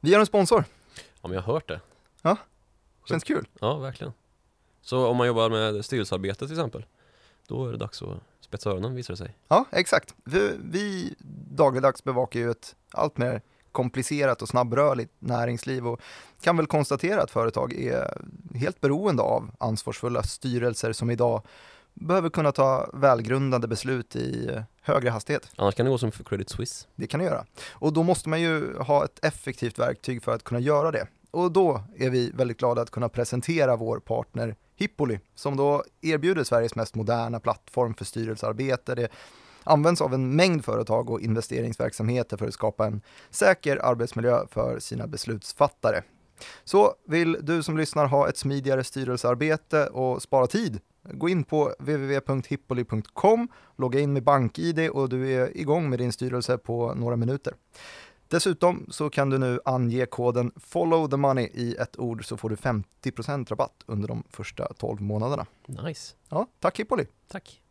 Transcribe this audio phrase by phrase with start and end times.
[0.00, 0.64] Vi är en sponsor.
[0.96, 1.80] Ja men jag har hört det.
[3.08, 3.48] Känns kul.
[3.60, 4.12] Ja, verkligen.
[4.82, 6.84] Så om man jobbar med styrelsearbete till exempel,
[7.46, 9.36] då är det dags att spetsa öronen visar det sig.
[9.48, 10.14] Ja, exakt.
[10.24, 11.14] Vi, vi
[11.50, 13.42] dagligdags bevakar ju ett allt mer
[13.72, 16.00] komplicerat och snabbrörligt näringsliv och
[16.40, 18.22] kan väl konstatera att företag är
[18.54, 21.42] helt beroende av ansvarsfulla styrelser som idag
[22.00, 25.50] behöver kunna ta välgrundade beslut i högre hastighet.
[25.56, 26.86] Annars kan det gå som för Credit Suisse.
[26.94, 27.44] Det kan det göra.
[27.70, 31.06] Och då måste man ju ha ett effektivt verktyg för att kunna göra det.
[31.30, 36.44] Och då är vi väldigt glada att kunna presentera vår partner Hippoli, som då erbjuder
[36.44, 38.94] Sveriges mest moderna plattform för styrelsearbete.
[38.94, 39.08] Det
[39.64, 45.06] används av en mängd företag och investeringsverksamheter för att skapa en säker arbetsmiljö för sina
[45.06, 46.02] beslutsfattare.
[46.64, 50.80] Så vill du som lyssnar ha ett smidigare styrelsearbete och spara tid
[51.12, 56.58] Gå in på www.hippoli.com, logga in med BankID och du är igång med din styrelse
[56.58, 57.54] på några minuter.
[58.28, 62.50] Dessutom så kan du nu ange koden follow the money i ett ord så får
[62.50, 65.46] du 50% rabatt under de första 12 månaderna.
[65.66, 66.14] Nice.
[66.28, 67.06] Ja, tack Hippoli!
[67.28, 67.62] Tack.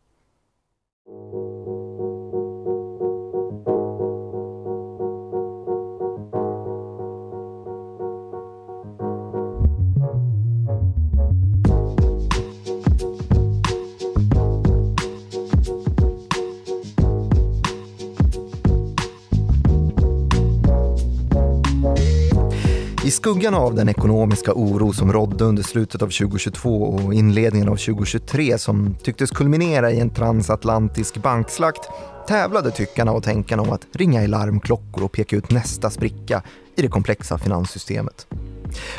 [23.08, 27.76] I skuggan av den ekonomiska oro som rådde under slutet av 2022 och inledningen av
[27.76, 31.88] 2023 som tycktes kulminera i en transatlantisk bankslakt
[32.26, 36.42] tävlade tyckarna och tänkarna om att ringa i larmklockor och peka ut nästa spricka
[36.76, 38.26] i det komplexa finanssystemet.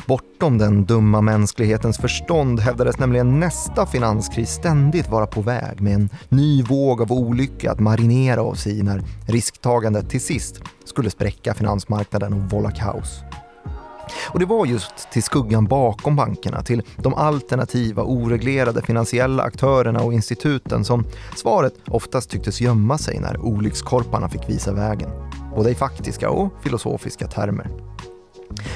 [0.05, 6.09] Bortom den dumma mänsklighetens förstånd hävdades nämligen nästa finanskris ständigt vara på väg med en
[6.29, 12.33] ny våg av olycka att marinera oss i när risktagandet till sist skulle spräcka finansmarknaden
[12.33, 13.23] och vålla kaos.
[14.27, 20.13] Och det var just till skuggan bakom bankerna, till de alternativa, oreglerade finansiella aktörerna och
[20.13, 21.05] instituten som
[21.35, 25.09] svaret oftast tycktes gömma sig när olyckskorparna fick visa vägen.
[25.55, 27.67] Både i faktiska och filosofiska termer.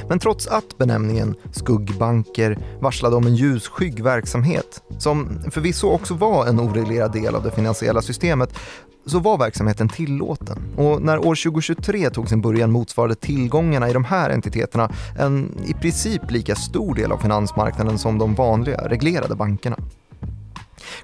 [0.09, 6.59] Men trots att benämningen skuggbanker varslade om en ljusskygg verksamhet, som förvisso också var en
[6.59, 8.53] oreglerad del av det finansiella systemet,
[9.05, 10.57] så var verksamheten tillåten.
[10.75, 15.73] Och när år 2023 tog sin början motsvarade tillgångarna i de här entiteterna en i
[15.73, 19.77] princip lika stor del av finansmarknaden som de vanliga reglerade bankerna.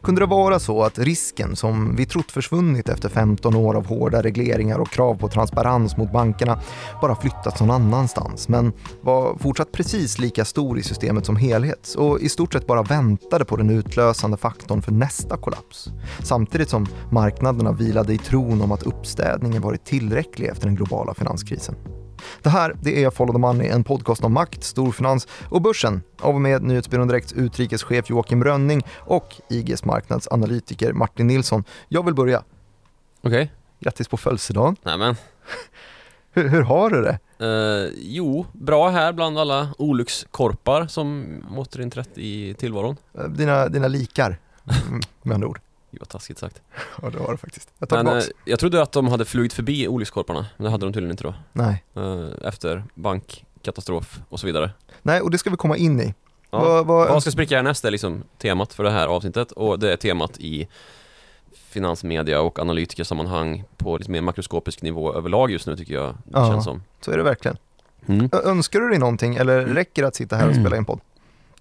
[0.01, 4.21] Kunde det vara så att risken som vi trott försvunnit efter 15 år av hårda
[4.21, 6.59] regleringar och krav på transparens mot bankerna
[7.01, 12.19] bara flyttats någon annanstans men var fortsatt precis lika stor i systemet som helhet och
[12.19, 15.89] i stort sett bara väntade på den utlösande faktorn för nästa kollaps.
[16.23, 21.75] Samtidigt som marknaderna vilade i tron om att uppstädningen varit tillräcklig efter den globala finanskrisen.
[22.41, 26.35] Det här det är Follow the Money, en podcast om makt, storfinans och börsen av
[26.35, 31.63] och med Nyhetsbyrån Direkts utrikeschef Joakim Rönning och IGs marknadsanalytiker Martin Nilsson.
[31.87, 32.43] Jag vill börja.
[33.21, 33.51] Okej.
[33.79, 34.75] Grattis på födelsedagen.
[34.83, 35.15] Nej men.
[36.31, 37.19] Hur, hur har du det?
[37.45, 41.25] Eh, jo, bra här bland alla olyckskorpar som
[41.57, 42.97] återinträtt i tillvaron.
[43.17, 44.39] Eh, Dina, dina likar,
[44.87, 45.59] mm, med andra ord.
[45.91, 46.61] Det var taskigt sagt.
[47.01, 47.69] Ja, det var det faktiskt.
[47.79, 50.85] Jag tar Men eh, jag trodde att de hade flugit förbi olyckskorparna, men det hade
[50.85, 51.33] de tydligen inte då.
[51.53, 51.83] Nej.
[51.95, 54.71] Eh, efter bankkatastrof och så vidare.
[55.01, 56.13] Nej, och det ska vi komma in i.
[56.51, 56.59] Ja.
[56.59, 59.93] Vad, vad, Vad ska spricka härnäst är liksom temat för det här avsnittet och det
[59.93, 60.67] är temat i
[61.53, 66.51] finansmedia och analytikersammanhang på lite mer makroskopisk nivå överlag just nu tycker jag det Ja.
[66.51, 66.83] känns som.
[67.01, 67.57] så är det verkligen.
[68.07, 68.29] Mm.
[68.33, 70.99] Ö- Önskar du dig någonting eller räcker det att sitta här och spela in podd?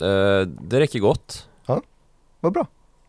[0.00, 1.49] Eh, det räcker gott,
[2.41, 2.66] Vad bra.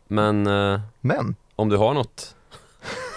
[0.10, 2.36] Men eh, Men, om du har något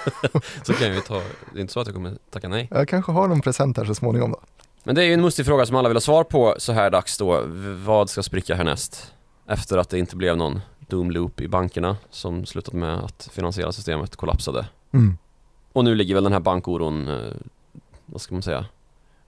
[0.62, 1.14] så kan jag ju ta,
[1.52, 2.68] det är inte så att jag kommer tacka nej.
[2.70, 4.40] jag kanske har någon present här så småningom då.
[4.84, 6.90] Men det är ju en mustig fråga som alla vill ha svar på så här
[6.90, 7.40] dags då.
[7.40, 9.12] V- Vad ska spricka härnäst?
[9.46, 13.72] Efter att det inte blev någon doom loop i bankerna som slutat med att finansiella
[13.72, 14.66] systemet kollapsade.
[14.92, 15.18] Mm.
[15.72, 17.32] Och nu ligger väl den här bankoron, eh,
[18.06, 18.66] vad ska man säga,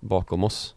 [0.00, 0.74] bakom oss?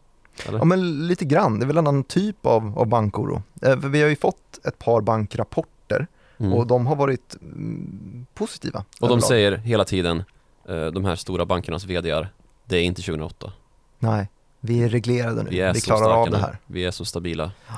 [0.48, 0.58] Eller?
[0.58, 3.42] Ja men lite grann, det är väl en annan typ av, av bankoro.
[3.62, 6.08] Eh, för vi har ju fått ett par bankrapporter
[6.40, 6.54] Mm.
[6.54, 8.86] och de har varit mm, positiva.
[9.02, 10.24] Och de säger hela tiden,
[10.70, 12.28] eh, de här stora bankernas VDR,
[12.66, 13.52] det är inte 2008.
[14.00, 14.28] Nej,
[14.60, 16.58] vi är reglerade nu, Vi vi, klarar av det här.
[16.66, 17.52] Vi är så stabila.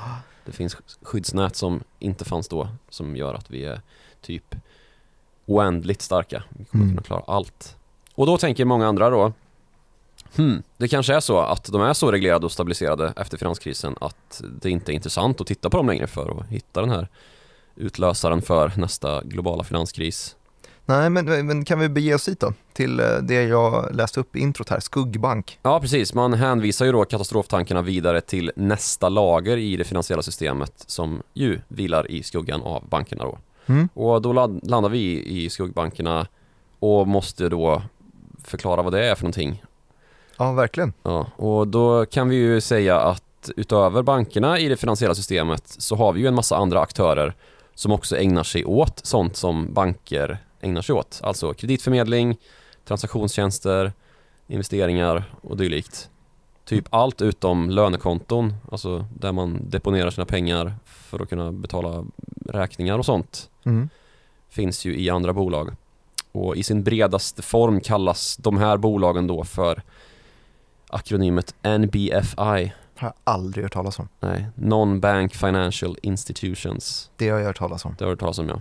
[0.44, 3.80] Det finns skyddsnät som inte fanns då, som gör att vi är
[4.20, 4.54] typ
[5.46, 6.42] oändligt starka.
[6.48, 6.96] Vi kommer Mm.
[6.96, 7.76] kunna klara allt.
[8.14, 9.32] Och då tänker många andra då,
[10.36, 14.42] hmm, det kanske är så att de är så reglerade och stabiliserade efter finanskrisen att
[14.62, 17.08] det inte är intressant att titta på dem längre för att hitta den här
[17.76, 20.36] utlösaren för nästa globala finanskris.
[20.90, 22.52] Nej, men, men kan vi bege oss dit då?
[22.72, 25.58] Till eh, det jag läste upp i introt här, skuggbank.
[25.62, 26.14] Ja, precis.
[26.14, 31.60] Man hänvisar ju då katastroftankarna vidare till nästa lager i det finansiella systemet som ju
[31.68, 33.38] vilar i skuggan av bankerna då.
[33.66, 33.88] Mm.
[33.94, 34.32] Och då
[34.62, 36.26] landar vi i skuggbankerna
[36.78, 37.82] och måste då
[38.44, 39.62] förklara vad det är för någonting.
[40.36, 40.92] Ja, verkligen.
[41.02, 45.96] Ja, och då kan vi ju säga att utöver bankerna i det finansiella systemet så
[45.96, 47.34] har vi ju en massa andra aktörer
[47.80, 51.20] som också ägnar sig åt sånt som banker ägnar sig åt.
[51.22, 52.36] Alltså kreditförmedling,
[52.84, 53.92] transaktionstjänster,
[54.46, 56.10] investeringar och dylikt.
[56.64, 62.04] Typ allt utom lönekonton, alltså där man deponerar sina pengar för att kunna betala
[62.46, 63.50] räkningar och sånt.
[63.64, 63.88] Mm.
[64.48, 65.70] Finns ju i andra bolag.
[66.32, 69.82] Och i sin bredaste form kallas de här bolagen då för
[70.88, 72.72] akronymet NBFI.
[73.00, 74.08] Har jag aldrig hört talas om.
[74.20, 77.10] Nej, Non-Bank Financial Institutions.
[77.16, 77.94] Det har jag hört talas om.
[77.98, 78.60] Det har du hört talas om ja.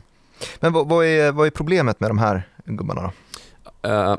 [0.60, 3.02] Men vad, vad, är, vad är problemet med de här gubbarna
[3.82, 3.90] då?
[3.90, 4.18] Eh,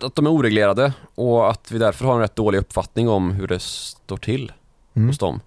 [0.00, 3.46] att de är oreglerade och att vi därför har en rätt dålig uppfattning om hur
[3.46, 4.52] det står till
[4.96, 5.08] Mm.
[5.08, 5.40] hos dem.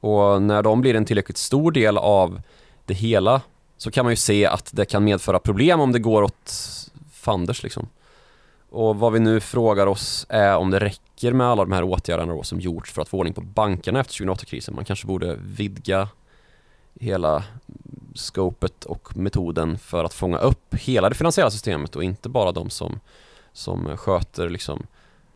[0.00, 2.42] Och när de blir en tillräckligt stor del av
[2.86, 3.40] det hela
[3.76, 6.52] så kan man ju se att det kan medföra problem om det går åt
[7.12, 7.88] fanders liksom.
[8.70, 12.34] Och vad vi nu frågar oss är om det räcker med alla de här åtgärderna
[12.34, 14.74] då som gjorts för att få ordning på bankerna efter 2008-krisen.
[14.74, 16.08] Man kanske borde vidga
[17.00, 17.44] hela
[18.14, 22.70] scopet och metoden för att fånga upp hela det finansiella systemet och inte bara de
[22.70, 23.00] som,
[23.52, 24.86] som sköter liksom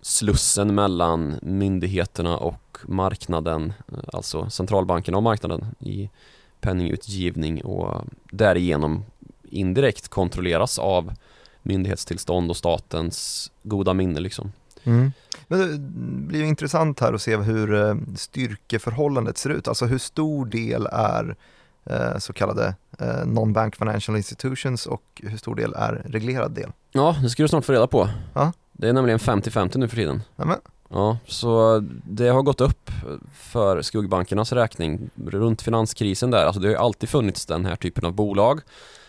[0.02, 3.72] slussen mellan myndigheterna och marknaden,
[4.12, 6.10] alltså centralbankerna och marknaden i
[6.60, 9.04] penningutgivning och därigenom
[9.42, 11.12] indirekt kontrolleras av
[11.64, 14.52] myndighetstillstånd och statens goda minne liksom.
[14.84, 15.12] Mm.
[15.48, 15.78] Men det
[16.28, 19.68] blir intressant här att se hur eh, styrkeförhållandet ser ut.
[19.68, 21.36] Alltså hur stor del är
[21.84, 26.72] eh, så kallade eh, non-bank financial institutions och hur stor del är reglerad del?
[26.92, 28.08] Ja, det ska du snart få reda på.
[28.34, 28.52] Ja.
[28.72, 30.22] Det är nämligen 50-50 nu för tiden.
[30.36, 30.58] Nämen.
[30.88, 32.90] Ja, så det har gått upp
[33.34, 36.46] för skuggbankernas räkning runt finanskrisen där.
[36.46, 38.60] Alltså det har alltid funnits den här typen av bolag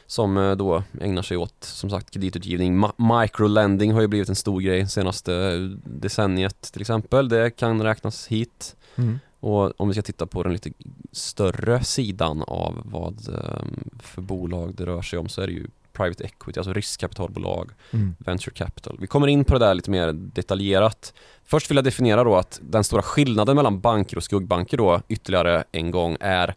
[0.08, 2.84] som eh, då ägnar sig åt som sagt kreditutgivning.
[2.86, 7.30] Ma- microlending har ju blivit en stor grej senaste decenniet till exempel.
[7.30, 8.76] Det kan räknas hit.
[8.96, 9.20] Mm.
[9.40, 10.72] Och om vi ska titta på den lite
[11.12, 13.62] större sidan av vad eh,
[14.00, 18.16] för bolag det rör sig om så är det ju private equity, alltså riskkapitalbolag, Mm.
[18.20, 18.98] venture capital.
[19.00, 21.14] Vi kommer in på det där lite mer detaljerat.
[21.44, 25.64] Först vill jag definiera då att den stora skillnaden mellan banker och skuggbanker då ytterligare
[25.72, 26.56] en gång är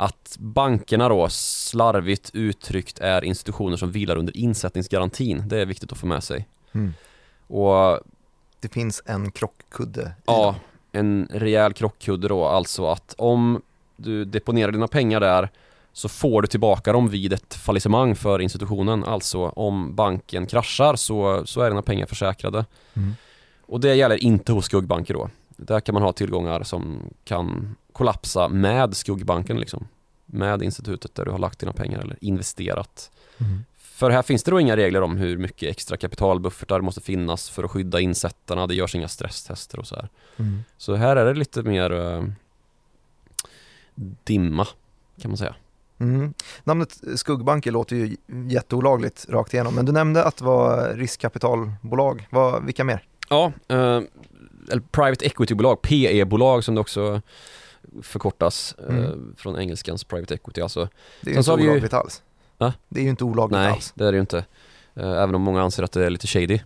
[0.00, 5.42] att bankerna då slarvigt uttryckt är institutioner som vilar under insättningsgarantin.
[5.46, 6.48] Det är viktigt att få med sig.
[6.72, 6.94] Mm.
[7.46, 8.00] Och
[8.60, 10.54] Det finns en krockkudde Ja,
[10.92, 13.62] en rejäl krockkudde då, alltså att om
[13.96, 15.48] du deponerar dina pengar där
[15.92, 19.04] så får du tillbaka dem vid ett fallissemang för institutionen.
[19.04, 22.64] Alltså om banken kraschar så, så är dina pengar försäkrade.
[22.94, 23.14] Mm.
[23.66, 25.30] Och det gäller inte hos skuggbanker då.
[25.48, 29.88] Där kan man ha tillgångar som kan kollapsa med skuggbanken liksom.
[30.26, 33.10] Med institutet där du har lagt dina pengar eller investerat.
[33.38, 33.64] Mm.
[33.78, 37.64] För här finns det då inga regler om hur mycket extra kapitalbuffertar måste finnas för
[37.64, 38.66] att skydda insättarna.
[38.66, 40.08] Det görs inga stresstester och så här.
[40.36, 40.64] Mm.
[40.76, 42.24] Så här är det lite mer eh,
[44.24, 44.66] dimma
[45.20, 45.54] kan man säga.
[45.98, 46.34] Mm.
[46.64, 48.16] Namnet skuggbanker låter ju
[48.48, 52.26] jätteolagligt rakt igenom, men du nämnde att det var riskkapitalbolag.
[52.30, 53.04] Vad, vilka mer?
[53.28, 54.00] Ja, eh,
[54.70, 57.22] eller Private Equity-bolag, PE-bolag som det också
[58.02, 59.34] förkortas eh, Mm.
[59.38, 60.60] från engelskans Private Equity.
[60.60, 60.88] Alltså,
[61.20, 62.22] Det är ju inte vi ju- olagligt alls.
[62.58, 62.72] Va?
[62.88, 63.92] Det är ju inte olagligt nej, alls.
[63.94, 64.44] det är det ju inte.
[64.94, 66.58] Eh, även om många anser att det är lite shady.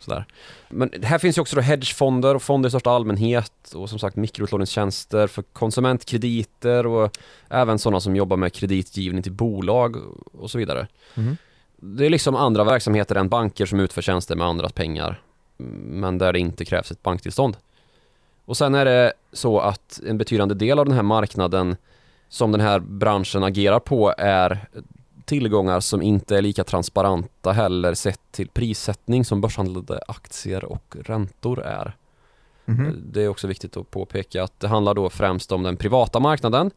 [0.00, 0.24] Sådär.
[0.68, 4.16] Men här finns ju också då hedgefonder och fonder i största allmänhet och som sagt
[4.16, 9.96] mikroutlåningstjänster för konsumentkrediter och även sådana som jobbar med kreditgivning till bolag
[10.32, 10.86] och så vidare.
[11.14, 11.36] Mm.
[11.76, 15.20] Det är liksom andra verksamheter än banker som utför tjänster med andras pengar
[15.86, 17.56] men där det inte krävs ett banktillstånd.
[18.48, 21.76] Och sen är det så att en betydande del av den här marknaden
[22.28, 24.68] som den här branschen agerar på är
[25.24, 31.62] tillgångar som inte är lika transparenta heller sett till prissättning som börshandlade aktier och räntor
[31.62, 31.96] är.
[32.64, 33.02] Mhm.
[33.12, 36.70] Det är också viktigt att påpeka att det handlar då främst om den privata marknaden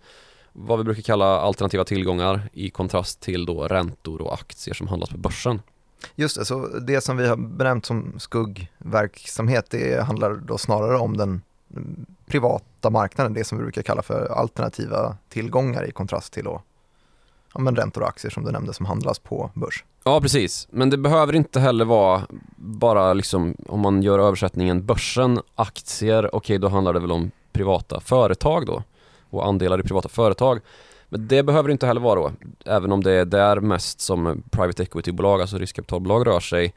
[0.53, 5.09] vad vi brukar kalla alternativa tillgångar i kontrast till då räntor och aktier som handlas
[5.09, 5.61] på börsen.
[6.15, 11.17] Just det, så det som vi har benämnt som skuggverksamhet, det handlar då snarare om
[11.17, 11.41] den
[12.25, 16.61] privata marknaden, det som vi brukar kalla för alternativa tillgångar i kontrast till då,
[17.53, 19.83] ja, men räntor och aktier som du nämnde som handlas på börs.
[20.03, 22.21] Ja precis, men det behöver inte heller vara
[22.55, 27.99] bara liksom om man gör översättningen börsen, aktier, okej då handlar det väl om privata
[27.99, 28.83] företag då
[29.29, 30.59] och andelar i privata företag.
[31.09, 32.31] Men det behöver det inte heller vara då.
[32.65, 36.73] Även om det är där mest som private equity-bolag, alltså riskkapitalbolag rör sig.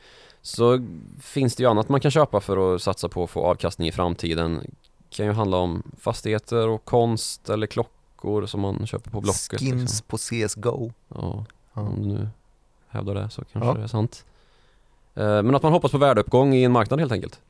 [0.47, 0.87] Så
[1.21, 3.93] finns det ju annat man kan köpa för att satsa på att få avkastning i
[3.93, 4.55] framtiden.
[4.59, 9.61] Det kan ju handla om fastigheter och konst eller klockor som man köper på Blocket.
[9.61, 10.07] Skins liksom.
[10.07, 10.93] på CSGO.
[11.09, 11.83] Ja, Ja.
[11.83, 12.29] om du nu
[12.89, 13.75] hävdar det så kanske Ja.
[13.75, 14.25] det är sant.
[15.15, 17.41] Eh, Men att man hoppas på värdeuppgång i en marknad helt enkelt.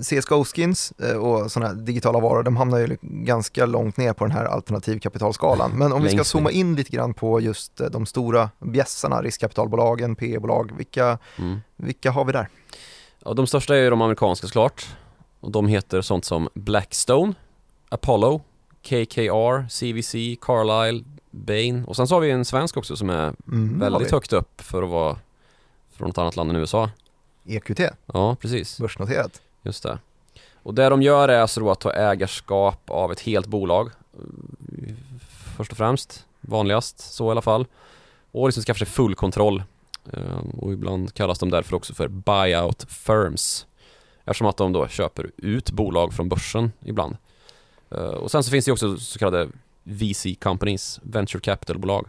[0.00, 4.44] CSGO-skins eh, och sådana digitala varor, de hamnar ju ganska långt ner på den här
[4.44, 5.70] alternativkapitalskalan.
[5.78, 10.16] Men om vi ska zooma in lite grann på just eh, de stora bjässarna, riskkapitalbolagen,
[10.16, 11.60] PE-bolag, vilka, Mm.
[11.76, 12.48] vilka har vi där?
[13.24, 14.86] Ja, de största är ju de amerikanska såklart.
[15.40, 17.34] Och de heter sånt som Blackstone,
[17.88, 18.40] Apollo,
[18.82, 23.78] KKR, CVC, Carlyle, Bain och sen så har vi en svensk också som är Mm,
[23.78, 25.16] väldigt högt upp för att vara
[25.96, 26.90] från ett annat land än USA.
[27.46, 28.78] EQT, Ja, precis.
[28.78, 29.40] börsnoterat.
[29.62, 29.98] Just det.
[30.62, 33.90] Och det de gör är alltså då att ta ägarskap av ett helt bolag.
[35.56, 37.66] Först och främst, vanligast så i alla fall.
[38.32, 39.62] Och liksom skaffa sig full kontroll.
[40.12, 43.66] Ehm, och ibland kallas de därför också för buyout firms.
[44.24, 47.16] Eftersom att de då köper ut bolag från börsen ibland.
[47.90, 49.48] Ehm, och sen så finns det ju också så kallade
[49.82, 52.06] VC companies, venture capital-bolag.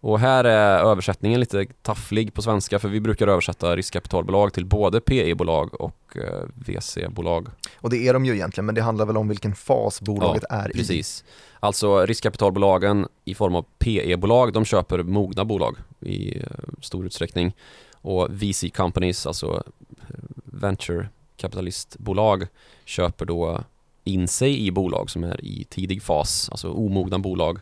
[0.00, 5.00] Och här är översättningen lite tafflig på svenska för vi brukar översätta riskkapitalbolag till både
[5.00, 7.48] PE-bolag och eh, VC-bolag.
[7.76, 10.70] Och det är de ju egentligen, men det handlar väl om vilken fas bolaget är
[10.70, 10.72] i.
[10.72, 11.24] Precis.
[11.60, 16.46] Alltså riskkapitalbolagen i form av PE-bolag, de köper mogna bolag i eh,
[16.82, 17.54] stor utsträckning.
[17.92, 19.62] Och VC companies, alltså
[20.00, 20.14] eh,
[20.44, 22.46] venture kapitalistbolag,
[22.84, 23.64] köper då
[24.04, 27.58] in sig i bolag som är i tidig fas, alltså omogna bolag.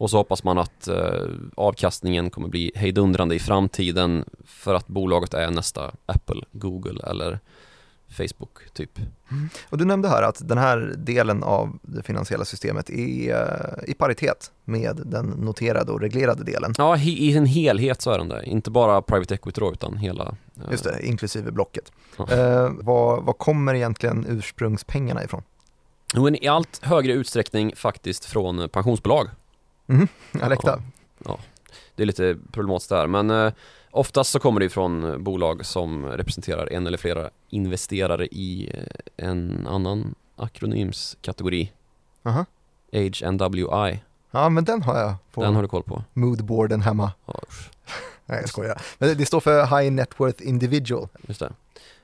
[0.00, 1.22] Och så hoppas man att eh,
[1.56, 7.38] avkastningen kommer bli hejdundrande i framtiden för att bolaget är nästa Apple, Google eller
[8.16, 8.98] Facebook typ.
[9.68, 13.94] Och du nämnde här att den här delen av det finansiella systemet är eh, i
[13.94, 16.74] paritet med den noterade och reglerade delen.
[16.78, 18.44] Ja, i sin helhet så är den det.
[18.44, 20.24] Inte bara private equity då, utan hela...
[20.56, 21.92] eh, Just det, inklusive blocket.
[22.30, 25.42] Eh, vad, vad kommer egentligen ursprungspengarna ifrån?
[26.14, 28.66] Jo, i allt högre utsträckning faktiskt från eh,
[29.98, 30.44] pensionsbolag.
[30.46, 30.82] Alecta?
[31.94, 33.52] Det är lite problematiskt där, men eh,
[33.90, 39.26] oftast så kommer det ifrån eh, bolag som representerar en eller flera investerare i eh,
[39.28, 41.72] en annan akronymskategori.
[42.22, 42.44] Aha.
[42.92, 46.04] HNWI, Ja, men den har jag på den har du koll på?
[46.12, 47.12] moodboarden hemma.
[47.26, 47.40] Ja.
[48.26, 48.82] Nej, jag skojar.
[48.98, 51.08] Men det står för High Net Worth Individual.
[51.28, 51.52] Just det.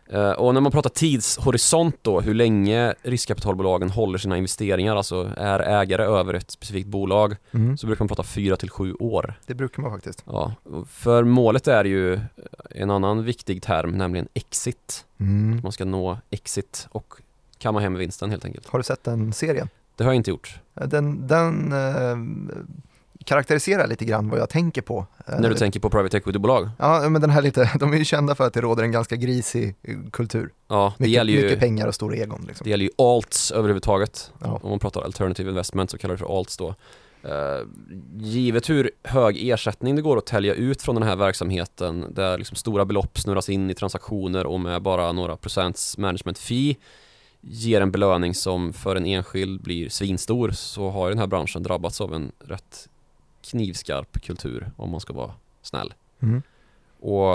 [0.09, 5.61] Eh, Och när man pratar tidshorisont då, hur länge riskkapitalbolagen håller sina investeringar, alltså är
[5.61, 7.77] ägare över ett specifikt bolag, Mm.
[7.79, 9.35] så brukar man prata 4 till 7 år.
[9.47, 10.23] Det brukar man faktiskt.
[10.27, 10.55] Ja,
[10.91, 12.21] för målet är ju
[12.71, 15.05] en annan viktig term, nämligen exit.
[15.21, 15.61] Mm.
[15.63, 17.15] Man ska nå exit och
[17.59, 18.69] kamma hem vinsten helt enkelt.
[18.69, 19.69] Har du sett den serien?
[19.97, 20.61] Det har jag inte gjort.
[20.75, 22.17] Den, den eh,
[23.27, 25.07] karaktäriserar lite grann vad jag tänker på.
[25.27, 26.71] Eh, När du tänker på private equity-bolag.
[26.79, 29.17] Ja, men den här lite, de är ju kända för att det råder en ganska
[29.17, 30.51] grisig eh, kultur.
[30.69, 32.45] Ja, det Mycket, gäller, ju, mycket pengar och stora egon.
[32.49, 32.65] Liksom.
[32.65, 34.33] det gäller ju alts överhuvudtaget.
[34.41, 34.61] Ja.
[34.63, 36.75] Om man pratar alternative investment så kallar det för alts då.
[37.23, 37.67] Eh,
[38.17, 42.57] givet hur hög ersättning det går att tälja ut från den här verksamheten där liksom
[42.57, 46.77] stora belopp snurras in i transaktioner och med bara några procents management fee
[47.41, 52.01] ger en belöning som för en enskild blir svinstor så har den här branschen drabbats
[52.01, 52.89] av en rätt
[53.51, 55.95] knivskarp kultur om man ska vara snäll.
[56.23, 56.43] Mm.
[57.01, 57.27] Och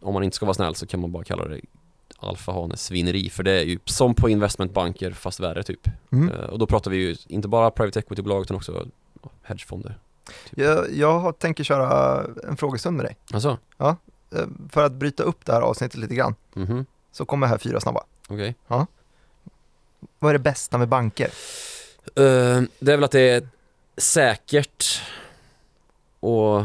[0.00, 1.60] om man inte ska vara snäll så kan man bara kalla det
[2.18, 5.88] alfahane svineri för det är ju som på investmentbanker fast värre typ.
[6.12, 6.28] Mm.
[6.30, 8.86] Eh, Och då pratar vi ju inte bara private equity-bolag utan också
[9.42, 9.98] hedgefonder.
[10.50, 13.16] Jag, jag har- tänker köra en frågestund med dig.
[13.32, 17.58] Alltså, Eh, För att bryta upp det här avsnittet lite grann mhm, så kommer här
[17.58, 18.04] fyra snabba.
[18.28, 18.54] okej.
[20.18, 21.26] Vad är det bästa med banker?
[22.16, 23.48] Eh, det är väl att det är
[23.96, 25.02] säkert
[26.20, 26.64] och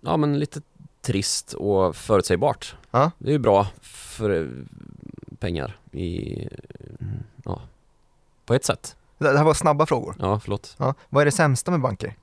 [0.00, 0.60] ja men lite
[1.02, 2.76] trist och förutsägbart.
[2.90, 3.10] Ja.
[3.18, 4.46] Det är ju bra för eh,
[5.38, 6.38] pengar i,
[7.44, 7.60] ja,
[8.46, 8.96] på ett sätt.
[9.18, 10.16] Det det här var snabba frågor.
[10.18, 10.74] Ja, förlåt.
[10.78, 10.94] Ja.
[11.08, 12.16] Vad är det sämsta med banker?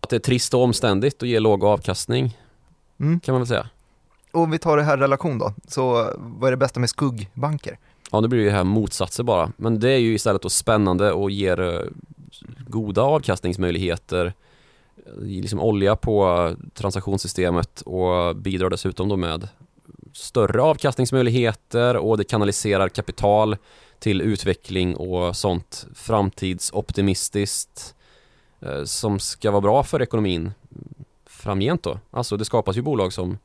[0.00, 2.38] Att det är trist och omständigt och ger låg avkastning
[3.00, 3.20] Mm.
[3.20, 3.68] kan man väl säga.
[4.32, 7.78] Och om vi tar det här relation då, så vad är det bästa med skuggbanker?
[8.10, 9.52] Ja, det blir ju här motsatser bara.
[9.56, 11.80] Men det är ju istället då spännande och ger eh,
[12.68, 14.32] goda avkastningsmöjligheter.
[15.06, 19.48] Eh, liksom olja på transaktionssystemet och bidrar dessutom då med
[20.12, 23.56] större avkastningsmöjligheter och det kanaliserar kapital
[23.98, 27.94] till utveckling och sånt framtidsoptimistiskt
[28.60, 30.52] eh, som ska vara bra för ekonomin
[31.26, 31.98] framgent då.
[32.10, 33.38] Alltså det skapas ju bolag som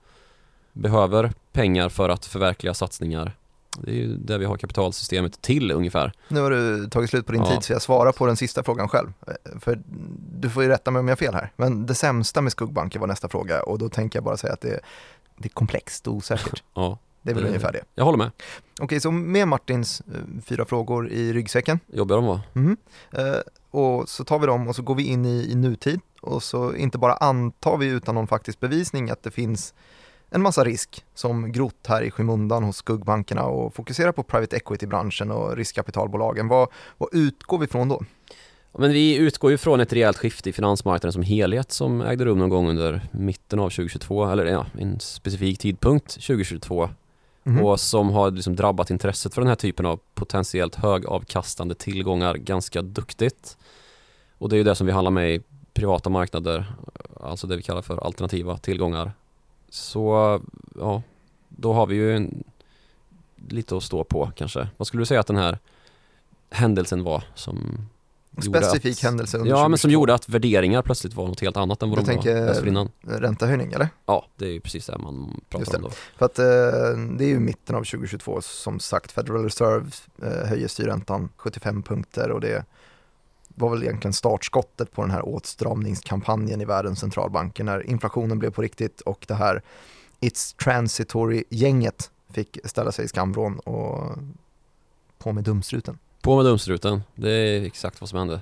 [0.73, 3.31] behöver pengar för att förverkliga satsningar
[3.77, 6.11] det är ju där vi har kapitalsystemet till ungefär.
[6.27, 7.51] Nu har du tagit slut på din Ja.
[7.51, 9.13] tid så jag svarar på den sista frågan själv.
[9.59, 9.79] För
[10.39, 11.51] du får ju rätta mig om jag har fel här.
[11.55, 14.61] Men det sämsta med skuggbanker var nästa fråga och då tänker jag bara säga att
[14.61, 14.79] det,
[15.37, 16.63] det är komplext och osäkert.
[16.73, 17.81] Ja, Det är väl Det- ungefär det.
[17.95, 18.31] jag håller med.
[18.81, 21.79] Okej, så med Martins eh, fyra frågor i ryggsäcken.
[21.93, 22.39] Jobbiga de var.
[23.11, 23.39] Eh,
[23.71, 26.75] och så tar vi dem och så går vi in i, i nutid och så
[26.75, 29.73] inte bara antar vi utan någon faktisk bevisning att det finns
[30.33, 35.31] en massa risk som grott här i skymundan hos skuggbankerna och fokuserar på private equity-branschen
[35.31, 36.47] och riskkapitalbolagen.
[36.47, 38.01] Vad, vad utgår vi från då?
[38.77, 42.39] Men vi utgår ju från ett rejält skifte i finansmarknaden som helhet som ägde rum
[42.39, 46.89] någon gång under mitten av 2022, eller ja, en specifik tidpunkt 2022
[47.45, 47.65] Mhm.
[47.65, 52.81] och som har liksom drabbat intresset för den här typen av potentiellt högavkastande tillgångar ganska
[52.81, 53.57] duktigt.
[54.37, 55.41] Och det är ju det som vi handlar med i
[55.73, 56.73] privata marknader,
[57.21, 59.11] alltså det vi kallar för alternativa tillgångar.
[59.73, 60.41] Så
[60.79, 61.01] ja,
[61.49, 62.43] då har vi ju en,
[63.47, 64.67] lite att stå på kanske.
[64.77, 65.57] Vad skulle du säga att den här
[66.49, 67.77] händelsen var som
[68.41, 69.93] Specifik att, händelse under Ja, men som 2022.
[69.93, 72.89] gjorde att värderingar plötsligt var något helt annat än vad Du de tänker- var dessförinnan.
[73.01, 73.87] Räntehöjning eller?
[74.05, 75.89] Ja, det är ju precis det man pratar om då.
[76.17, 76.45] För att eh,
[77.17, 79.91] det är ju mitten av 2022 som sagt Federal Reserve
[80.23, 82.65] eh, höjer styrräntan 75 punkter och det
[83.55, 88.61] var väl egentligen startskottet på den här åtstramningskampanjen i världens centralbanker när inflationen blev på
[88.61, 89.61] riktigt och det här
[90.21, 94.17] It's Transitory-gänget fick ställa sig i skamvrån och
[95.17, 95.97] på med dumstruten.
[96.21, 98.41] På med dumstruten, det är exakt vad som hände.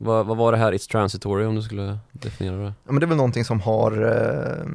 [0.00, 2.72] Vad, vad var det här It's Transitory om du skulle definiera det?
[2.84, 4.66] Ja, men det är väl någonting som har eh,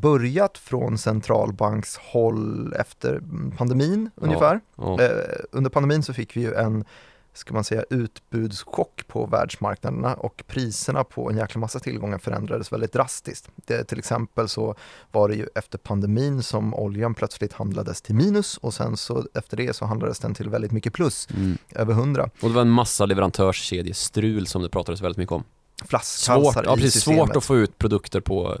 [0.00, 3.22] börjat från centralbankshåll efter
[3.56, 4.22] pandemin Ja.
[4.26, 4.60] ungefär.
[4.76, 5.10] Ja, Eh,
[5.52, 6.84] under pandemin så fick vi ju en
[7.32, 12.92] ska man säga, utbudschock på världsmarknaderna och priserna på en jäkla massa tillgångar förändrades väldigt
[12.92, 13.48] drastiskt.
[13.56, 14.74] Det, till exempel så
[15.12, 19.56] var det ju efter pandemin som oljan plötsligt handlades till minus och sen så efter
[19.56, 21.58] det så handlades den till väldigt mycket plus, mm.
[21.74, 22.30] över 100.
[22.40, 25.44] Och det var en massa leverantörskedjestrul som det pratades väldigt mycket om.
[25.84, 27.18] Flaskhalsar Svårt, ja, i precis, systemet.
[27.18, 28.58] svårt att få ut produkter på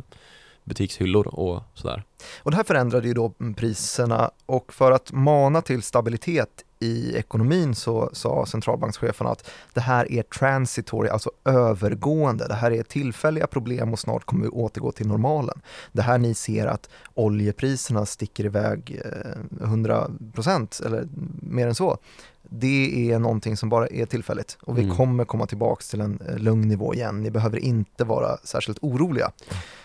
[0.64, 2.04] butikshyllor och sådär.
[2.38, 7.74] Och det här förändrade ju då priserna och för att mana till stabilitet i ekonomin
[7.74, 12.48] så sa centralbankscheferna att det här är transitory, alltså övergående.
[12.48, 15.60] Det här är tillfälliga problem och snart kommer vi återgå till normalen.
[15.92, 21.08] Det här ni ser att oljepriserna sticker iväg eh, 100% eller
[21.42, 21.98] mer än så.
[22.42, 24.96] Det är någonting som bara är tillfälligt och vi Mm.
[24.96, 27.22] kommer komma tillbaks till en eh, lugn nivå igen.
[27.22, 29.30] Ni behöver inte vara särskilt oroliga.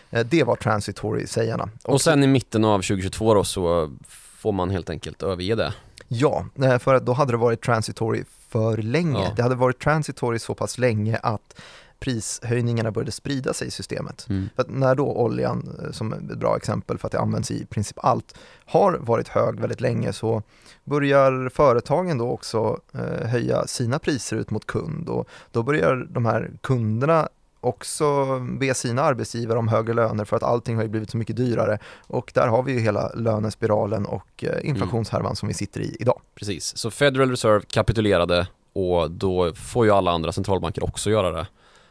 [0.10, 1.70] Eh, Det var transitory-sägarna.
[1.84, 3.92] Och sen i mitten av 2022 då så
[4.38, 5.74] får man helt enkelt överge det.
[6.20, 9.24] Ja, eh, för att då hade det varit transitory för länge.
[9.24, 9.34] Ja.
[9.36, 11.62] Det hade varit transitory så pass länge att
[12.00, 14.26] prishöjningarna började sprida sig i systemet.
[14.30, 14.50] Mm.
[14.56, 17.66] För att när då oljan, eh, som ett bra exempel för att det används i
[17.66, 20.44] princip allt, har varit hög väldigt länge så
[20.84, 26.26] börjar företagen då också eh, höja sina priser ut mot kund och då börjar de
[26.26, 27.30] här kunderna
[27.66, 31.36] också be sina arbetsgivare om högre löner för att allting har ju blivit så mycket
[31.36, 35.98] dyrare och där har vi ju hela lönespiralen och eh, inflationshärvan som vi sitter i
[36.00, 36.22] idag.
[36.36, 41.48] Precis, så Federal Reserve kapitulerade och då får ju alla andra centralbanker också göra det.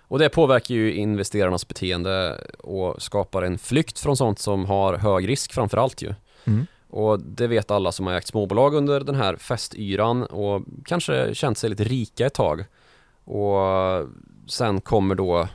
[0.09, 5.29] Och det påverkar ju investerarnas beteende och skapar en flykt från sånt som har hög
[5.29, 6.15] risk framför allt ju.
[6.45, 6.67] Mm.
[6.91, 11.59] Och det vet alla som har ägt småbolag under den här festyran och kanske känt
[11.59, 12.65] sig lite rika ett tag.
[13.25, 13.59] Och
[14.47, 15.49] sen kommer då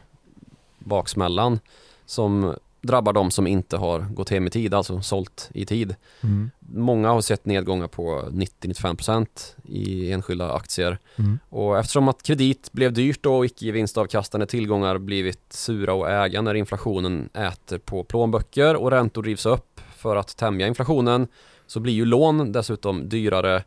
[0.79, 1.59] baksmällan
[2.05, 5.95] som drabbar de som inte har gått hem i tid, alltså sålt i tid.
[6.21, 6.51] Mm.
[6.59, 9.27] Många har sett nedgångar på 90-95%
[9.63, 10.97] i enskilda aktier.
[11.15, 11.39] Mm.
[11.49, 16.53] Och eftersom att kredit blev dyrt och icke vinstavkastande tillgångar blivit sura att äga när
[16.53, 21.27] inflationen äter på plånböcker och räntor drivs upp för att tämja inflationen
[21.67, 23.63] så blir ju lån dessutom dyrare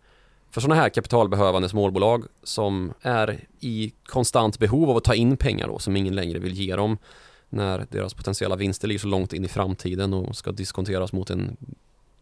[0.52, 5.68] för sådana här kapitalbehövande småbolag som är i konstant behov av att ta in pengar
[5.68, 6.98] då som ingen längre vill ge dem
[7.48, 11.56] när deras potentiella vinster ligger så långt in i framtiden och ska diskonteras mot en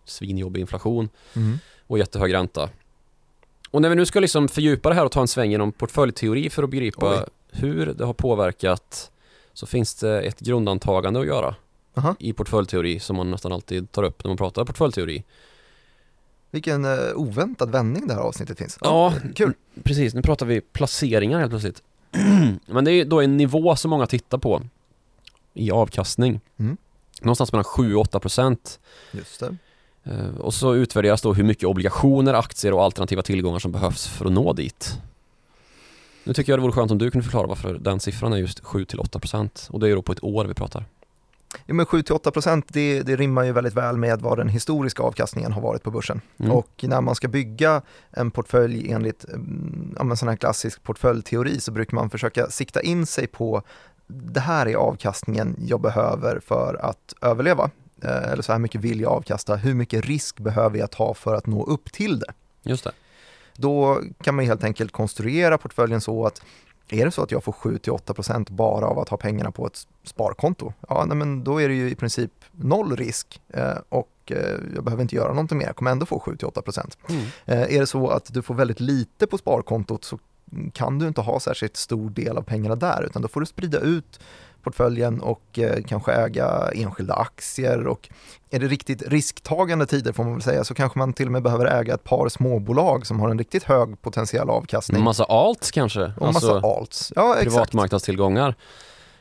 [0.04, 1.58] svinjobbig inflation Mm.
[1.86, 2.68] och jättehög ränta.
[3.70, 6.50] Och när vi nu ska liksom fördjupa det här och ta en sväng genom portföljteori
[6.50, 7.24] för att begripa Oj.
[7.50, 9.10] hur det har påverkat
[9.52, 11.54] så finns det ett grundantagande att göra
[11.96, 12.14] Aha.
[12.18, 15.24] i portföljteori som man nästan alltid tar upp när man pratar portföljteori.
[16.50, 18.78] Vilken eh, oväntad vändning det här avsnittet finns.
[18.80, 19.52] Ja, Kul.
[19.82, 21.82] Precis, nu pratar vi placeringar helt plötsligt.
[22.66, 24.62] Men det är då en nivå som många tittar på
[25.54, 26.40] i avkastning.
[26.58, 26.76] Mm.
[27.22, 28.80] Någonstans mellan 7 och 8 procent.
[29.12, 29.56] Just det.
[30.04, 34.24] Eh, Och så utvärderas då hur mycket obligationer, aktier och alternativa tillgångar som behövs för
[34.26, 34.98] att nå dit.
[36.24, 38.62] Nu tycker jag det vore skönt om du kunde förklara varför den siffran är just
[38.62, 40.84] 7-8% och det är då på ett år vi pratar.
[41.66, 45.52] Ja, men 7-8 procent det, det rimmar ju väldigt väl med vad den historiska avkastningen
[45.52, 46.20] har varit på börsen.
[46.38, 46.52] Mm.
[46.52, 51.72] Och när man ska bygga en portfölj enligt mm, ja, sån här klassisk portföljteori så
[51.72, 53.62] brukar man försöka sikta in sig på
[54.06, 57.70] det här är avkastningen jag behöver för att överleva.
[58.02, 61.34] Eh, Eller så här mycket vill jag avkasta, hur mycket risk behöver jag ta för
[61.34, 62.32] att nå upp till det?
[62.62, 62.92] Just det.
[63.56, 66.42] Då kan man helt enkelt konstruera portföljen så att
[66.92, 70.72] är det så att jag får 7-8% bara av att ha pengarna på ett sparkonto,
[70.88, 74.84] ja nej, men då är det ju i princip noll risk eh, och eh, jag
[74.84, 76.96] behöver inte göra någonting mer, jag kommer ändå få 7-8%.
[77.08, 77.22] Mm.
[77.44, 80.18] Eh, är det så att du får väldigt lite på sparkontot så
[80.72, 83.78] kan du inte ha särskilt stor del av pengarna där utan då får du sprida
[83.78, 84.20] ut
[84.62, 88.08] portföljen och eh, kanske äga enskilda aktier och
[88.50, 91.42] är det riktigt risktagande tider får man väl säga så kanske man till och med
[91.42, 94.98] behöver äga ett par småbolag som har en riktigt hög potentiell avkastning.
[94.98, 96.12] En massa alts kanske?
[96.20, 97.12] och massa alts.
[97.16, 97.44] Ja, exakt.
[97.44, 98.54] privatmarknadstillgångar.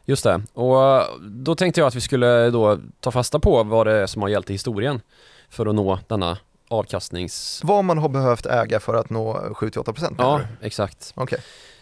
[0.06, 0.42] Just det.
[0.54, 4.06] Och eh, då tänkte jag att vi skulle då ta fasta på vad det är
[4.08, 5.02] som har gällt i historien
[5.50, 6.38] för att nå denna
[6.70, 7.62] avkastnings...
[7.64, 11.14] Vad man har behövt äga för att nå 7-8% menar Ja, exakt.
[11.16, 11.40] Okej,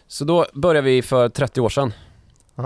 [0.08, 1.94] Så då börjar vi för 30 år sedan.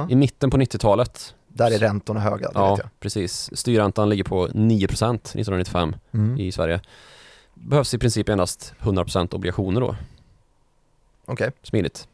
[0.10, 1.36] I mitten på 90-talet.
[1.47, 2.89] där är räntorna höga, det Ja, vet jag.
[2.99, 3.49] precis.
[3.54, 6.38] Styrräntan ligger på 9% 1995 Mm.
[6.39, 6.82] i Sverige.
[7.54, 9.95] Behövs i princip endast 100% obligationer då.
[11.25, 12.08] Okej, Smidigt.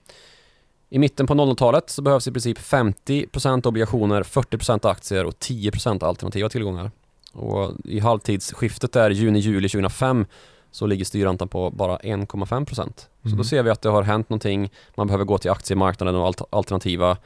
[0.89, 6.49] I mitten på 00-talet så behövs i princip 50% obligationer, 40% aktier och 10% alternativa
[6.49, 6.91] tillgångar.
[7.33, 10.25] Och I halvtidsskiftet där juni-juli 2005
[10.71, 13.07] så ligger styrräntan på bara 1,5%.
[13.23, 13.37] Så Mhm.
[13.37, 14.71] då ser vi att det har hänt någonting.
[14.95, 17.17] Man behöver gå till aktiemarknaden och alt- alternativa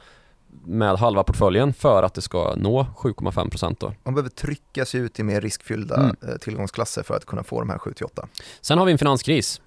[0.64, 3.92] med halva portföljen för att det ska nå 7,5% då.
[4.04, 6.16] man behöver trycka sig ut i mer riskfyllda Mm.
[6.28, 8.26] eh, tillgångsklasser för att kunna få de här 7-8.
[8.60, 9.60] Sen har vi en finanskris.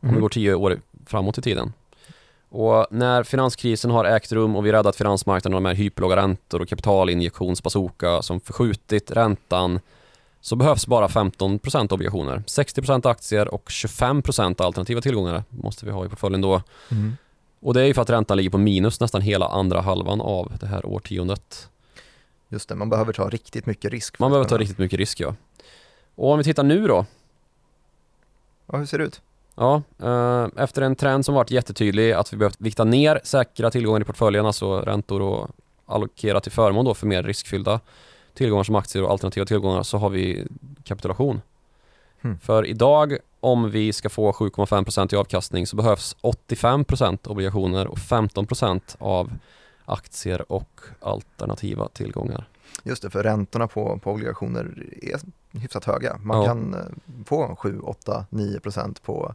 [0.00, 0.14] om Mm.
[0.14, 1.72] vi går tio år framåt i tiden.
[2.48, 8.22] Och när finanskrisen har ägt rum och vi räddat finansmarknaden med hyperlåga räntor och kapitalinjektionsbazooka
[8.22, 9.80] som förskjutit räntan
[10.40, 12.42] så behövs bara 15% obligationer.
[12.46, 16.62] 60% aktier och 25% alternativa tillgångar måste vi ha i portföljen då.
[16.90, 17.16] Mm.
[17.64, 20.52] Och det är ju för att räntan ligger på minus nästan hela andra halvan av
[20.60, 21.68] det här årtiondet.
[22.48, 24.18] Just det, man behöver ta riktigt mycket risk.
[24.18, 25.34] Man behöver ta riktigt mycket risk ja.
[26.14, 27.06] Och om vi tittar nu då.
[28.66, 29.20] Ja, hur ser det ut?
[29.54, 34.00] Ja, eh, efter en trend som varit jättetydlig att vi behövt vikta ner säkra tillgångar
[34.00, 35.48] i portföljen, alltså räntor och
[35.86, 37.80] allokera till förmån då för mer riskfyllda
[38.34, 40.46] tillgångar som aktier och alternativa tillgångar så har vi
[40.84, 41.40] kapitulation.
[42.20, 42.38] Hmm.
[42.38, 48.96] För idag om vi ska få 7,5% i avkastning så behövs 85% obligationer och 15%
[48.98, 49.32] av
[49.84, 52.48] aktier och alternativa tillgångar.
[52.82, 55.20] Just det, för räntorna på, på obligationer är
[55.60, 56.18] hyfsat höga.
[56.22, 56.46] Man Ja.
[56.46, 56.80] kan eh,
[57.26, 59.34] få 7, 8, 9 procent på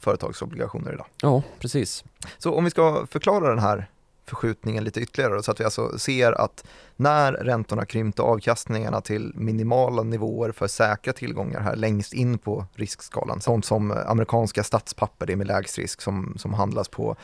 [0.00, 1.06] företagsobligationer idag.
[1.22, 2.04] Ja, precis.
[2.38, 3.86] Så om vi ska förklara den här
[4.26, 6.64] förskjutningen lite ytterligare så att vi alltså ser att
[6.96, 13.40] när räntorna krympte avkastningarna till minimala nivåer för säkra tillgångar här längst in på riskskalan,
[13.40, 17.16] sånt som amerikanska statspapper, det med lägst risk som, som handlas på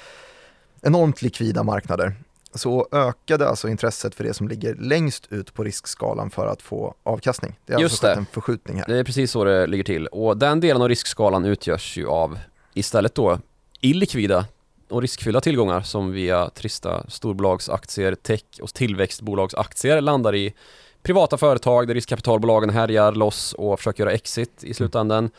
[0.83, 2.15] enormt likvida marknader,
[2.55, 6.95] så ökade alltså intresset för det som ligger längst ut på riskskalan för att få
[7.03, 7.59] avkastning.
[7.67, 8.21] Det har Just alltså skett det.
[8.21, 8.85] en förskjutning här.
[8.89, 10.07] Det är precis så det ligger till.
[10.07, 12.39] Och den delen av riskskalan utgörs ju av
[12.75, 13.39] istället då
[13.81, 14.47] illikvida
[14.91, 20.55] och riskfyllda tillgångar som via trista storbolagsaktier, tech och tillväxtbolagsaktier landar i
[21.03, 25.31] privata företag där riskkapitalbolagen härjar loss och försöker göra exit i slutändan.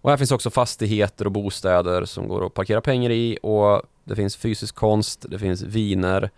[0.00, 4.16] Och här finns också fastigheter och bostäder som går att parkera pengar i och det
[4.16, 6.30] finns fysisk konst, det finns viner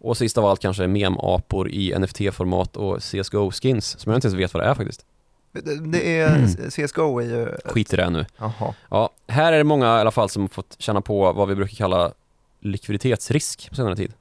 [0.00, 4.54] och sist av allt kanske memapor i NFT-format och CSGO-skins som jag inte ens vet
[4.54, 5.06] vad det är faktiskt.
[5.52, 7.56] Det, är, CSGO är ju...
[7.64, 8.26] Skit i det nu.
[8.36, 8.74] Jaha.
[8.88, 11.76] Ja, här är det många i alla fall som fått känna på vad vi brukar
[11.76, 12.12] kalla
[12.60, 14.12] likviditetsrisk på senare tid.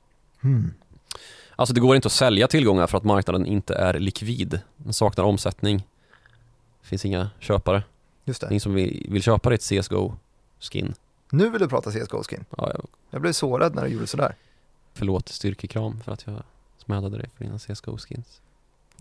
[0.42, 0.74] Hmm.
[1.56, 4.60] Alltså det går inte att sälja tillgångar för att marknaden inte är likvid.
[4.78, 5.78] Den saknar omsättning.
[6.82, 7.84] Det finns inga köpare.
[8.26, 8.48] Just det.
[8.50, 10.94] ingen som vill, vill köpa ditt CSGO-skin.
[11.30, 12.46] Nu vill du prata CSGO-skin.
[12.58, 14.36] Ja, jag- Jag blev sårad när du gjorde sådär.
[14.94, 16.44] förlåt styrkekram för att jag
[16.86, 18.42] smädade dig för dina CSGO-skins.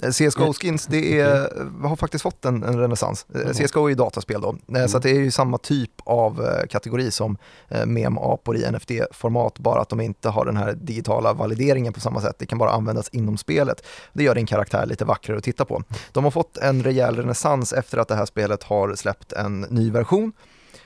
[0.03, 1.51] Eh, CSGO-skins, det är,
[1.89, 3.27] har faktiskt fått en, en renässans.
[3.35, 3.51] Eh.
[3.51, 6.67] CSGO är ju dataspel då, Eh, så att det är ju samma typ av eh,
[6.67, 7.37] kategori som
[7.69, 12.21] eh, mem-apor i NFT-format, bara att de inte har den här digitala valideringen på samma
[12.21, 12.37] sätt.
[12.39, 13.87] Det kan bara användas inom spelet.
[14.13, 15.83] Det gör din karaktär lite vackrare att titta på.
[16.13, 19.91] De har fått en rejäl renässans efter att det här spelet har släppt en ny
[19.91, 20.33] version.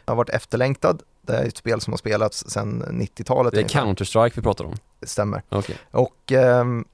[0.04, 1.02] Det har varit efterlängtad.
[1.26, 3.54] Det är ett spel som har spelats sedan 90-talet.
[3.54, 3.64] Det är.
[3.64, 4.74] Counter-Strike vi pratar om.
[5.00, 5.42] Det stämmer.
[5.48, 5.76] Okej.
[5.90, 6.84] Och ehm,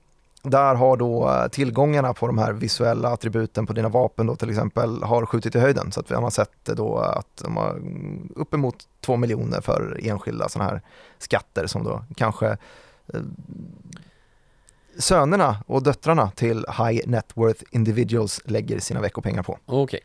[0.43, 4.51] där har då eh, tillgångarna på de här visuella attributen på dina vapen då till
[4.51, 5.93] exempel har skjutit i höjden.
[5.93, 10.49] Så att vi har sett då att de har mm, uppemot två miljoner för enskilda
[10.49, 10.83] sådana här
[11.19, 12.49] skatter som då kanske
[13.15, 13.21] eh,
[14.99, 19.59] sönerna och döttrarna till High Net Worth Individuals lägger sina veckopengar på.
[19.67, 20.01] Okej.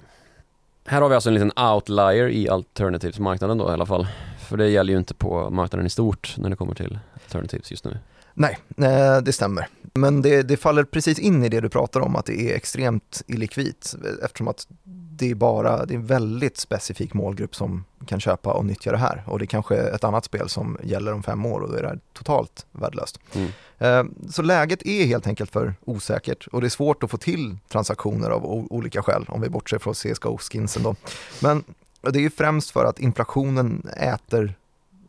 [0.86, 4.08] Här har vi alltså en liten outlier i alternativsmarknaden då i alla fall.
[4.39, 7.86] För det gäller ju inte på marknaden i stort när det kommer till alternatives just
[7.86, 7.98] nu.
[8.34, 9.67] Nej, eh, det stämmer.
[9.93, 13.22] Men det, det, faller precis in i det du pratar om, att det är extremt
[13.28, 14.67] illikvitt eftersom att
[15.15, 18.98] det är bara, det är en väldigt specifik målgrupp som kan köpa och nyttja det
[18.98, 21.76] här och det är kanske ett annat spel som gäller om fem år och då
[21.76, 23.19] är det totalt värdelöst.
[23.34, 23.50] Mm.
[23.78, 27.58] Eh, så läget är helt enkelt för osäkert och det är svårt att få till
[27.69, 30.96] transaktioner av olika skäl om vi bortser från CSGO-skinsen då.
[31.39, 31.63] Men
[32.02, 34.54] det är ju främst för att inflationen äter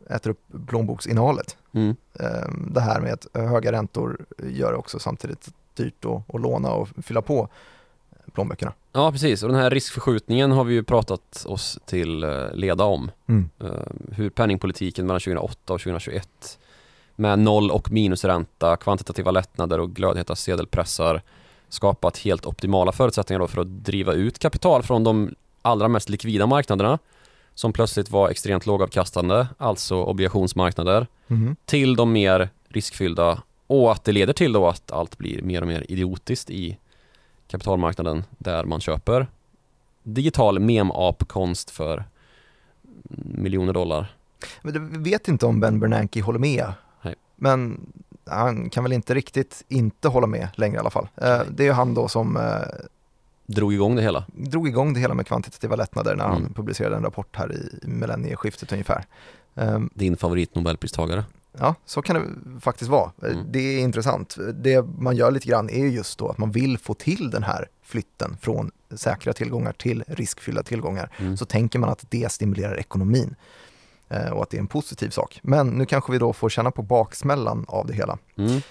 [0.09, 1.57] äter upp plånboksinnehållet.
[1.75, 1.95] Mm.
[2.19, 6.71] Ehm, det här med att höga räntor gör det också samtidigt dyrt att, att låna
[6.71, 7.49] och fylla på
[8.33, 8.73] plånböckerna.
[8.93, 13.11] Ja precis och den här riskförskjutningen har vi ju pratat oss till eh, leda om.
[13.27, 13.49] Mm.
[13.59, 16.59] Ehm, hur penningpolitiken mellan 2008 och 2021
[17.15, 21.21] med noll och minusränta, kvantitativa lättnader och glödheta sedelpressar
[21.69, 26.99] skapat helt optimala förutsättningar för att driva ut kapital från de allra mest likvida marknaderna
[27.55, 31.55] som plötsligt var extremt lågavkastande, alltså obligationsmarknader, mm.
[31.65, 35.67] till de mer riskfyllda och att det leder till då att allt blir mer och
[35.67, 36.77] mer idiotiskt i
[37.47, 39.27] kapitalmarknaden där man köper
[40.03, 42.03] digital mem-ap-konst för
[43.25, 44.15] miljoner dollar.
[44.61, 46.73] Men vi vet inte om Ben Bernanke håller med.
[47.01, 47.15] Nej.
[47.35, 47.81] Men
[48.25, 51.07] han kan väl inte riktigt inte hålla med längre i alla fall.
[51.15, 51.45] Eh, Nej.
[51.49, 52.43] Det är ju han då som eh,
[53.45, 54.25] drog igång det hela.
[54.27, 56.43] Drog igång det hela med kvantitativa lättnader när mm.
[56.43, 59.05] han publicerade en rapport här i millennieskiftet ungefär.
[59.53, 61.23] Um, Din favorit Nobelpristagare?
[61.59, 63.11] Ja, så kan det faktiskt vara.
[63.23, 63.45] Mm.
[63.51, 64.37] Det är intressant.
[64.53, 67.67] Det man gör lite grann är just då att man vill få till den här
[67.83, 71.09] flytten från säkra tillgångar till riskfyllda tillgångar.
[71.17, 71.37] Mm.
[71.37, 73.35] Så tänker man att det stimulerar ekonomin
[74.09, 75.39] eh, och att det är en positiv sak.
[75.43, 78.17] Men nu kanske vi då får känna på baksmällan av det hela.
[78.37, 78.61] Mm.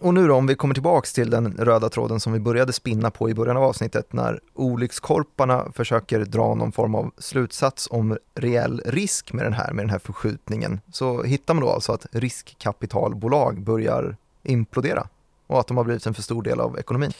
[0.00, 3.10] Och nu då, om vi kommer tillbaks till den röda tråden som vi började spinna
[3.10, 8.82] på i början av avsnittet, när olyckskorparna försöker dra någon form av slutsats om reell
[8.86, 13.62] risk med den här, med den här förskjutningen, så hittar man då alltså att riskkapitalbolag
[13.62, 15.08] börjar implodera
[15.46, 17.12] och att de har blivit en för stor del av ekonomin.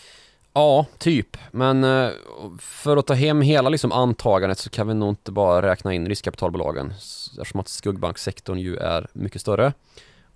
[0.52, 1.36] Ja, typ.
[1.50, 2.10] Men eh,
[2.58, 6.08] för att ta hem hela liksom antagandet så kan vi nog inte bara räkna in
[6.08, 9.72] riskkapitalbolagen eftersom att skuggbanksektorn ju är mycket större.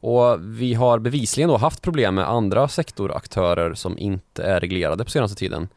[0.07, 5.11] Och vi har bevisligen då haft problem med andra sektoraktörer som inte är reglerade på
[5.11, 5.69] senaste tiden.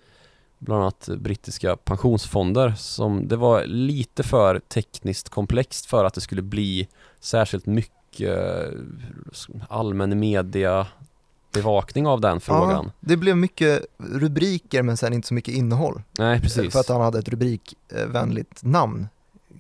[0.60, 6.42] Bland annat brittiska pensionsfonder som det var lite för tekniskt komplext för att det skulle
[6.42, 6.88] bli
[7.20, 8.40] särskilt mycket
[9.70, 10.88] allmän media
[11.54, 12.86] bevakning av den frågan.
[12.86, 16.02] Ja, det blev mycket rubriker men sen inte så mycket innehåll.
[16.20, 16.74] Nej, precis.
[16.74, 19.08] För att han hade ett rubrikvänligt namn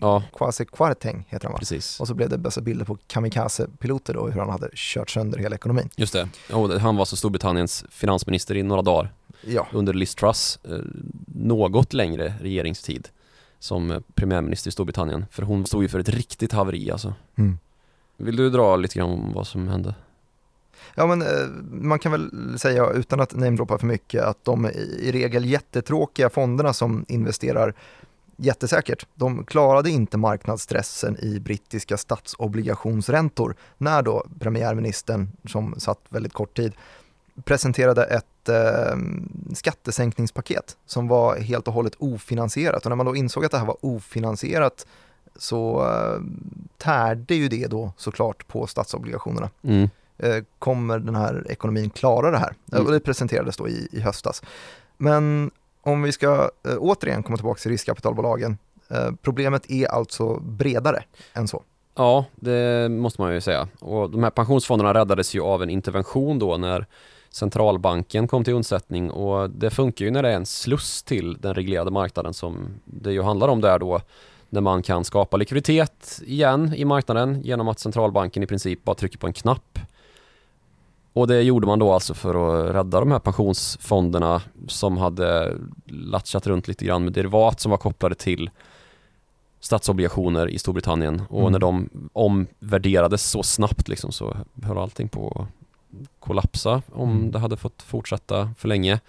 [0.02, 0.24] Ja.
[0.34, 1.60] Kwasi Kwarteng heter han va?
[1.60, 2.00] Precis.
[2.00, 5.56] Och så blev det bästa bilder på kamikaze-piloter då, hur han hade kört sönder hela
[5.56, 5.90] ekonomin.
[5.96, 9.14] Just det, och han var så Storbritanniens finansminister i några dagar.
[9.42, 9.68] Ja.
[9.74, 10.78] Under Liz Truss, eh,
[11.26, 13.08] något längre regeringstid
[13.60, 15.26] som premiärminister i Storbritannien.
[15.32, 17.14] För hon stod ju för ett riktigt haveri alltså.
[17.36, 17.58] Mm.
[18.18, 19.96] Vill du dra lite grann om vad som hände?
[20.96, 24.66] Ja men eh, man kan väl säga utan att namedroppa för mycket att de
[25.00, 27.74] i regel jättetråkiga fonderna som investerar
[28.40, 29.06] jättesäkert.
[29.16, 36.74] De klarade inte marknadsstressen i brittiska statsobligationsräntor när då premiärministern, som satt väldigt kort tid,
[37.44, 38.98] presenterade ett eh,
[39.54, 42.86] skattesänkningspaket som var helt och hållet ofinansierat.
[42.86, 44.88] Och när man då insåg att det här var ofinansierat
[45.36, 46.22] så eh,
[46.78, 49.50] tärde ju det då såklart på statsobligationerna.
[49.64, 49.90] Mm.
[50.18, 52.54] Eh, kommer den här ekonomin klara det här?
[52.72, 52.86] Mm.
[52.86, 54.42] Och det presenterades då i, i höstas.
[54.98, 58.58] Men om vi ska eh, återigen komma tillbaka till riskkapitalbolagen,
[58.90, 61.64] eh, problemet är alltså bredare än så.
[61.96, 63.68] Ja, det måste man ju säga.
[63.80, 66.86] Och de här pensionsfonderna räddades ju av en intervention då när
[67.30, 71.54] centralbanken kom till undsättning och det funkar ju när det är en sluss till den
[71.54, 74.02] reglerade marknaden som det ju handlar om där då
[74.50, 79.18] när man kan skapa likviditet igen i marknaden genom att centralbanken i princip bara trycker
[79.18, 79.80] på en knapp
[81.20, 82.36] och det gjorde man då alltså för
[82.70, 87.78] att rädda de här pensionsfonderna som hade latchat runt lite grann med derivat som var
[87.78, 88.50] kopplade till
[89.60, 91.52] statsobligationer i Storbritannien och mm.
[91.52, 95.48] när de omvärderades så snabbt liksom så höll allting på att
[96.20, 97.32] kollapsa om mm.
[97.32, 99.00] det hade fått fortsätta för länge.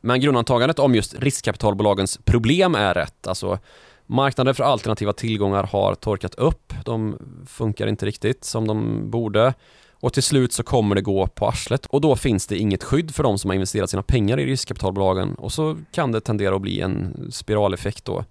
[0.00, 3.26] Men grundantagandet om just riskkapitalbolagens problem är rätt.
[3.26, 3.58] Alltså
[4.06, 6.72] marknader för alternativa tillgångar har torkat upp.
[6.84, 9.54] De funkar inte riktigt som de borde.
[10.00, 13.14] Och till slut så kommer det gå på arslet och då finns det inget skydd
[13.14, 16.62] för de som har investerat sina pengar i riskkapitalbolagen och så kan det tendera att
[16.62, 18.24] bli en spiraleffekt då.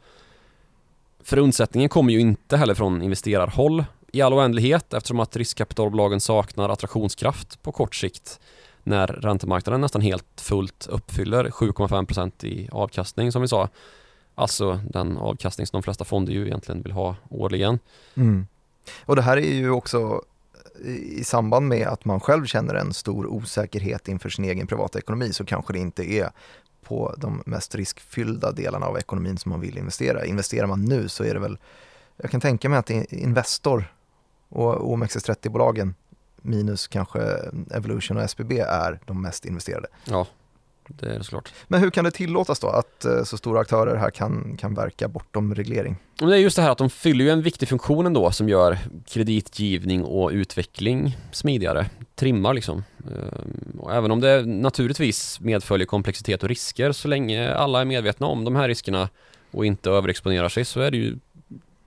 [1.24, 6.70] För undsättningen kommer ju inte heller från investerarhåll i all oändlighet eftersom att riskkapitalbolagen saknar
[6.70, 8.40] attraktionskraft på kort sikt
[8.84, 13.70] när räntemarknaden nästan helt fullt uppfyller 7,5% i avkastning som vi sa.
[14.36, 17.80] Alltså den avkastning som de flesta fonder ju egentligen vill ha årligen.
[18.16, 18.48] Mm.
[19.06, 20.22] Och det här är ju också
[20.86, 25.34] i samband med att man själv känner en stor osäkerhet inför sin egen privata ekonomi
[25.34, 26.32] så kanske det inte är
[26.84, 30.26] på de mest riskfyllda delarna av ekonomin som man vill investera.
[30.26, 31.58] Investerar man nu så är det väl,
[32.18, 33.94] jag kan tänka mig att Investor
[34.50, 35.96] och OMXS30-bolagen
[36.42, 37.20] minus kanske
[37.72, 39.88] Evolution och SBB är de mest investerade.
[40.06, 40.28] Ja,
[40.88, 41.54] det är det såklart.
[41.68, 45.08] Men hur kan det tillåtas då att eh, så stora aktörer här kan, kan verka
[45.08, 45.96] bortom reglering?
[46.20, 48.78] Det är just det här att de fyller ju en viktig funktion ändå som gör
[49.06, 52.84] kreditgivning och utveckling smidigare, trimmar liksom.
[53.00, 58.28] Ehm, och även om det naturligtvis medföljer komplexitet och risker så länge alla är medvetna
[58.28, 59.10] om de här riskerna
[59.52, 61.16] och inte överexponerar sig så är det ju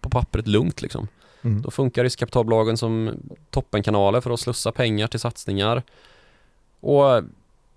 [0.00, 1.08] på pappret lugnt liksom.
[1.42, 1.62] Mm.
[1.62, 3.10] Då funkar riskkapitalbolagen som
[3.50, 5.82] toppenkanaler för att slussa pengar till satsningar.
[6.80, 7.22] Och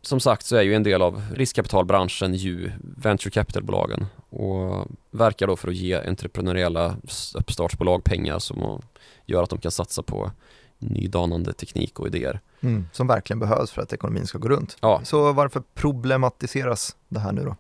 [0.05, 5.55] som sagt så är ju en del av riskkapitalbranschen ju venture capitalbolagen och verkar då
[5.55, 6.95] för att ge entreprenöriella
[7.35, 8.81] uppstartsbolag pengar som
[9.25, 10.31] gör att de kan satsa på
[10.79, 12.39] nydanande teknik och idéer.
[12.61, 14.77] Mm, som verkligen behövs för att ekonomin ska gå runt.
[14.81, 15.01] Ja.
[15.03, 17.55] Så varför problematiseras det här nu då?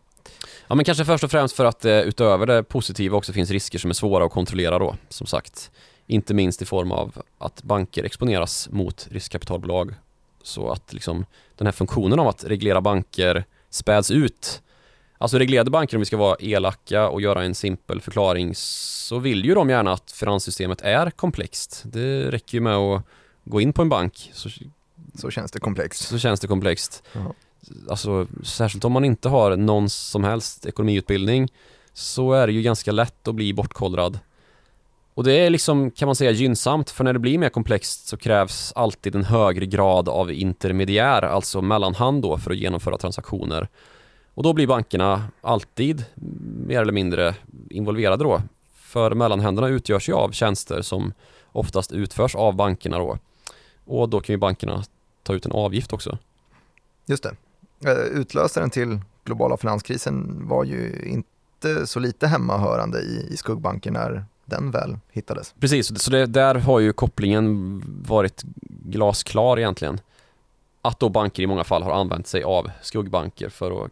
[0.67, 3.79] Ja men kanske först och främst för att eh, utöver det positiva också finns risker
[3.79, 5.71] som är svåra att kontrollera då, som sagt.
[6.07, 9.93] Inte minst i form av att banker exponeras mot riskkapitalbolag
[10.43, 11.25] så att liksom
[11.55, 14.61] den här funktionen av att reglera banker späds ut.
[15.17, 19.45] Alltså reglerade banker, om vi ska vara elaka och göra en simpel förklaring, så vill
[19.45, 21.83] ju de gärna att finanssystemet är komplext.
[21.85, 23.03] Det räcker ju med att
[23.43, 24.49] gå in på en bank så,
[25.15, 26.07] så känns det komplext.
[26.07, 27.03] Så känns det komplext.
[27.13, 27.33] Jaha.
[27.89, 31.49] Alltså särskilt om man inte har någon som helst ekonomiutbildning
[31.93, 34.19] så är det ju ganska lätt att bli bortkollrad.
[35.15, 38.17] Och det är liksom, kan man säga, gynnsamt för när det blir mer komplext så
[38.17, 43.67] krävs alltid en högre grad av intermediär, alltså mellanhand då för att genomföra transaktioner.
[44.33, 46.05] Och då blir bankerna alltid
[46.67, 47.35] mer eller mindre
[47.69, 48.41] involverade då.
[48.73, 51.13] För mellanhänderna utgörs ju av tjänster som
[51.51, 53.17] oftast utförs av bankerna då.
[53.85, 54.83] Och då kan ju bankerna
[55.23, 56.17] ta ut en avgift också.
[57.05, 57.35] Just det.
[57.85, 64.25] Eh, utlösaren till globala finanskrisen var ju inte så lite hemmahörande i, i skuggbanker när
[64.45, 65.53] den väl hittades.
[65.59, 69.99] Precis, så det, där har ju kopplingen varit glasklar egentligen.
[70.81, 73.91] Att då banker i många fall har använt sig av skuggbanker för att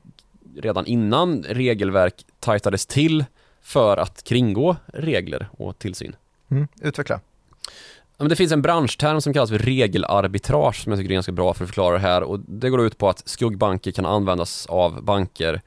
[0.55, 3.25] redan innan regelverk tajtades till
[3.61, 6.15] för att kringgå regler och tillsyn.
[6.51, 7.19] Mm, utveckla.
[8.17, 11.63] det finns en branschterm som kallas för regelarbitrage som jag tycker är ganska bra för
[11.63, 15.61] att förklara det här och det går ut på att skuggbanker kan användas av banker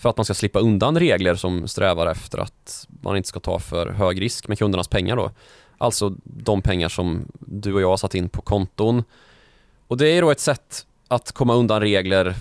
[0.00, 3.58] för att man ska slippa undan regler som strävar efter att man inte ska ta
[3.58, 5.30] för hög risk med kundernas pengar då.
[5.78, 9.04] Alltså de pengar som du och jag har satt in på konton.
[9.86, 12.34] Och det är då ett sätt att komma undan regler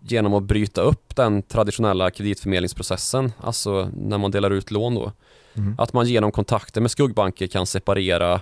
[0.00, 5.12] genom att bryta upp den traditionella kreditförmedlingsprocessen, alltså när man delar ut lån då.
[5.54, 5.74] Mm.
[5.78, 8.40] Att man genom kontakter med skuggbanker kan separera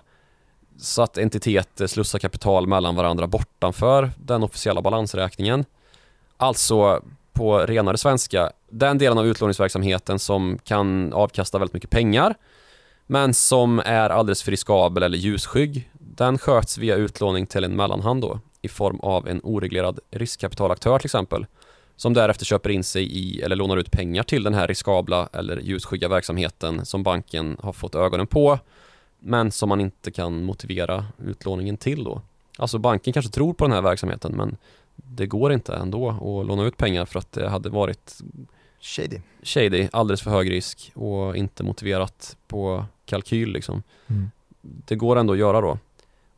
[0.79, 5.65] så att entiteter slussar kapital mellan varandra bortanför den officiella balansräkningen.
[6.37, 7.03] Alltså
[7.33, 12.35] på renare svenska, den delen av utlåningsverksamheten som kan avkasta väldigt mycket pengar
[13.07, 18.23] men som är alldeles för riskabel eller ljusskygg, den sköts via utlåning till en mellanhand
[18.23, 21.47] då i form av en oreglerad riskkapitalaktör till exempel
[21.97, 25.57] som därefter köper in sig i eller lånar ut pengar till den här riskabla eller
[25.57, 28.59] ljusskygga verksamheten som banken har fått ögonen på
[29.19, 32.23] men som man inte kan motivera utlåningen till då.
[32.59, 34.57] Alltså banken kanske tror på den här verksamheten men
[34.97, 38.21] det går inte ändå att låna ut pengar för att det hade varit
[38.81, 39.21] Shady.
[39.43, 43.83] Shady, alldeles för hög risk och inte motiverat på kalkyl liksom.
[44.07, 44.31] Mm.
[44.61, 45.79] Det går ändå att göra då.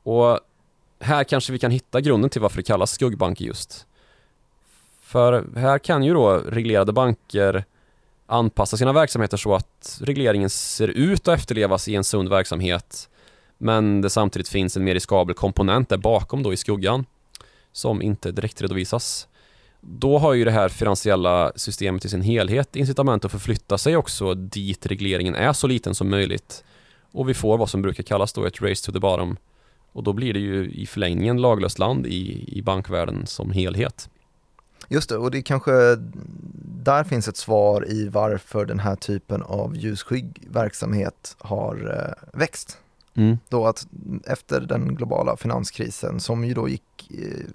[0.02, 0.40] Och
[1.00, 3.86] här kanske vi kan hitta grunden till varför det kallas skuggbanker just.
[5.00, 7.64] För här kan ju då reglerade banker
[8.26, 13.08] anpassa sina verksamheter så att regleringen ser ut att efterlevas i en sund verksamhet
[13.58, 17.06] men det samtidigt finns en mer riskabel komponent där bakom då i skuggan
[17.74, 19.28] som inte direkt redovisas.
[19.80, 24.34] Då har ju det här finansiella systemet i sin helhet incitament att förflytta sig också
[24.34, 26.64] dit regleringen är så liten som möjligt.
[27.12, 29.36] Och vi får vad som brukar kallas då ett race to the bottom.
[29.92, 34.08] Och då blir det ju i förlängningen laglöst land i, i bankvärlden som helhet.
[34.88, 35.72] Just det, och det kanske
[36.84, 42.78] där finns ett svar i varför den här typen av ljusskygg verksamhet har eh, växt.
[43.14, 43.38] Mm.
[43.48, 43.86] Då att
[44.26, 47.46] efter den globala finanskrisen som ju då gick eh,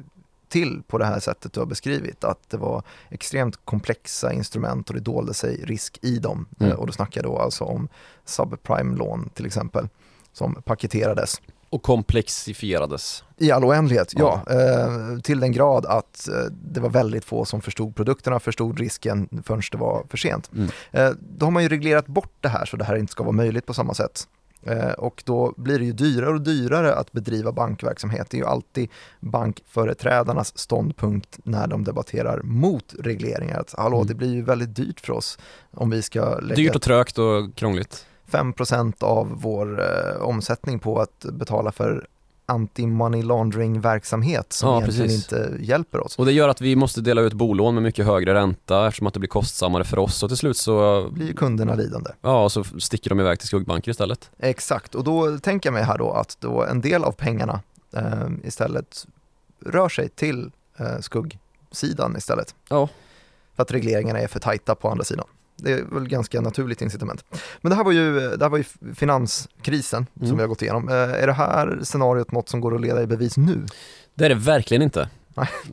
[0.50, 4.96] till på det här sättet du har beskrivit, att det var extremt komplexa instrument och
[4.96, 6.46] det dolde sig risk i dem.
[6.60, 6.72] Mm.
[6.72, 7.88] Eh, och då snackar jag då alltså om
[8.26, 9.88] subprime-lån till exempel,
[10.34, 13.24] som paketerades Och komplexifierades.
[13.38, 14.44] I all oändlighet, ja.
[14.48, 14.54] ja.
[14.54, 19.44] Eh, till den grad att eh, det var väldigt få som förstod produkterna, förstod risken
[19.44, 20.52] förrän det var för sent.
[20.54, 20.70] Mm.
[20.92, 23.36] Eh, då har man ju reglerat bort det här så det här inte ska vara
[23.36, 24.28] möjligt på samma sätt.
[24.64, 28.28] Eh, och då blir det ju dyrare och dyrare att bedriva bankverksamhet.
[28.30, 28.90] Det är ju alltid
[29.20, 33.60] bankföreträdarnas ståndpunkt när de debatterar mot regleringar.
[33.60, 34.08] Att, hallå, mm.
[34.08, 35.38] det blir ju väldigt dyrt för oss
[35.72, 36.56] om vi ska lägga...
[36.56, 38.06] Dyrt och trögt och krångligt.
[38.32, 42.08] 5% av vår eh, omsättning på att betala för
[42.50, 45.34] anti-money laundering-verksamhet som ja, egentligen precis.
[45.34, 46.20] inte hjälper oss.
[46.20, 49.14] Och det gör att vi måste dela ut bolån med mycket högre ränta eftersom att
[49.14, 52.12] det blir kostsammare för oss och till slut så blir kunderna lidande.
[52.22, 54.32] Ja, och så sticker de iväg till skuggbanker istället.
[54.40, 57.62] Exakt, och då tänker jag mig här då att då en del av pengarna
[57.96, 59.08] eh, istället
[59.66, 62.56] rör sig till eh, skuggsidan istället.
[62.70, 62.90] Ja.
[63.56, 65.26] För att regleringarna är för tajta på andra sidan.
[65.64, 67.26] Det är väl ganska naturligt incitament.
[67.62, 68.64] Men det här var ju, det här var ju
[68.96, 70.28] finanskrisen mm.
[70.28, 70.90] som vi har gått igenom.
[70.90, 73.66] Eh, är det här scenariot något som går att leda i bevis nu?
[74.16, 75.10] Det är det verkligen inte.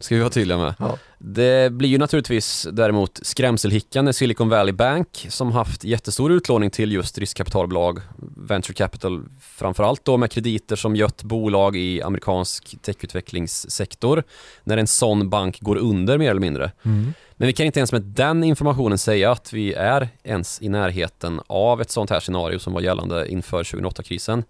[0.00, 0.74] Ska vi vara tydliga med.
[0.78, 0.98] Ja.
[1.18, 6.92] Det blir ju naturligtvis däremot skrämselhickan när Silicon Valley Bank som haft jättestor utlåning till
[6.92, 8.00] just riskkapitalbolag,
[8.36, 14.22] venture capital framförallt då med krediter som gött bolag i amerikansk techutvecklingssektor.
[14.64, 16.72] När en sån bank går under mer eller mindre.
[16.82, 17.14] Mm.
[17.36, 21.40] Men vi kan inte ens med den informationen säga att vi är ens i närheten
[21.46, 24.44] av ett sånt här scenario som var gällande inför 2008-krisen.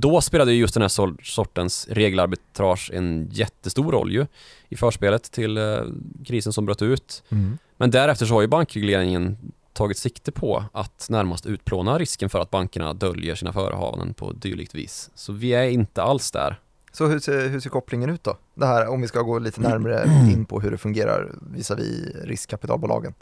[0.00, 4.26] Då spelade just den här sortens regelarbitrage en jättestor roll ju
[4.68, 5.78] i förspelet till eh,
[6.26, 7.22] krisen som bröt ut.
[7.28, 7.58] Mm.
[7.76, 9.38] Men därefter så har ju bankregleringen
[9.72, 14.74] tagit sikte på att närmast utplåna risken för att bankerna döljer sina förehavanden på dylikt
[14.74, 15.10] vis.
[15.14, 16.60] Så vi är inte alls där.
[16.92, 18.36] Så hur ser, hur ser kopplingen ut då?
[18.54, 23.14] Det här om vi ska gå lite närmare in på hur det fungerar visavi riskkapitalbolagen.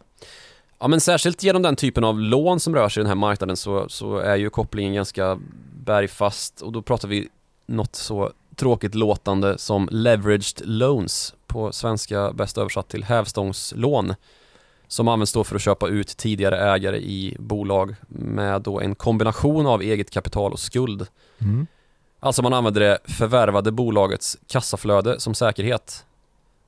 [0.81, 3.57] Ja men särskilt genom den typen av lån som rör sig i den här marknaden
[3.57, 5.39] så, så är ju kopplingen ganska
[5.85, 7.29] bergfast och då pratar vi
[7.67, 14.15] något så tråkigt låtande som leveraged loans på svenska bäst översatt till hävstångslån
[14.89, 19.67] som används då för att köpa ut tidigare ägare i bolag med då en kombination
[19.67, 21.07] av eget kapital och skuld.
[21.39, 21.67] Mm.
[22.21, 26.05] Alltså man använder det förvärvade bolagets kassaflöde som säkerhet.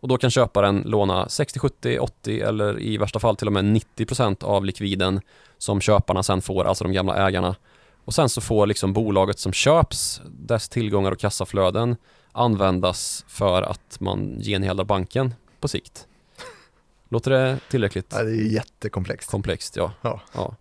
[0.00, 3.64] Och då kan köparen låna 60, 70, 80 eller i värsta fall till och med
[3.64, 5.20] 90% av likviden
[5.58, 7.56] som köparna sen får, alltså de gamla ägarna.
[8.04, 11.96] Och sen så får liksom bolaget som köps, dess tillgångar och kassaflöden
[12.32, 16.06] användas för att man genheldar banken på sikt.
[17.08, 18.06] Låter det tillräckligt?
[18.16, 19.30] Ja, det är jättekomplext.
[19.30, 19.92] Komplext, ja.
[20.02, 20.20] ja.
[20.32, 20.54] ja.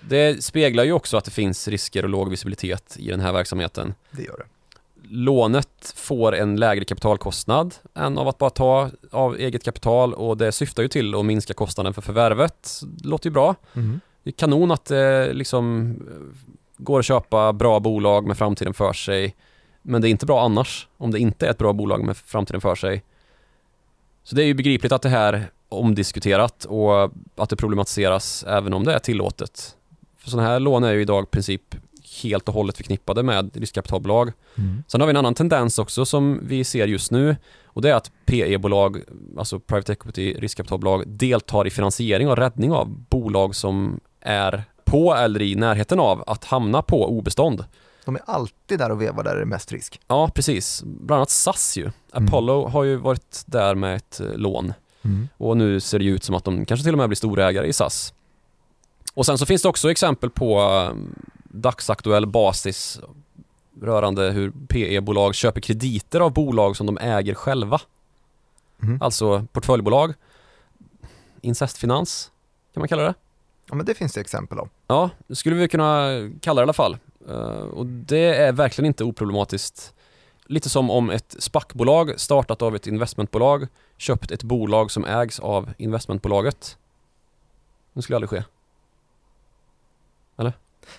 [0.00, 3.94] Det speglar ju också att det finns risker och låg visibilitet i den här verksamheten.
[4.10, 4.44] Det gör det.
[5.10, 10.52] Lånet får en lägre kapitalkostnad än av att bara ta av eget kapital och det
[10.52, 12.80] syftar ju till att minska kostnaden för förvärvet.
[13.04, 13.54] Låter ju bra.
[13.74, 14.00] Mm.
[14.22, 15.94] Det är kanon att det liksom
[16.76, 19.34] går att köpa bra bolag med framtiden för sig.
[19.82, 22.60] Men det är inte bra annars om det inte är ett bra bolag med framtiden
[22.60, 23.04] för sig.
[24.22, 27.04] Så det är ju begripligt att det här är omdiskuterat och
[27.36, 29.76] att det problematiseras även om det är tillåtet.
[30.18, 31.74] För sådana här lån är ju idag i princip
[32.22, 34.32] helt och hållet förknippade med riskkapitalbolag.
[34.58, 34.84] Mm.
[34.88, 37.94] Sen har vi en annan tendens också som vi ser just nu och det är
[37.94, 39.02] att PE-bolag,
[39.38, 45.42] alltså private equity riskkapitalbolag, deltar i finansiering och räddning av bolag som är på eller
[45.42, 47.64] i närheten av att hamna på obestånd.
[48.04, 50.00] De är alltid där och vevar där det är mest risk.
[50.06, 50.82] Ja, precis.
[50.84, 51.82] Bland annat SAS ju.
[51.82, 51.92] Mm.
[52.10, 54.72] Apollo har ju varit där med ett eh, lån.
[55.02, 55.28] Mm.
[55.36, 57.66] Och nu ser det ju ut som att de kanske till och med blir storägare
[57.66, 58.14] i SAS.
[59.14, 61.14] Och sen så finns det också exempel på um,
[61.60, 63.00] dagsaktuell basis
[63.82, 67.80] rörande hur PE-bolag köper krediter av bolag som de äger själva.
[68.82, 69.02] Mm.
[69.02, 70.14] Alltså portföljbolag,
[71.40, 72.30] incestfinans
[72.74, 73.14] kan man kalla det.
[73.68, 74.68] Ja men det finns det exempel av.
[74.86, 76.98] Ja, det skulle vi kunna kalla det i alla fall.
[77.28, 79.94] Uh, och det är verkligen inte oproblematiskt.
[80.46, 85.72] Lite som om ett SPAC-bolag startat av ett investmentbolag köpt ett bolag som ägs av
[85.78, 86.78] investmentbolaget.
[87.92, 88.44] Det skulle aldrig ske.
[90.36, 90.52] Eller?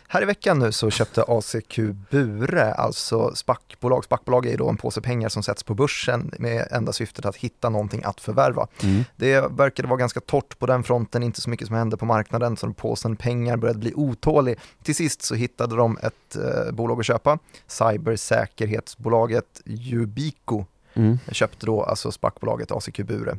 [0.08, 1.80] Här i veckan nu så köpte ACQ
[2.10, 4.04] Bure, alltså SPAC-bolag.
[4.04, 7.36] SPAC-bolag är ju då en påse pengar som sätts på börsen med enda syftet att
[7.36, 8.68] hitta någonting att förvärva.
[8.84, 9.04] Mm.
[9.16, 12.58] Det verkade vara ganska torrt på den fronten, inte så mycket som hände på marknaden,
[12.58, 14.60] så påsen pengar började bli otålig.
[14.84, 20.66] Till sist så hittade de ett eh, bolag att köpa, cybersäkerhetsbolaget Yubico.
[20.94, 21.20] Mm.
[21.32, 23.38] Köpte då alltså SPAC-bolaget ACQ Bure.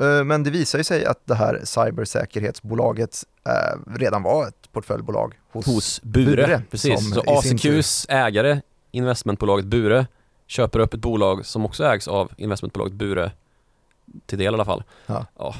[0.00, 5.34] Eh, men det visar ju sig att det här cybersäkerhetsbolaget eh, redan var ett portföljbolag
[5.52, 6.24] hos, hos Bure.
[6.26, 8.60] Bure precis, så ACQs ägare,
[8.90, 10.06] investmentbolaget Bure,
[10.46, 13.32] köper upp ett bolag som också ägs av investmentbolaget Bure,
[14.26, 14.84] till del i alla fall.
[15.06, 15.26] Ja.
[15.38, 15.54] ja.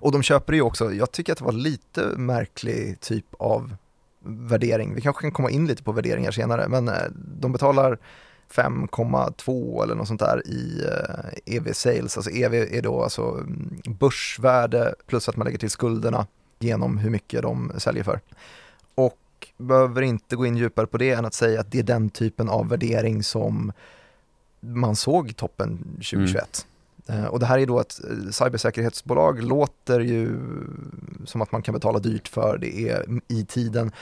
[0.00, 3.76] Och de köper ju också, jag tycker att det var lite märklig typ av
[4.24, 4.94] värdering.
[4.94, 7.98] Vi kanske kan komma in lite på värderingar senare, men eh, de betalar
[8.54, 12.16] 5,2 eller något sånt där i eh, EV sales.
[12.16, 16.26] Alltså EV är då alltså mm, börsvärde plus att man lägger till skulderna
[16.64, 18.20] genom hur mycket de säljer för.
[18.94, 19.18] Och
[19.56, 22.48] behöver inte gå in djupare på det än att säga att det är den typen
[22.48, 23.72] av värdering som
[24.60, 26.66] man såg toppen 2021.
[27.06, 27.26] Mm.
[27.26, 30.38] Och det här är då ett eh, cybersäkerhetsbolag, låter ju
[31.24, 33.92] som att man kan betala dyrt för det är i tiden.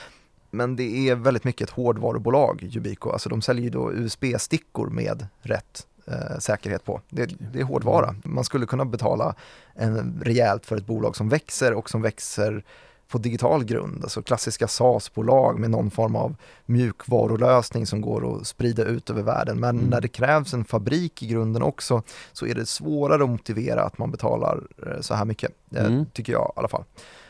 [0.51, 3.11] Men det är väldigt mycket ett hårdvarubolag, Yubico.
[3.11, 7.01] Alltså de säljer ju då USB-stickor med rätt eh, säkerhet på.
[7.09, 8.15] Det, det, är hårdvara.
[8.25, 9.35] Man skulle kunna betala
[9.75, 12.65] en rejält för ett bolag som växer och som växer
[13.13, 16.37] på digital grund, alltså klassiska SaaS-bolag med någon form av
[16.67, 19.61] mjukvarulösning som går att sprida ut över världen.
[19.61, 19.91] Men mm.
[19.91, 23.99] när det krävs en fabrik i grunden också så är det svårare att motivera att
[23.99, 26.07] man betalar eh, så här mycket, mm.
[26.13, 26.85] tycker jag i alla fall.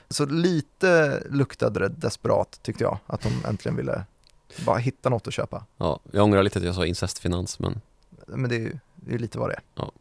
[0.09, 4.05] Så lite luktade det desperat tyckte jag, att de äntligen ville
[4.67, 5.65] bara hitta något att köpa.
[5.77, 7.81] Ja, jag ångrar lite att jag sa incestfinans men
[8.37, 9.63] Men det är ju det är lite vad det är.
[9.75, 9.93] Ja.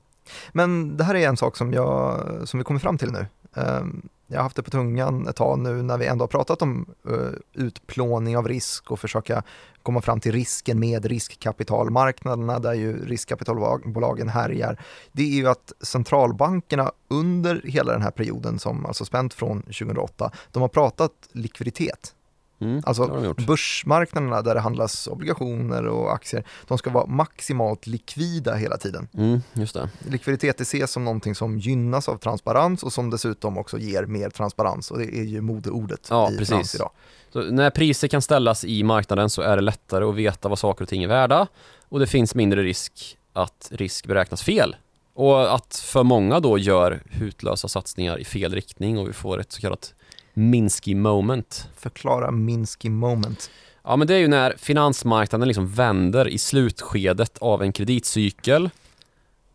[0.51, 3.25] Men det här är en sak som, jag, som vi kommer fram till nu.
[3.53, 6.61] Um, jag har haft det på tungan ett tag nu när vi ändå har pratat
[6.61, 9.43] om uh, utplåning av risk och försöka
[9.83, 14.77] komma fram till risken med riskkapitalmarknaderna där ju riskkapitalbolagen härjar.
[15.11, 20.31] Det är ju att centralbankerna under hela den här perioden som alltså spänt från 2008,
[20.51, 22.15] de har pratat likviditet.
[22.61, 28.77] Mm, alltså börsmarknaderna där det handlas obligationer och aktier, de ska vara maximalt likvida hela
[28.77, 29.07] tiden.
[29.13, 29.89] Mm, just det.
[30.09, 34.91] Likviditet ses som någonting som gynnas av transparens och som dessutom också ger mer transparens
[34.91, 36.49] och det är ju modeordet ja, i precis.
[36.49, 36.91] finans idag.
[37.33, 40.83] Så när priser kan ställas i marknaden så är det lättare att veta vad saker
[40.83, 41.47] och ting är värda
[41.89, 44.75] och det finns mindre risk att risk beräknas fel.
[45.13, 49.51] Och att för många då gör hutlösa satsningar i fel riktning och vi får ett
[49.51, 49.93] så kallat
[50.33, 51.69] Minsky moment.
[51.75, 53.51] Förklara Minsky moment.
[53.83, 58.69] Ja men det är ju när finansmarknaden liksom vänder i slutskedet av en kreditcykel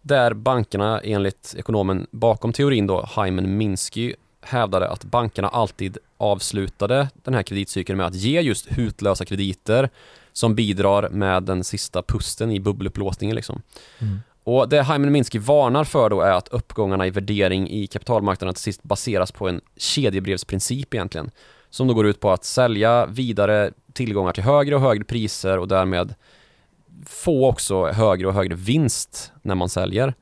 [0.02, 7.34] där bankerna enligt ekonomen bakom teorin då, Hyman Minsky, hävdade att bankerna alltid avslutade den
[7.34, 9.90] här kreditcykeln med att ge just hutlösa krediter
[10.32, 13.62] som bidrar med den sista pusten i bubbelupplåsningen liksom.
[13.98, 14.20] Mm.
[14.46, 18.62] Och det Hyman Minsky varnar för då är att uppgångarna i värdering i kapitalmarknaden till
[18.62, 21.30] sist baseras på en kedjebrevsprincip egentligen.
[21.70, 25.68] Som då går ut på att sälja vidare tillgångar till högre och högre priser och
[25.68, 26.14] därmed
[27.06, 30.14] få också högre och högre vinst när man säljer.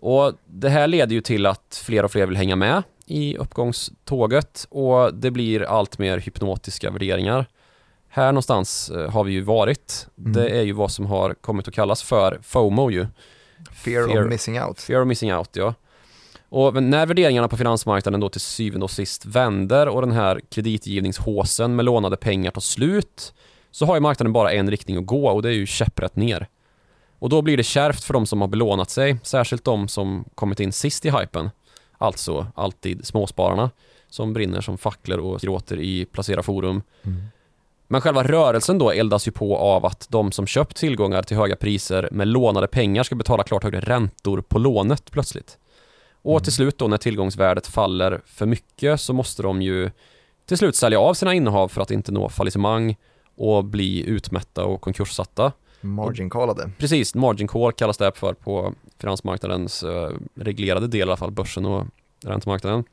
[0.00, 4.66] Och det här leder ju till att fler och fler vill hänga med i uppgångståget
[4.70, 7.46] och det blir allt mer hypnotiska värderingar.
[8.08, 10.06] Här någonstans eh, har vi ju varit.
[10.18, 10.32] Mm.
[10.32, 13.06] Det är ju vad som har kommit att kallas för FOMO ju.
[13.80, 14.80] Fear, fear, of missing out.
[14.80, 15.74] Fear of missing out, ja.
[16.48, 21.76] Och när värderingarna på finansmarknaden då till syvende och sist vänder och den här kreditgivningshåsen
[21.76, 23.34] med lånade pengar tar slut
[23.70, 26.46] så har ju marknaden bara en riktning att gå och det är ju käpprätt ner.
[27.18, 30.60] Och då blir det kärvt för de som har belånat sig, särskilt de som kommit
[30.60, 31.50] in sist i hypen.
[31.98, 33.70] Alltså alltid småspararna
[34.08, 36.82] som brinner som facklor och gråter i Placera Forum.
[37.02, 37.22] Mm.
[37.92, 41.56] Men själva rörelsen då eldas ju på av att de som köpt tillgångar till höga
[41.56, 45.58] priser med lånade pengar ska betala klart högre räntor på lånet plötsligt.
[46.22, 46.42] Och mm.
[46.42, 49.90] till slut då när tillgångsvärdet faller för mycket så måste de ju
[50.46, 52.96] till slut sälja av sina innehav för att inte nå fallissemang
[53.36, 55.52] och bli utmätta och konkurssatta.
[55.80, 56.70] Margin callade.
[56.78, 61.66] Precis, margin call kallas det för på finansmarknadens uh, reglerade del i alla fall, börsen
[61.66, 61.86] och
[62.24, 62.84] räntemarknaden.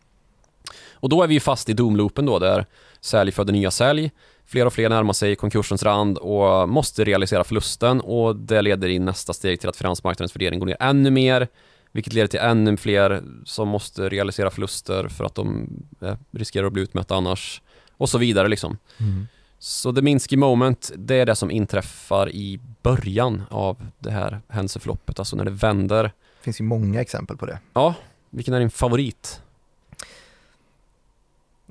[0.92, 2.66] Och då är vi fast i doomloopen då där
[3.02, 4.12] sälj föder nya sälj
[4.48, 9.00] Fler och fler närmar sig konkursens rand och måste realisera förlusten och det leder i
[9.00, 11.48] nästa steg till att finansmarknadens värdering går ner ännu mer
[11.92, 15.70] vilket leder till ännu fler som måste realisera förluster för att de
[16.02, 17.62] eh, riskerar att bli utmätta annars
[17.98, 18.78] och så vidare liksom.
[18.98, 19.28] Mm.
[19.60, 25.20] Så the Minsky moment, det är det som inträffar i början av det här händelseförloppet,
[25.20, 26.04] alltså när det vänder.
[26.04, 27.60] Det finns ju många exempel på det.
[27.74, 27.96] Ja,
[28.30, 29.42] vilken är din favorit?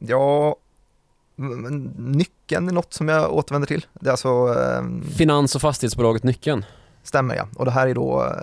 [0.00, 0.56] Ja,
[1.36, 3.86] Nyckeln är något som jag återvänder till.
[3.92, 6.64] Det är alltså, um, Finans och fastighetsbolaget Nyckeln.
[7.02, 8.34] Stämmer ja, och det här är då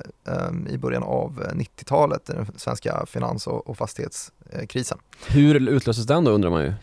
[0.49, 4.97] um, i början av 90-talet, den svenska finans och, och fastighetskrisen.
[5.27, 6.73] Hur utlöses den då undrar man ju?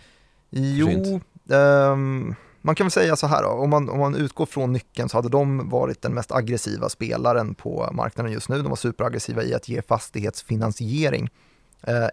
[0.50, 1.20] Jo,
[1.56, 5.08] um, man kan väl säga så här då, om man, om man utgår från nyckeln
[5.08, 8.62] så hade de varit den mest aggressiva spelaren på marknaden just nu.
[8.62, 11.30] De var superaggressiva i att ge fastighetsfinansiering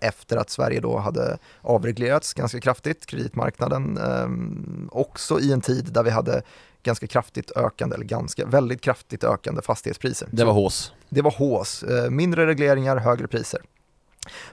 [0.02, 6.04] efter att Sverige då hade avreglerats ganska kraftigt, kreditmarknaden, ehm, också i en tid där
[6.04, 6.42] vi hade
[6.84, 10.28] ganska kraftigt ökande, eller ganska, väldigt kraftigt ökande fastighetspriser.
[10.32, 10.94] Det var hås.
[11.10, 13.62] Det var hås, eh, mindre regleringar, högre priser.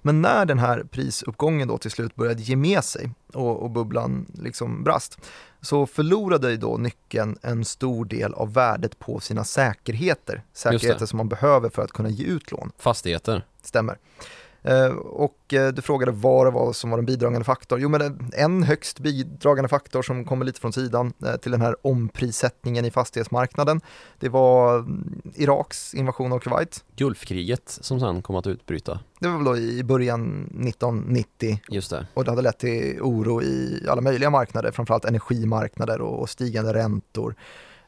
[0.03, 4.27] Men när den här prisuppgången då till slut började ge med sig och, och bubblan
[4.35, 5.19] liksom brast,
[5.61, 10.43] så förlorade då nyckeln en stor del av värdet på sina säkerheter.
[10.53, 12.73] Säkerheter som man behöver för att kunna ge ut lån.
[12.79, 13.47] Fastigheter.
[13.63, 13.99] Stämmer.
[14.65, 17.81] Eh, och eh, du frågade vad det var som var en bidragande faktor.
[17.81, 21.77] Jo, men en högst bidragande faktor som kommer lite från sidan eh, till den här
[21.83, 23.81] omprissättningen i fastighetsmarknaden.
[24.19, 26.85] Det var mm, Iraks invasion av Kuwait.
[26.97, 29.01] Gulfkriget som sen kom att utbryta.
[29.21, 31.59] Det var väl då i början 1990.
[31.69, 32.07] Just det.
[32.15, 37.35] Och det hade lett till oro i alla möjliga marknader, framförallt energimarknader och stigande räntor.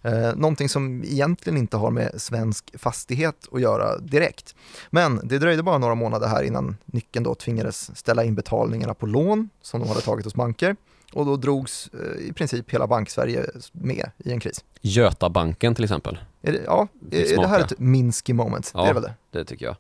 [0.07, 4.55] Eh, någonting som egentligen inte har med svensk fastighet att göra direkt.
[4.91, 9.07] Men det dröjde bara några månader här innan nyckeln då tvingades ställa in betalningarna på
[9.07, 10.77] lån som de hade tagit hos banker
[11.13, 14.65] och då drogs eh, i princip hela banksverige med i en kris.
[14.81, 16.19] Götabanken till exempel.
[16.43, 18.71] Är det, ja, är, är det här ett Minsky moment?
[18.75, 19.15] Ja, det är väl det?
[19.31, 19.77] det tycker jag.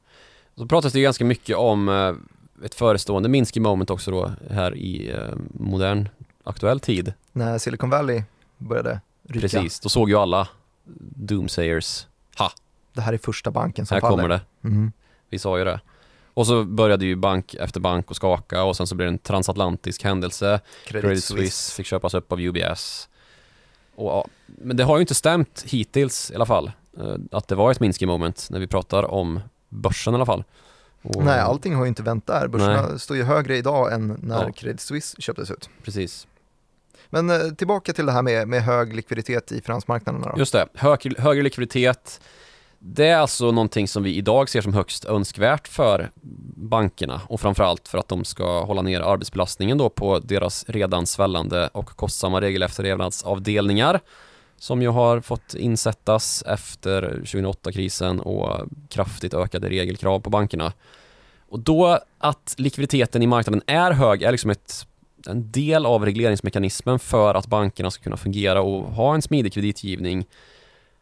[0.57, 4.77] Så pratas det ju ganska mycket om eh, ett förestående Minsky moment också då här
[4.77, 6.09] i eh, modern
[6.45, 7.13] aktuell tid.
[7.33, 8.23] När Silicon Valley
[8.59, 9.41] började ryka.
[9.41, 10.49] Precis, då såg ju alla
[11.17, 12.07] doomsayers,
[12.39, 12.53] ha,
[12.93, 14.17] Det här är första banken som här faller.
[14.17, 14.41] kommer det.
[14.69, 14.93] Mm.
[15.31, 15.81] Vi sa ju det.
[16.35, 19.19] Och så började ju bank efter bank att skaka och sen så blev det en
[19.19, 20.61] transatlantisk händelse.
[20.87, 21.43] Credit, Credit Suisse.
[21.43, 23.09] Suisse fick köpas upp av UBS.
[23.95, 26.71] Och, ja, men det har ju inte stämt hittills i alla fall.
[26.99, 30.45] eh, Att det var ett Minsky moment när vi pratar om börsen i alla fall.
[31.03, 32.49] Och, Nej, allting har ju inte vänt där.
[32.49, 34.53] Börserna står ju högre idag än när Ja.
[34.53, 35.71] Credit Suisse köptes ut.
[35.85, 36.27] Precis.
[37.11, 40.39] Men eh, tillbaka till det här med, med hög likviditet i finansmarknaderna då.
[40.39, 42.21] Just det, hög, högre likviditet.
[42.79, 46.11] Det är alltså någonting som vi idag ser som högst önskvärt för
[46.57, 51.69] bankerna och framförallt för att de ska hålla ner arbetsbelastningen då på deras redan svällande
[51.73, 54.01] och kostsamma regelefterlevnadsavdelningar
[54.59, 60.73] som ju har fått insättas efter 2008-krisen och kraftigt ökade regelkrav på bankerna.
[61.49, 64.87] Och då att likviditeten i marknaden är hög är liksom ett,
[65.29, 70.27] en del av regleringsmekanismen för att bankerna ska kunna fungera och ha en smidig kreditgivning.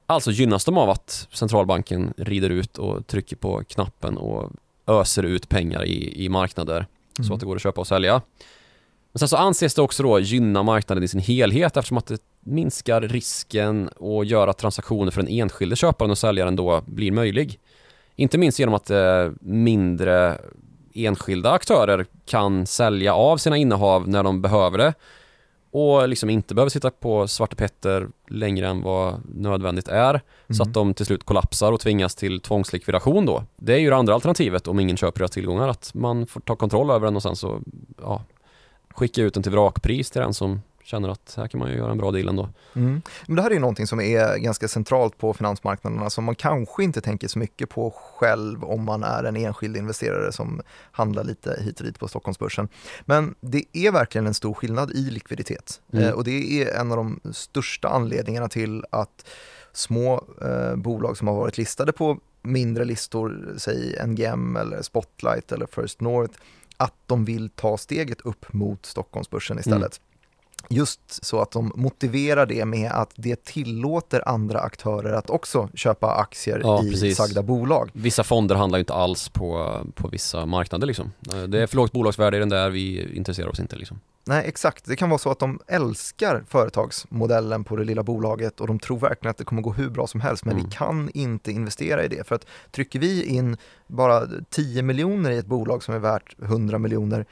[0.07, 4.51] Alltså gynnas de av att centralbanken rider ut och trycker på knappen och
[4.87, 7.33] öser ut pengar i, i marknader så Mm.
[7.35, 8.23] att det går att köpa och sälja.
[9.13, 12.19] Men sen så anses det också då gynna marknaden i sin helhet eftersom att det
[12.41, 17.59] minskar risken och gör att transaktioner för den enskilde köparen och säljaren då blir möjlig.
[18.17, 20.39] Inte minst genom att eh, mindre
[20.95, 24.95] enskilda aktörer kan sälja av sina innehav när de behöver det
[25.71, 30.69] och liksom inte behöver sitta på Svarte Petter längre än vad nödvändigt är så Mm.
[30.69, 33.45] att de till slut kollapsar och tvingas till tvångslikvidation då.
[33.57, 36.57] Det är ju det andra alternativet om ingen köper deras tillgångar att man får ta
[36.57, 37.61] kontroll över den och sen så
[38.03, 38.23] ja,
[38.95, 41.91] skicka ut den till vrakpris till den som känner att här kan man ju göra
[41.91, 42.49] en bra deal ändå.
[42.75, 43.03] Mm.
[43.27, 46.85] Men det här är ju någonting som är ganska centralt på finansmarknaderna som man kanske
[46.85, 50.61] inte tänker så mycket på själv om man är en enskild investerare som
[50.93, 52.69] handlar lite hit och dit på Stockholmsbörsen.
[53.05, 56.05] Men det är verkligen en stor skillnad i likviditet Mm.
[56.05, 59.27] eh, och det är en av de största anledningarna till att
[59.73, 65.67] små eh, bolag som har varit listade på mindre listor, säg NGM eller Spotlight eller
[65.67, 66.39] First North,
[66.77, 70.01] att de vill ta steget upp mot Stockholmsbörsen istället.
[70.71, 76.15] Just så att de motiverar det med att det tillåter andra aktörer att också köpa
[76.15, 77.17] aktier Ja, i precis.
[77.17, 77.91] sagda bolag.
[77.93, 81.13] Vissa fonder handlar ju inte alls på, på vissa marknader liksom.
[81.33, 84.01] Eh, Det är för lågt bolagsvärde i den där, vi intresserar oss inte liksom.
[84.27, 84.85] Nej, exakt.
[84.85, 88.99] Det kan vara så att de älskar företagsmodellen på det lilla bolaget och de tror
[88.99, 90.65] verkligen att det kommer gå hur bra som helst, men Mm.
[90.67, 92.27] vi kan inte investera i det.
[92.27, 93.57] För att trycker vi in
[93.87, 97.27] bara 10 miljoner i ett bolag som är värt 100 miljoner,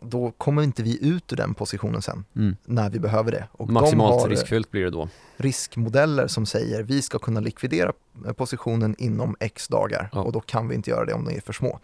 [0.00, 2.24] då kommer inte vi ut ur den positionen sen
[2.64, 3.48] när vi behöver det.
[3.52, 5.08] Och Maximalt de har riskfyllt blir det då.
[5.36, 7.92] riskmodeller som säger vi ska kunna likvidera
[8.26, 10.20] eh, positionen inom x dagar Ja.
[10.22, 11.78] och då kan vi inte göra det om de är för små.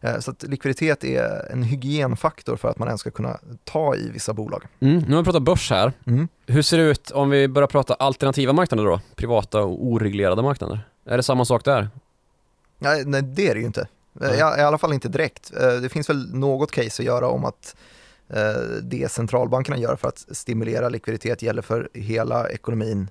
[0.00, 4.10] Eh, Så att likviditet är en hygienfaktor för att man ens ska kunna ta i
[4.10, 4.64] vissa bolag.
[4.80, 4.98] Mm.
[4.98, 5.92] Nu har vi pratat börs här.
[6.06, 6.28] Mm.
[6.46, 9.00] Hur ser det ut om vi börjar prata alternativa marknader då?
[9.16, 10.80] Privata och oreglerade marknader.
[11.06, 11.88] Är det samma sak där?
[12.78, 13.86] Nej, nej, det är det ju inte.
[14.20, 14.34] Nej.
[14.34, 15.52] I, I alla fall inte direkt.
[15.60, 17.76] Eh, Det finns väl något case att göra om att
[18.28, 18.52] eh,
[18.82, 23.08] det centralbankerna gör för att stimulera likviditet gäller för hela ekonomin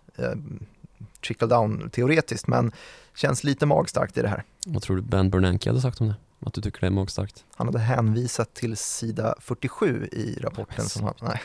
[1.28, 2.72] trickle down teoretiskt, men
[3.16, 4.44] känns lite magstarkt i det här.
[4.66, 6.16] Vad tror du Ben Bernanke hade sagt om det?
[6.46, 7.46] Att du tycker det är magstarkt?
[7.56, 11.42] Han hade hänvisat till sida 47 i rapporten som han, nej.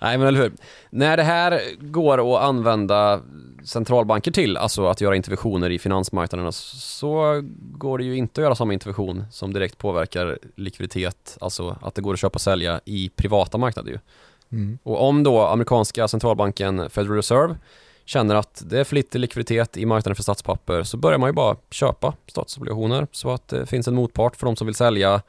[0.00, 0.52] Nej men eller hur.
[0.90, 3.20] När det här går att använda
[3.64, 8.54] centralbanker till, alltså att göra interventioner i finansmarknaderna, så går det ju inte att göra
[8.54, 13.10] samma intervention som direkt påverkar likviditet, alltså att det går att köpa och sälja i
[13.16, 13.98] privata marknader ju.
[14.52, 14.78] Mm.
[14.82, 17.56] Och om då amerikanska centralbanken Federal Reserve
[18.04, 21.32] känner att det är för lite likviditet i marknaden för statspapper så börjar man ju
[21.34, 25.22] bara köpa statsobligationer så att det finns en motpart för de som vill sälja.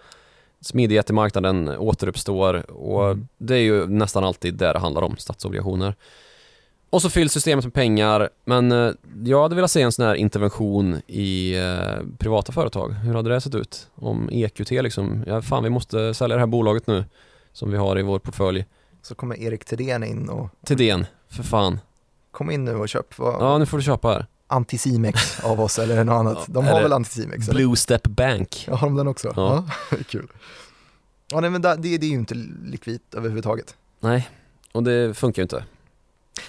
[0.62, 1.10] Smidighet
[1.78, 3.28] återuppstår och Mm.
[3.38, 5.96] det är ju nästan alltid det det handlar om, statsobligationer.
[6.90, 8.92] Och så fylls systemet med pengar men eh,
[9.26, 12.90] jag hade velat se en sån här intervention i eh, privata företag.
[12.90, 13.88] Hur hade det sett ut?
[13.96, 17.06] Om EQT liksom, ja fan vi måste sälja det här bolaget nu
[17.54, 18.66] som vi har i vår portfölj.
[19.02, 21.80] Så kommer Erik Thedéen in och den, för fan.
[22.32, 24.26] kom in nu och köp vad, Ja nu får du köpa här.
[24.52, 26.46] Anticimex av oss eller något annat.
[26.48, 27.48] De har väl Anticimex?
[27.50, 27.60] Eller?
[27.60, 28.66] Blue Step Bank.
[28.68, 29.34] Ja, har de den också?
[29.36, 29.66] Ja.
[29.92, 30.28] Ja, kul.
[31.32, 32.36] Ja, nej, men det, det, det är ju inte
[32.66, 33.76] likvitt överhuvudtaget.
[34.00, 34.30] Nej,
[34.72, 35.64] och det funkar ju inte.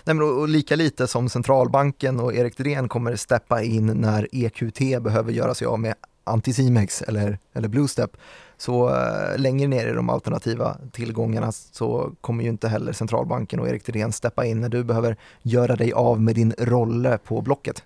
[0.04, 4.28] Nej, men och, och lika lite som centralbanken och Erik Thedéen kommer steppa in när
[4.32, 5.94] EQT behöver göra sig av med
[6.24, 8.16] Anticimex eller, eller Bluestep,
[8.56, 13.68] så äh, längre ner i de alternativa tillgångarna så kommer ju inte heller centralbanken och
[13.68, 17.84] Erik Thedéen steppa in när du behöver göra dig av med din rolle på Blocket.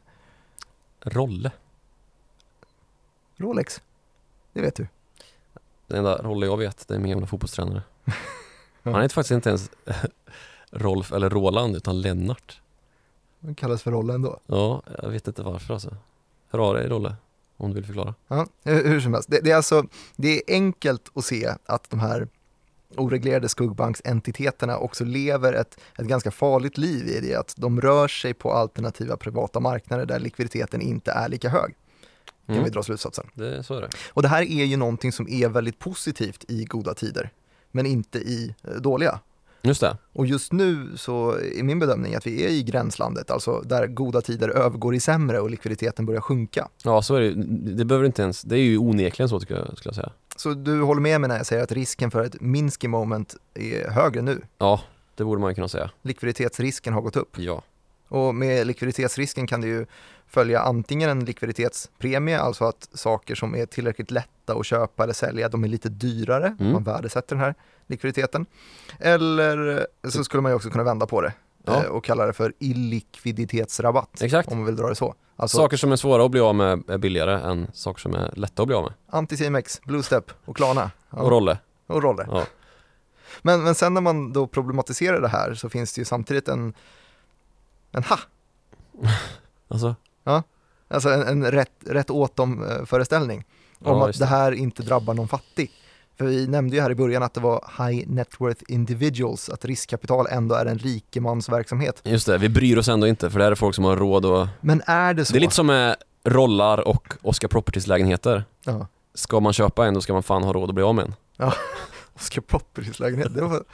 [1.05, 1.53] Rolle.
[3.37, 3.83] Rolex,
[4.53, 4.87] det vet du.
[5.87, 7.83] Den enda Rolle jag vet, det är min gamla fotbollstränare.
[8.83, 9.71] Han heter faktiskt inte ens
[10.71, 12.61] Rolf eller Roland utan Lennart.
[13.41, 14.41] Det kallas för rolle ändå.
[14.47, 15.97] Ja, jag vet inte varför alltså.
[16.51, 17.15] Hör av dig Rolle,
[17.57, 18.15] om du vill förklara.
[18.29, 19.87] Ja, hur hur som helst, det, det, är alltså,
[20.17, 22.29] det är enkelt att se att de här
[22.97, 28.35] oreglerade skuggbanksentiteterna också lever ett, ett ganska farligt liv i det att de rör sig
[28.35, 31.75] på alternativa privata marknader där likviditeten inte är lika hög.
[32.47, 32.65] Kan Mm.
[32.65, 33.27] vi dra slutsatsen.
[33.35, 33.89] Det, så är det.
[34.09, 37.31] Och det här är ju någonting som är väldigt positivt i goda tider,
[37.71, 39.21] men inte i eh, dåliga.
[39.65, 39.97] Just det.
[40.13, 44.21] Och just nu så är min bedömning att vi är i gränslandet, alltså där goda
[44.21, 46.69] tider övergår i sämre och likviditeten börjar sjunka.
[46.85, 47.33] Ja, så är det.
[47.77, 50.13] Det behöver inte ens, det är ju onekligen så tycker jag, skulle jag säga.
[50.37, 53.91] Så du håller med mig när jag säger att risken för ett Minsky moment är
[53.91, 54.41] högre nu.
[54.59, 54.81] Ja,
[55.15, 55.91] det borde man kunna säga.
[56.03, 57.39] Likviditetsrisken har gått upp.
[57.39, 57.63] Ja.
[58.09, 59.87] Och med likviditetsrisken kan det ju
[60.27, 65.49] följa antingen en likviditetspremie, alltså att saker som är tillräckligt lätta att köpa eller sälja,
[65.49, 66.73] de är lite dyrare, Mm.
[66.73, 67.55] man värdesätter den här
[67.87, 68.47] likviditeten.
[69.01, 71.33] Eller så skulle man ju också kunna vända på det
[71.67, 71.83] Ja.
[71.85, 74.53] eh, och kalla det för illikviditetsrabatt, Exakt.
[74.53, 75.15] om man vill dra det så.
[75.37, 78.33] Alltså Saker som är svåra att bli av med är billigare än saker som är
[78.37, 78.93] lätta att bli av med.
[79.11, 80.91] Anticimex, Bluestep och Klarna.
[81.11, 81.59] Ja, Och Rolle.
[81.87, 82.27] och Rolle.
[82.31, 82.45] Ja.
[83.43, 86.75] Men, men sen när man då problematiserar det här så finns det ju samtidigt en,
[87.93, 88.19] en ha,
[89.69, 89.95] Alltså,
[90.89, 92.85] alltså en, en rätt, rätt åt dem eh,
[93.81, 94.27] om Ja, att det.
[94.27, 95.71] här inte drabbar någon fattig.
[96.19, 99.65] För vi nämnde ju här i början att det var high net worth individuals, att
[99.65, 102.01] riskkapital ändå är en rikemansverksamhet.
[102.05, 102.39] just det.
[102.39, 104.47] Vi bryr oss ändå inte för det här är folk som har råd och...
[104.61, 105.33] Men är det så?
[105.33, 108.45] Det är lite som med rollar och Oscar Properties lägenheter.
[108.65, 111.05] Ja, Ska man köpa en då ska man fan ha råd att bli av med
[111.05, 111.15] en.
[112.15, 113.65] Oscar Properties lägenhet, det var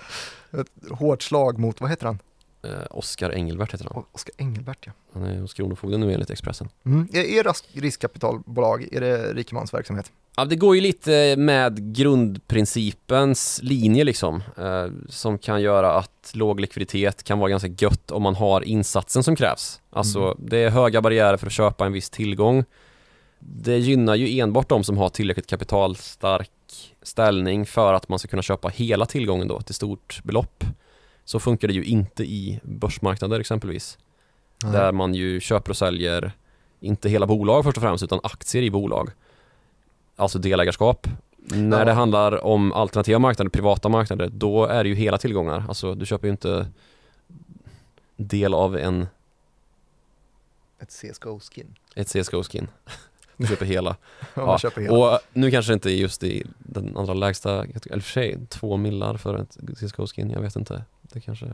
[0.61, 2.19] ett hårt slag mot, vad heter han?
[2.63, 4.03] Eh, Oscar Engelbert heter han.
[4.03, 4.93] O- Oscar Engelbert ja.
[5.13, 6.69] Han är hos Kronofogden nu enligt Expressen.
[6.87, 7.09] Mm.
[7.13, 10.13] Är, riskkapitalbolag, är det rikemansverksamhet?
[10.37, 14.43] Ja, det går ju lite med grundprincipens linje liksom.
[14.59, 19.23] Eh, som kan göra att låg likviditet kan vara ganska gött om man har insatsen
[19.23, 19.81] som krävs.
[19.91, 20.37] Alltså Mm.
[20.39, 22.65] det är höga barriärer för att köpa en viss tillgång.
[23.39, 26.51] Det gynnar ju enbart de som har tillräckligt kapitalstark
[27.03, 30.65] ställning för att man ska kunna köpa hela tillgången då till stort belopp.
[31.31, 33.99] Så funkar det ju inte i börsmarknader exempelvis.
[34.73, 36.33] Där man ju köper och säljer
[36.81, 39.11] inte hela bolag först och främst utan aktier i bolag.
[40.17, 41.07] Alltså delägarskap.
[41.37, 41.85] När Ja.
[41.85, 45.65] det handlar om alternativa marknader, privata marknader, då är det ju hela tillgångar.
[45.69, 46.67] Alltså du köper ju inte
[48.17, 49.07] del av en,
[50.81, 51.75] Ett CSGO-skin.
[51.95, 52.69] ett CSGO-skin.
[53.37, 53.97] Du köper hela.
[54.35, 54.95] Ja, köper hela.
[55.15, 58.77] Och nu kanske det inte är just i den allra lägsta, eller för sig, två
[58.77, 60.85] millar för ett CSGO-skin, jag vet inte.
[61.13, 61.47] Det kanske,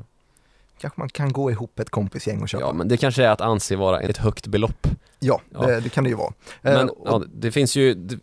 [0.78, 2.64] Kanske man kan gå ihop ett kompisgäng och köpa.
[2.64, 4.86] ja men det kanske är att anse vara ett högt belopp.
[5.18, 5.66] Ja, Ja.
[5.66, 6.32] Det, det kan det ju vara.
[6.62, 8.18] Eh, Men och- ja, det finns ju det,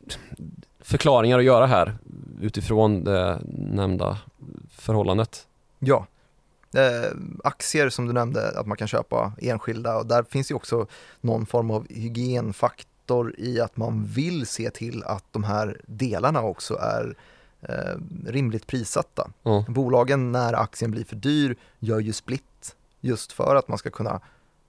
[0.82, 1.96] förklaringar att göra här
[2.42, 4.18] utifrån det nämnda
[4.72, 5.48] förhållandet.
[5.80, 6.08] Ja.
[6.76, 7.12] Eh,
[7.44, 10.88] aktier som du nämnde, att man kan köpa enskilda och där finns ju också
[11.22, 16.76] någon form av hygienfaktor i att man vill se till att de här delarna också
[16.76, 17.16] är
[17.70, 17.76] eh,
[18.28, 19.32] rimligt prissatta.
[19.44, 23.90] Ja, Bolagen när aktien blir för dyr gör ju split just för att man ska
[23.90, 24.20] kunna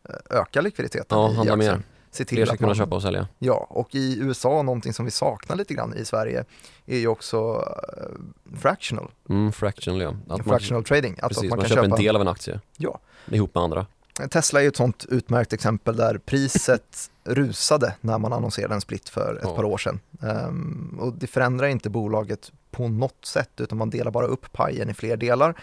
[0.08, 1.72] eh, öka likviditeten ja i handla aktien.
[1.76, 1.82] mer.
[2.10, 3.28] Se till Fler ska att kunna man, köpa och sälja.
[3.38, 6.44] Ja, och i USA någonting som vi saknar lite grann i Sverige
[6.86, 7.64] är ju också
[7.96, 10.08] eh, fractional, Mm, fractional ja.
[10.08, 11.18] Att man, fractional trading.
[11.22, 12.60] Alltså precis, att man, man, kan köpa en del av en aktie.
[12.76, 12.98] Ja.
[13.30, 13.86] Ihop med andra.
[14.30, 19.34] Tesla är ett sånt utmärkt exempel där priset rusade när man annonserade en split för
[19.36, 19.56] ett Ja.
[19.56, 20.00] par år sedan.
[20.22, 24.90] Ehm, och det förändrar inte bolaget på något sätt utan man delar bara upp pajen
[24.90, 25.54] i fler delar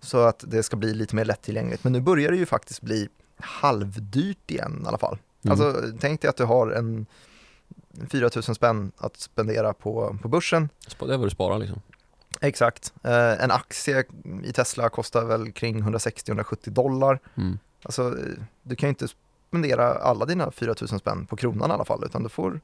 [0.00, 1.84] så att det ska bli lite mer lättillgängligt.
[1.84, 3.08] Men nu börjar det ju faktiskt bli
[3.38, 5.18] halvdyrt igen i alla fall.
[5.42, 5.52] Mm.
[5.52, 7.06] Alltså tänk dig att du har en
[8.10, 10.68] 4000 spänn att spendera på, på börsen.
[10.98, 11.80] Det är vad du sparar liksom.
[12.40, 12.92] Exakt.
[13.02, 14.04] Eh, en aktie
[14.44, 17.20] i Tesla kostar väl kring 160-170 dollar.
[17.34, 17.58] Mm.
[17.82, 18.16] Alltså,
[18.62, 19.08] du kan ju inte
[19.48, 22.60] spendera alla dina 4000 spänn på kronan i alla fall, utan du får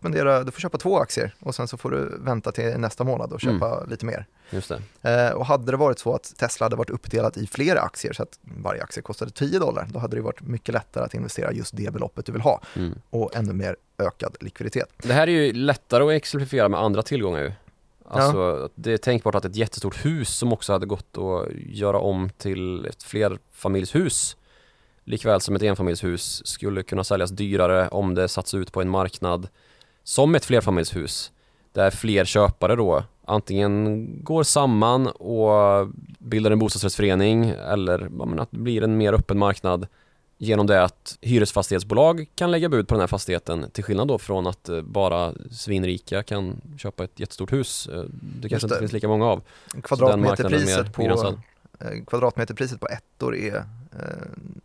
[0.00, 3.32] spendera, du får köpa två aktier och sen så får du vänta till nästa månad
[3.32, 4.26] och köpa lite mer.
[4.50, 4.70] Just.
[4.70, 8.22] Eh, och hade det varit så att Tesla hade varit uppdelat i flera aktier så
[8.22, 11.76] att varje aktie kostade 10 dollar, då hade det varit mycket lättare att investera just
[11.76, 12.98] det beloppet du vill ha Mm.
[13.10, 14.88] och ännu mer ökad likviditet.
[15.02, 17.52] Det här är ju lättare att exemplifiera med andra tillgångar ju.
[18.08, 22.30] Alltså, det är tänkbart att ett jättestort hus som också hade gått att göra om
[22.38, 24.36] till ett flerfamiljshus
[25.04, 29.48] likväl som ett enfamiljshus skulle kunna säljas dyrare om det satts ut på en marknad
[30.10, 31.32] som ett flerfamiljshus
[31.72, 35.88] där fler köpare då antingen går samman och
[36.18, 39.86] bildar en bostadsrättsförening eller ja, men att det blir en mer öppen marknad
[40.38, 44.46] genom det att hyresfastighetsbolag kan lägga bud på den här fastigheten till skillnad då från
[44.46, 47.88] att eh, bara svinrika kan köpa ett jättestort hus.
[47.88, 48.04] Eh,
[48.40, 48.78] Det kanske inte det.
[48.78, 49.42] finns lika många av.
[49.82, 51.02] Kvadratmeterpriset på,
[51.80, 53.62] eh, kvadratmeterpriset på ettor är eh,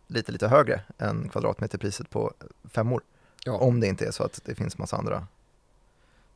[0.06, 2.32] lite, lite högre än kvadratmeterpriset på
[2.64, 3.02] femmor.
[3.44, 3.52] Ja.
[3.52, 5.26] Om det inte är så att det finns massa andra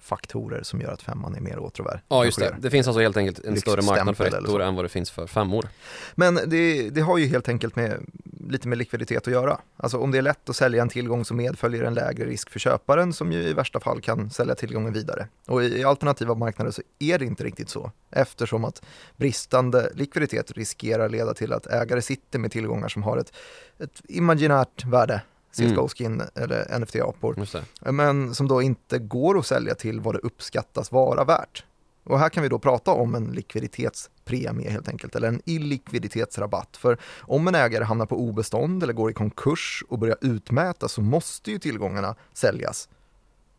[0.00, 2.00] faktorer som gör att femman är mer åtråvärd.
[2.08, 4.84] Ja just det, det finns alltså helt enkelt en större marknad för ettor än vad
[4.84, 5.68] det finns för femmor.
[6.14, 8.06] Men det, det har ju helt enkelt med,
[8.48, 9.58] lite med likviditet att göra.
[9.76, 12.58] Alltså om det är lätt att sälja en tillgång så medföljer en lägre risk för
[12.58, 15.28] köparen som ju i värsta fall kan sälja tillgången vidare.
[15.46, 18.82] Och i, i alternativa marknader så är det inte riktigt så eftersom att
[19.16, 23.32] bristande likviditet riskerar leda till att ägare sitter med tillgångar som har ett,
[23.78, 25.22] ett imaginärt värde,
[25.58, 25.88] Mm.
[25.88, 27.34] Skin eller NFT-apor,
[27.92, 31.64] men som då inte går att sälja till vad det uppskattas vara värt.
[32.04, 36.76] Och här kan vi då prata om en likviditetspremie helt enkelt, eller en illikviditetsrabatt.
[36.76, 41.00] För om en ägare hamnar på obestånd eller går i konkurs och börjar utmäta så
[41.00, 42.88] måste ju tillgångarna säljas.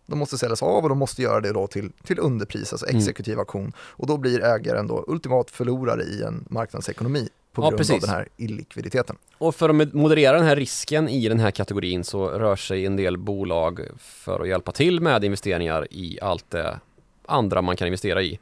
[0.06, 3.00] De måste säljas av och de måste göra det då till, till underpris, alltså Mm.
[3.00, 3.74] exekutiv auktion.
[3.80, 8.02] Och då blir ägaren då ultimat förlorare i en marknadsekonomi på Ja, grund av precis.
[8.02, 9.16] den här illikviditeten.
[9.38, 12.96] Och för att moderera den här risken i den här kategorin så rör sig en
[12.96, 16.80] del bolag för att hjälpa till med investeringar i allt det
[17.26, 18.40] andra man kan investera i.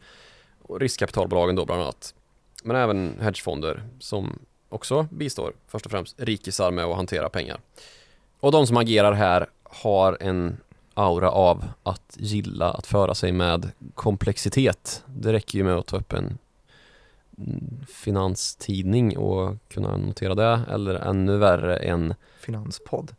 [0.61, 2.13] Och riskkapitalbolagen då bland annat.
[2.63, 4.39] Men även hedgefonder som
[4.69, 7.59] också bistår först och främst rikisar med att hantera pengar.
[8.39, 10.57] Och de som agerar här har en
[10.93, 15.03] aura av att gilla att föra sig med komplexitet.
[15.07, 16.37] Det räcker ju med att ta upp en
[17.87, 23.15] finanstidning och kunna notera det eller ännu värre en Finanspodd.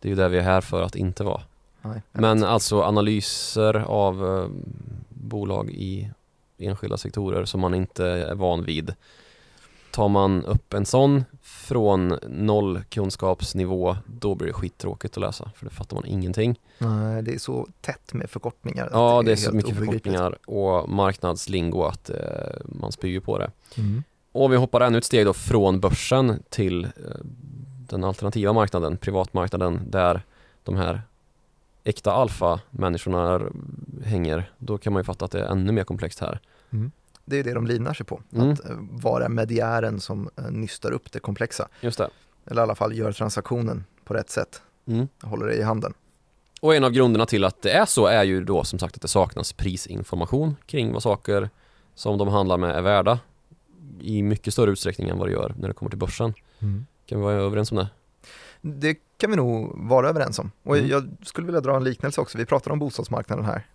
[0.00, 1.42] det är ju det vi är här för att inte vara.
[1.82, 2.48] Nej, Men vet.
[2.48, 4.48] alltså analyser av eh,
[5.08, 6.10] bolag i
[6.58, 8.94] enskilda sektorer som man inte är van vid.
[9.90, 11.24] Tar man upp en sån
[11.70, 16.60] från noll kunskapsnivå då blir det skittråkigt att läsa för det fattar man ingenting.
[16.78, 18.88] Nej, det är så tätt med förkortningar.
[18.92, 20.02] Ja, det är så helt mycket obegripligt.
[20.02, 22.16] förkortningar och marknadslingo att eh,
[22.64, 23.50] man spyr ju på det.
[23.76, 24.02] Mm.
[24.32, 26.90] Och vi hoppar ännu ett steg då från börsen till eh,
[27.88, 30.22] den alternativa marknaden, privatmarknaden där
[30.64, 31.02] de här
[31.84, 33.40] äkta alfa-människorna
[34.04, 34.50] hänger.
[34.58, 36.40] Då kan man ju fatta att det är ännu mer komplext här.
[37.30, 38.50] Det är det de livnar sig på, Mm.
[38.50, 41.68] att eh, vara mediären som eh, nystar upp det komplexa.
[41.80, 42.08] Just det.
[42.46, 45.08] Eller i alla fall gör transaktionen på rätt sätt, Mm.
[45.22, 45.94] håller det i handen.
[46.60, 49.02] Och en av grunderna till att det är så är ju då som sagt att
[49.02, 51.50] det saknas prisinformation kring vad saker
[51.94, 53.18] som de handlar med är värda
[54.00, 56.34] i mycket större utsträckning än vad det gör när det kommer till börsen.
[57.06, 57.88] Kan vi vara överens om det?
[58.60, 60.50] Det kan vi nog vara överens om.
[60.62, 60.90] Och Mm.
[60.90, 63.66] jag skulle vilja dra en liknelse också, vi pratar om bostadsmarknaden här.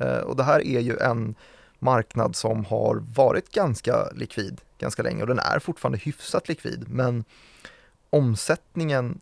[0.00, 1.34] Eh, Och det här är ju en
[1.78, 7.24] marknad som har varit ganska likvid ganska länge och den är fortfarande hyfsat likvid men
[8.10, 9.20] omsättningen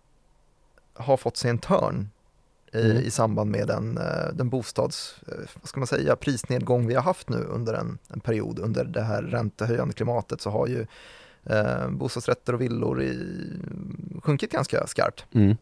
[0.95, 2.11] har fått sig en törn
[2.73, 3.03] i, Mm.
[3.03, 7.03] i samband med den, eh, den bostads, eh, vad ska man säga, prisnedgång vi har
[7.03, 10.87] haft nu under en, en period under det här räntehöjande klimatet så har ju
[11.45, 13.19] eh, bostadsrätter och villor i,
[14.23, 15.27] sjunkit ganska skarpt.
[15.33, 15.57] Mm.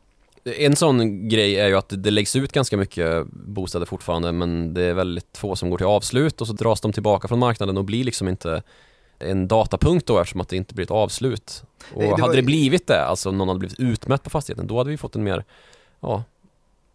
[0.45, 4.83] En sån grej är ju att det läggs ut ganska mycket bostäder fortfarande men det
[4.83, 7.85] är väldigt få som går till avslut och så dras de tillbaka från marknaden och
[7.85, 8.63] blir liksom inte
[9.19, 11.65] en datapunkt då eftersom att det inte blir ett avslut.
[11.95, 14.31] Och Nej, det var hade det blivit det, alltså om någon hade blivit utmätt på
[14.31, 15.45] fastigheten, då hade vi fått en mer
[16.01, 16.25] ja,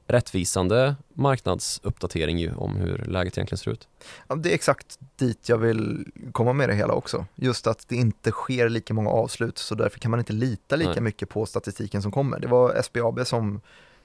[0.08, 3.88] rättvisande marknadsuppdatering ju om hur läget egentligen ser ut.
[4.28, 7.26] Ja, det är exakt dit jag vill komma med det hela också.
[7.36, 10.92] Just att det inte sker lika många avslut så därför kan man inte lita lika
[10.92, 11.02] Nej.
[11.02, 12.40] mycket på statistiken som kommer.
[12.40, 13.62] Det var SBAB som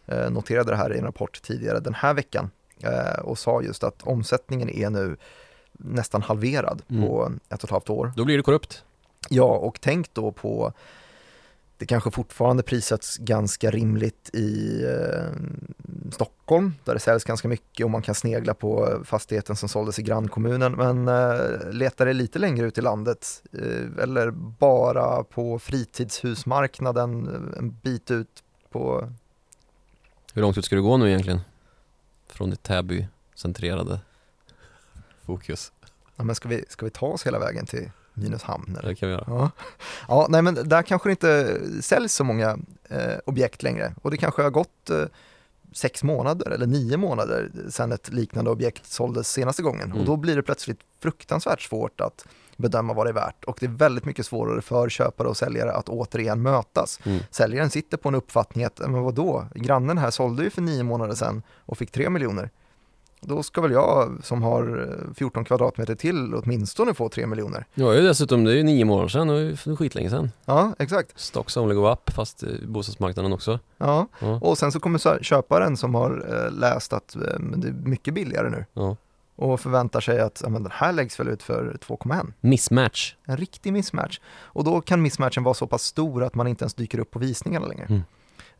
[0.07, 2.50] eh, noterade det här i en rapport tidigare den här veckan
[2.80, 5.16] eh, och sa just att omsättningen är nu
[5.72, 7.03] nästan halverad Mm.
[7.09, 8.12] på ett och ett halvt år.
[8.16, 8.84] Då blir det korrupt.
[9.28, 10.72] Ja, och tänk då på
[11.83, 15.33] Det kanske fortfarande prissätts ganska rimligt i eh,
[16.12, 20.03] Stockholm där det säljs ganska mycket och man kan snegla på fastigheten som såldes i
[20.03, 20.72] grannkommunen.
[20.72, 27.59] Men eh, letar det lite längre ut i landet eh, eller bara på fritidshusmarknaden eh,
[27.59, 29.12] en bit ut på
[30.35, 31.41] Hur långt ut ska du gå nu egentligen?
[32.26, 34.01] Från ditt Täby-centrerade
[35.22, 35.72] fokus.
[36.16, 38.76] Ja, men ska, vi, ska vi ta oss hela vägen till Nynäshamn?
[38.78, 38.88] Eller?
[38.88, 39.24] Det kan vi göra.
[39.26, 39.50] Ja.
[40.08, 42.58] ja, nej men där kanske det inte säljs så många
[42.88, 45.04] eh, objekt längre och det kanske har gått eh,
[45.72, 49.98] sex månader eller nio månader sedan ett liknande objekt såldes senaste gången Mm.
[50.00, 52.24] och då blir det plötsligt fruktansvärt svårt att
[52.56, 55.72] bedöma vad det är värt och det är väldigt mycket svårare för köpare och säljare
[55.72, 57.00] att återigen mötas.
[57.04, 57.20] Mm.
[57.30, 61.14] Säljaren sitter på en uppfattning att, men vadå, grannen här sålde ju för nio månader
[61.14, 62.50] sedan och fick tre miljoner.
[63.26, 67.66] Då ska väl jag som har eh, 14 kvadratmeter till åtminstone få tre miljoner.
[67.74, 70.30] Ja, dessutom, det är ju nio månader sedan och det är skitlänge sedan.
[70.44, 71.20] Ja, exakt.
[71.20, 73.58] Stocks only go up, fast i bostadsmarknaden också.
[73.78, 74.06] Ja.
[74.18, 74.38] Ja.
[74.42, 77.20] Och sen så kommer köparen som har eh, läst att eh,
[77.56, 78.96] det är mycket billigare nu Ja.
[79.36, 82.32] och förväntar sig att ja, men den här läggs väl ut för 2,1.
[82.40, 83.14] Mismatch.
[83.24, 84.20] En riktig mismatch.
[84.42, 87.18] Och då kan mismatchen vara så pass stor att man inte ens dyker upp på
[87.18, 87.84] visningarna längre.
[87.84, 88.02] Mm.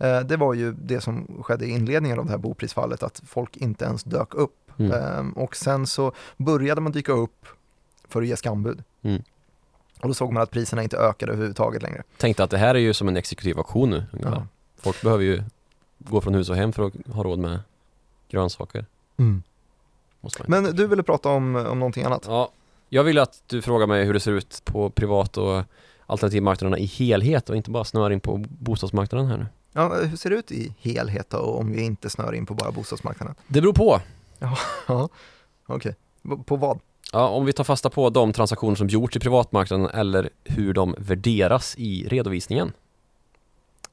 [0.03, 3.57] Eh, det var ju det som skedde i inledningen av det här boprisfallet, att folk
[3.57, 4.71] inte ens dök upp.
[4.79, 4.93] Mm.
[4.93, 7.47] Ehm, och sen så började man dyka upp
[8.09, 8.85] för att ge skambud.
[9.03, 9.23] Mm.
[10.01, 12.03] Och då såg man att priserna inte ökade överhuvudtaget längre.
[12.17, 14.05] Tänkte att det här är ju som en exekutiv auktion nu.
[14.23, 14.47] Ja.
[14.81, 15.43] Folk behöver ju
[15.99, 17.61] gå från hus och hem för att ha råd med
[18.29, 18.87] grönsaker.
[19.17, 19.41] Ju.
[20.47, 22.25] Men du ville prata om, om någonting annat?
[22.27, 22.51] Ja,
[22.89, 25.63] jag vill att du frågar mig hur det ser ut på privat och
[26.07, 29.47] alternativmarknaderna i helhet och inte bara snör in på bostadsmarknaden här nu.
[29.73, 32.71] Ja, hur ser det ut i helhet då, om vi inte snör in på bara
[32.73, 33.35] bostadsmarknaden?
[33.49, 34.01] Det beror på.
[34.39, 35.09] Ja,
[35.67, 35.97] okej.
[36.23, 36.79] V- På vad?
[37.13, 40.95] Ja, om vi tar fasta på de transaktioner som gjorts i privatmarknaden eller hur de
[40.99, 42.73] värderas i redovisningen.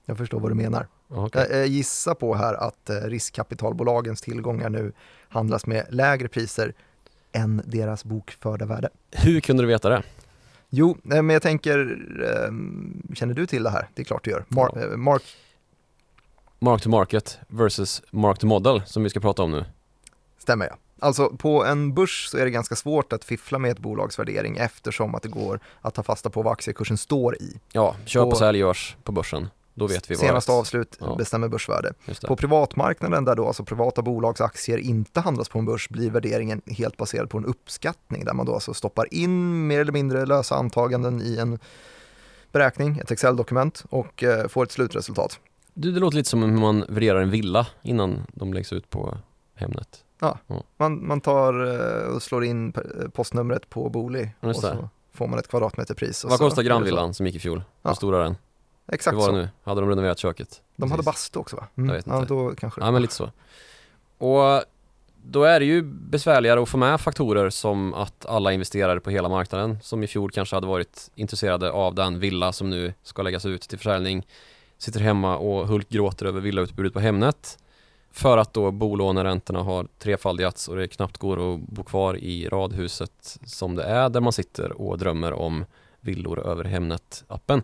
[0.05, 0.87] Jag förstår vad du menar.
[1.07, 4.91] Jag, jag gissar på här att eh, riskkapitalbolagens tillgångar nu
[5.29, 6.73] handlas med lägre priser
[7.31, 8.89] än deras bokförda värde.
[9.11, 10.03] Hur kunde du veta det?
[10.69, 11.99] Jo, eh, men jag tänker,
[12.47, 13.89] ehm, känner du till det här?
[13.93, 14.45] Det är klart du gör.
[14.49, 14.81] Mar- Ja.
[14.91, 15.23] eh, Mark,
[16.59, 19.65] Mark to market versus mark to model som vi ska prata om nu.
[20.37, 20.75] stämmer jag.
[21.01, 24.57] Alltså på en börs så är det ganska svårt att fiffla med ett bolags värdering
[24.57, 27.59] eftersom att det går att ta fasta på vad aktiekursen står i.
[27.71, 29.47] Ja, köp och sälj görs på börsen.
[29.73, 31.15] Då vet vi vad Senaste avslut Ja.
[31.15, 31.93] bestämmer börsvärde.
[32.27, 36.61] På privatmarknaden där då alltså privata bolags aktier inte handlas på en börs blir värderingen
[36.67, 40.55] helt baserad på en uppskattning där man då alltså stoppar in mer eller mindre lösa
[40.55, 41.59] antaganden i en
[42.51, 45.39] beräkning, ett Excel-dokument och eh, får ett slutresultat.
[45.73, 49.17] Du, det låter lite som hur man värderar en villa innan de läggs ut på
[49.55, 50.03] Hemnet.
[50.77, 51.65] Man, man tar
[52.07, 52.81] eh, och slår in p-
[53.13, 54.53] postnumret på Booli och det.
[54.53, 56.23] så får man ett kvadratmeterpris.
[56.23, 57.63] Vad kostar det grannvillan som gick i fjol?
[57.81, 57.89] Ja.
[57.89, 58.33] Hur stor är den?
[58.33, 58.39] så.
[58.87, 59.37] Hur Exakt var det så.
[59.37, 59.49] nu?
[59.63, 60.61] Hade de renoverat köket?
[60.75, 61.05] De hade Precis.
[61.05, 61.67] bastu också va?
[61.77, 61.89] Mm.
[61.89, 62.33] Jag vet Ja, inte.
[62.33, 63.31] då kanske Ja men lite så.
[64.17, 64.63] Och
[65.23, 69.29] då är det ju besvärligare att få med faktorer som att alla investerare på hela
[69.29, 73.45] marknaden som i fjol kanske hade varit intresserade av den villa som nu ska läggas
[73.45, 74.25] ut till försäljning
[74.79, 77.57] sitter hemma och hulkgråter över villautbudet på Hemnet
[78.11, 83.37] för att då bolåneräntorna har trefaldigats och det knappt går att bo kvar i radhuset
[83.45, 85.65] som det är där man sitter och drömmer om
[86.01, 87.61] villor över Hemnet-appen.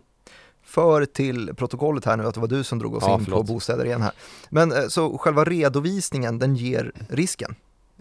[0.62, 3.46] för till protokollet här nu att det var du som drog oss Ja, in förlåt.
[3.46, 4.12] på bostäder igen här.
[4.48, 7.54] Men eh, så själva redovisningen den ger risken?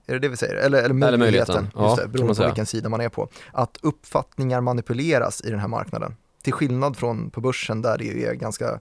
[0.05, 0.55] Är det det vi säger?
[0.55, 1.68] Eller, eller möjligheten, möjligheten.
[1.76, 3.30] Ja, just det, beroende på vilken sida man är på.
[3.53, 6.16] Att uppfattningar manipuleras i den här marknaden.
[6.43, 8.80] Till skillnad från på börsen där det är ganska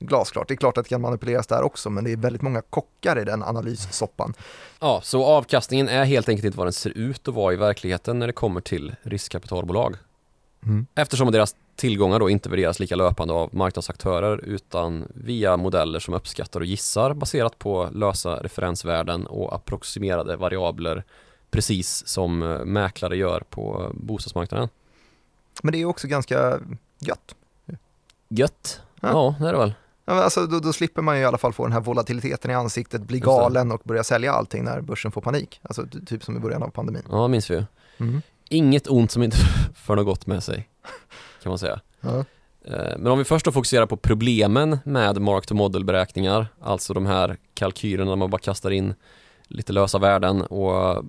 [0.00, 0.48] glasklart.
[0.48, 3.18] Det är klart att det kan manipuleras där också men det är väldigt många kockar
[3.18, 4.34] i den analyssoppan.
[4.80, 8.18] Ja, så avkastningen är helt enkelt inte vad den ser ut att vara i verkligheten
[8.18, 9.96] när det kommer till riskkapitalbolag.
[10.66, 10.86] Mm.
[10.94, 16.60] Eftersom deras tillgångar då inte värderas lika löpande av marknadsaktörer utan via modeller som uppskattar
[16.60, 21.04] och gissar baserat på lösa referensvärden och approximerade variabler
[21.50, 24.68] precis som eh, mäklare gör på bostadsmarknaden.
[25.62, 26.60] Men det är också ganska
[26.98, 27.34] gött.
[28.28, 28.80] Gött!
[29.00, 29.08] Ja.
[29.08, 29.74] Ja, det är det väl.
[30.10, 33.02] Alltså, då, då slipper man ju i alla fall få den här volatiliteten i ansiktet,
[33.02, 35.60] bli galen och börja sälja allting när börsen får panik.
[35.62, 37.02] Alltså ty- typ som i början av pandemin.
[37.10, 37.64] Ja, minns vi ju.
[37.98, 38.22] Mm.
[38.48, 39.36] Inget ont som inte
[39.74, 40.68] för något gott med sig,
[41.42, 41.80] kan man säga.
[42.00, 42.24] Ja.
[42.64, 46.94] Eh, Men om vi först då fokuserar på problemen med mark to model beräkningar, alltså
[46.94, 48.94] de här kalkylerna där man bara kastar in
[49.48, 51.04] lite lösa värden och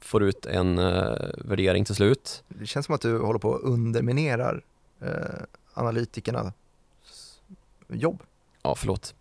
[0.00, 1.12] får ut en eh,
[1.44, 2.42] värdering till slut.
[2.48, 4.62] Det känns som att du håller på att underminerar
[5.02, 5.08] eh,
[5.74, 6.52] analytikernas
[7.88, 8.22] jobb.
[8.62, 9.14] Ja, förlåt.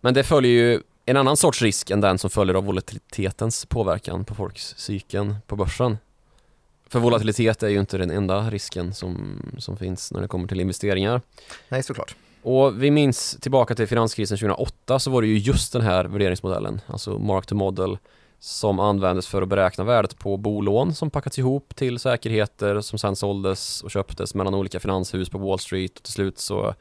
[0.00, 4.24] Men det följer ju en annan sorts risk än den som följer av volatilitetens påverkan
[4.24, 5.98] på folks psyken på börsen.
[6.88, 10.60] För volatilitet är ju inte den enda risken som, som finns när det kommer till
[10.60, 11.20] investeringar.
[11.68, 12.16] Nej, såklart.
[12.42, 16.80] Och vi minns tillbaka till finanskrisen 2008 så var det ju just den här värderingsmodellen,
[16.86, 17.98] alltså mark to model,
[18.38, 23.16] som användes för att beräkna värdet på bolån som packats ihop till säkerheter som sedan
[23.16, 26.74] såldes och köptes mellan olika finanshus på Wall Street och till slut så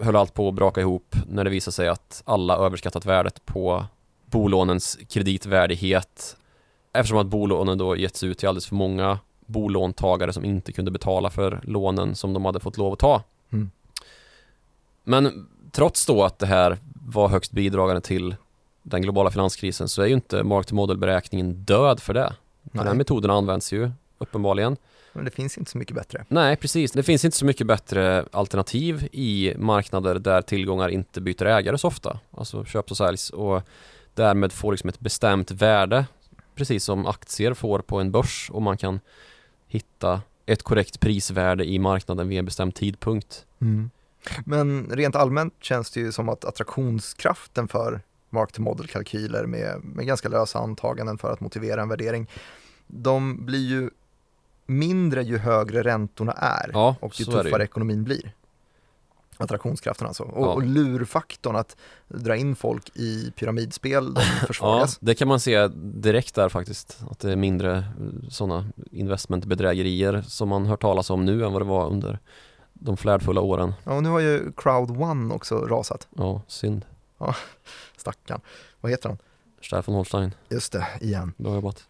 [0.00, 3.86] höll allt på att braka ihop när det visade sig att alla överskattat värdet på
[4.26, 6.36] bolånens kreditvärdighet
[6.92, 11.30] eftersom att bolånen då getts ut till alldeles för många bolåntagare som inte kunde betala
[11.30, 13.22] för lånen som de hade fått lov att ta.
[13.50, 13.70] Mm.
[15.04, 18.36] Men trots då att det här var högst bidragande till
[18.82, 22.32] den globala finanskrisen så är ju inte mark to model-beräkningen död för det.
[22.62, 24.76] Den här metoden används ju uppenbarligen.
[25.18, 26.24] Men det finns inte så mycket bättre.
[26.28, 26.92] Nej, precis.
[26.92, 31.88] Det finns inte så mycket bättre alternativ i marknader där tillgångar inte byter ägare så
[31.88, 32.20] ofta.
[32.30, 33.62] Alltså köps och säljs och
[34.14, 36.06] därmed får liksom ett bestämt värde
[36.54, 39.00] precis som aktier får på en börs och man kan
[39.68, 43.46] hitta ett korrekt prisvärde i marknaden vid en bestämd tidpunkt.
[43.60, 43.90] Mm.
[44.44, 48.00] Men rent allmänt känns det ju som att attraktionskraften för
[48.30, 52.26] mark to model-kalkyler med, med ganska lösa antaganden för att motivera en värdering,
[52.86, 53.90] de blir ju
[54.68, 57.64] mindre ju högre räntorna är Ja, och ju är tuffare ju.
[57.64, 58.32] ekonomin blir.
[59.40, 60.22] Attraktionskraften alltså.
[60.22, 60.52] Och, Ja.
[60.52, 61.76] och lurfaktorn att
[62.08, 64.98] dra in folk i pyramidspel, de Ja, försvagas.
[65.00, 66.98] det kan man se direkt där faktiskt.
[67.10, 67.84] Att det är mindre
[68.30, 72.18] sådana investmentbedrägerier som man hört talas om nu än vad det var under
[72.72, 73.74] de flärdfulla åren.
[73.84, 76.84] Ja, och nu har ju Crowd One också rasat, Ja, synd.
[77.96, 78.40] stackarn.
[78.80, 79.18] Vad heter han?
[79.62, 81.32] Stefan Holstein, Just det, igen.
[81.36, 81.84] bra jobbat.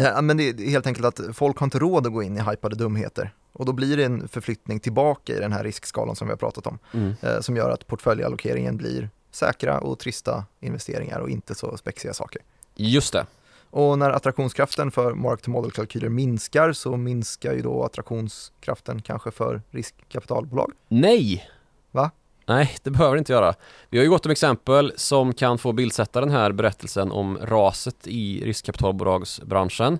[0.00, 2.40] Ja, men det är helt enkelt att folk har inte råd att gå in i
[2.40, 3.34] hypade dumheter.
[3.52, 6.66] Och då blir det en förflyttning tillbaka i den här riskskalan som vi har pratat
[6.66, 6.78] om.
[6.94, 7.14] Mm.
[7.22, 12.42] Eh, som gör att portföljallokeringen blir säkra och trista investeringar och inte så spexiga saker.
[12.74, 13.26] Just det.
[13.70, 19.62] Och när attraktionskraften för mark to model-kalkyler minskar så minskar ju då attraktionskraften kanske för
[19.70, 20.72] riskkapitalbolag.
[20.88, 21.50] Nej!
[21.90, 22.10] Va?
[22.48, 23.54] Nej, det behöver det inte göra.
[23.88, 28.06] Vi har ju gått om exempel som kan få bildsätta den här berättelsen om raset
[28.06, 29.98] i riskkapitalbolagsbranschen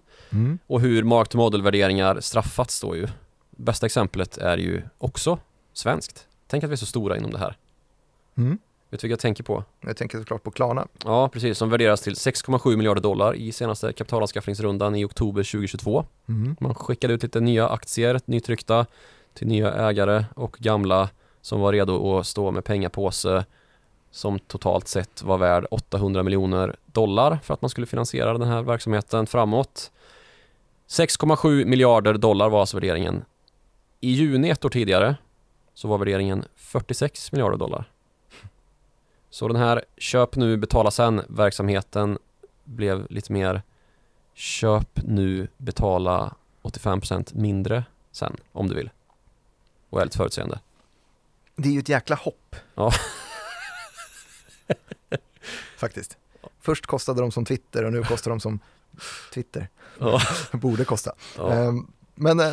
[0.67, 3.09] och hur mark to model-värderingar straffats då ju.
[3.51, 5.39] Bästa exemplet är ju också
[5.73, 6.27] svenskt.
[6.47, 7.57] Tänk att vi är så stora inom det här.
[8.37, 8.59] Mm.
[8.91, 9.65] Vet du vilka jag tänker på?
[9.81, 10.87] Jag tänker såklart på Klarna.
[11.05, 11.59] Ja, precis.
[11.59, 16.05] Som värderas till 6,7 miljarder dollar i senaste kapitalanskaffningsrundan i oktober 2022.
[16.29, 16.57] Mm.
[16.61, 18.87] Man skickade ut lite nya aktier, nytryckta,
[19.35, 21.09] till nya ägare och gamla
[21.41, 23.45] som var redo att stå med pengapåse
[24.11, 28.63] som totalt sett var värd 800 miljoner dollar för att man skulle finansiera den här
[28.63, 29.91] verksamheten framåt.
[30.89, 33.25] 6,7 miljarder dollar var alltså värderingen.
[34.01, 35.17] I juni ett år tidigare
[35.75, 37.91] så var värderingen 46 miljarder dollar.
[39.31, 42.19] Så den här köp nu, betala sen verksamheten
[42.65, 43.63] blev lite mer
[44.35, 48.91] köp nu, betala 85% mindre sen om du vill.
[49.91, 50.59] Och är lite förutseende.
[51.59, 52.57] Det är ju ett jäkla hopp.
[52.75, 52.93] Ja.
[55.77, 56.17] Faktiskt.
[56.61, 58.59] Först kostade de som Twitter och nu kostar de som
[59.35, 59.69] Twitter.
[59.99, 60.21] Ja.
[60.53, 61.13] Borde kosta.
[61.37, 61.53] Ja.
[61.53, 62.53] Ehm, men eh,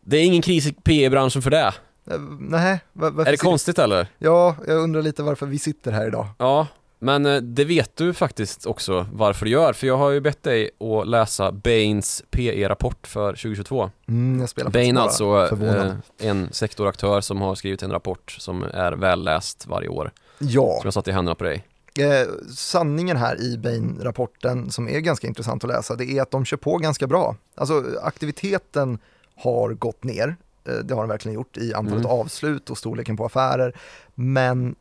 [0.00, 1.74] Det är ingen kris i PE-branschen för det.
[2.10, 4.06] eh, nej, var, Är det konstigt eller?
[4.18, 6.26] Ja, jag undrar lite varför vi sitter här idag.
[6.38, 6.66] Ja,
[7.04, 9.72] men eh, det vet du faktiskt också varför du gör.
[9.72, 13.90] För jag har ju bett dig att läsa Bains PE-rapport för 2022.
[14.08, 15.86] Mm, jag spelar Bain alltså förvånad.
[16.20, 20.10] eh, en sektoraktör som har skrivit en rapport som är välläst varje år.
[20.38, 21.64] Ja, Som jag satt i händerna på dig.
[22.00, 26.44] eh, sanningen här i Bain-rapporten som är ganska intressant att läsa, det är att de
[26.44, 27.36] kör på ganska bra.
[27.54, 28.98] Alltså aktiviteten
[29.36, 30.36] har gått ner,
[30.68, 32.18] eh, det har den verkligen gjort i antalet Mm.
[32.20, 33.76] avslut och storleken på affärer.
[34.14, 34.74] Men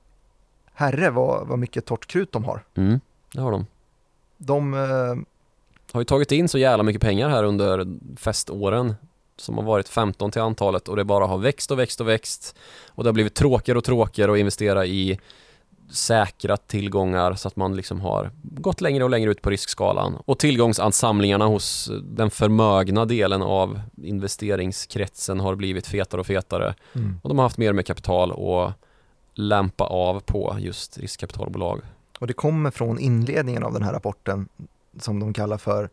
[0.73, 2.63] herre vad, vad mycket torrt krut de har.
[2.75, 2.99] Mm,
[3.33, 3.65] det har de.
[4.37, 5.23] De, eh,
[5.93, 8.95] har ju tagit in så jävla mycket pengar här under feståren
[9.37, 12.55] som har varit 15 till antalet och det bara har växt och växt och växt
[12.87, 15.19] och det har blivit tråkigare och tråkigare att investera i
[15.91, 20.39] säkra tillgångar så att man liksom har gått längre och längre ut på riskskalan och
[20.39, 27.19] tillgångsansamlingarna hos den förmögna delen av investeringskretsen har blivit fetare och fetare mm.
[27.23, 28.73] och de har haft mer med kapital att
[29.33, 31.81] lämpa av på just riskkapitalbolag.
[32.19, 34.47] och det kommer från inledningen av den här rapporten
[34.99, 35.89] som de kallar för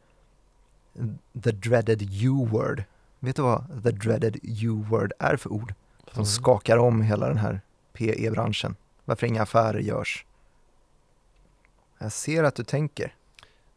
[1.42, 2.84] the dreaded U-word.
[3.18, 5.74] Vet du vad the dreaded U-word är för ord?
[6.12, 7.60] Som skakar om hela den här
[7.92, 8.76] PE-branschen.
[9.04, 10.24] Varför inga affärer görs.
[11.98, 13.14] Jag ser att du tänker.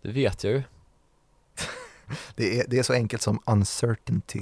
[0.01, 0.63] Det vet jag ju.
[2.35, 4.41] Det är, det är så enkelt som uncertainty.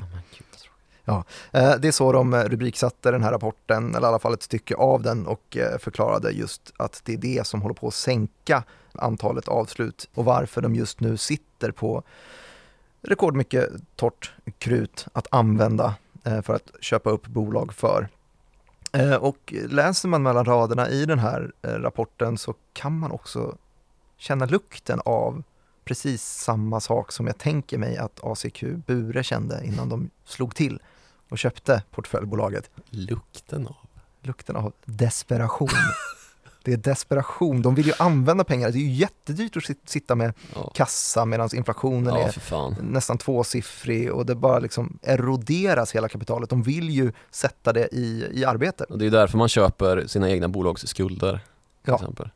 [1.06, 4.44] Ja, eh, Det är så de rubriksatte den här rapporten, eller i alla fall ett
[4.44, 7.94] stycke av den och eh, förklarade just att det är det som håller på att
[7.94, 8.64] sänka
[8.94, 12.04] antalet avslut och varför de just nu sitter på
[13.02, 18.08] rekordmycket torrt krut att använda eh, för att köpa upp bolag för.
[19.20, 23.56] Och läser man mellan raderna i den här rapporten så kan man också
[24.18, 25.44] känna lukten av
[25.86, 30.80] precis samma sak som jag tänker mig att ACQ Bure kände innan de slog till
[31.30, 32.70] och köpte portföljbolaget.
[32.90, 33.76] Lukten av?
[34.22, 35.70] Lukten av desperation.
[36.64, 37.62] Det är desperation.
[37.62, 38.72] De vill ju använda pengar.
[38.72, 42.20] Det är ju jättedyrt att sitta med Ja, kassa medan inflationen ja
[42.58, 46.50] är nästan tvåsiffrig och det bara liksom eroderas hela kapitalet.
[46.50, 48.84] De vill ju sätta det i, i arbete.
[48.84, 51.32] Och det är därför man köper sina egna bolags skulder.
[51.34, 51.96] Till Ja.
[51.96, 52.30] exempel.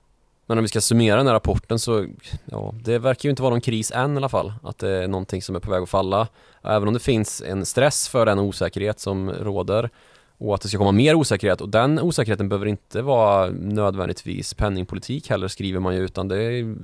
[0.45, 2.07] Men om vi ska summera den här rapporten så,
[2.45, 4.53] ja, det verkar ju inte vara någon kris än i alla fall.
[4.63, 6.27] Att det är någonting som är på väg att falla.
[6.63, 9.89] Även om det finns en stress för den osäkerhet som råder
[10.38, 15.30] och att det ska komma mer osäkerhet och den osäkerheten behöver inte vara nödvändigtvis penningpolitik
[15.30, 16.76] heller skriver man ju utan det är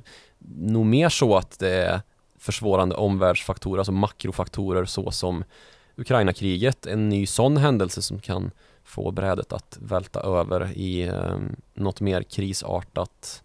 [0.56, 2.00] nog mer så att det är
[2.38, 5.44] försvårande omvärldsfaktorer, alltså makrofaktorer såsom
[5.96, 8.50] Ukraina-kriget, en ny sån händelse som kan
[8.84, 11.36] få brädet att välta över i eh,
[11.74, 13.42] något mer krisartat.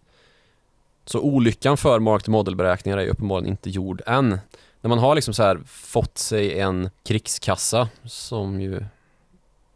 [1.08, 4.38] Så olyckan för mark to model-beräkningar är uppenbarligen inte gjord än.
[4.80, 8.84] När man har liksom så här fått sig en krigskassa som ju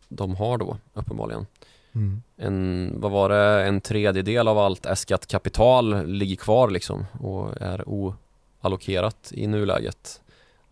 [0.09, 1.47] de har då uppenbarligen.
[1.95, 2.23] Mm.
[2.37, 7.85] En, vad var det, en tredjedel av allt äskat kapital ligger kvar liksom och är
[7.89, 10.21] oallokerat i nuläget.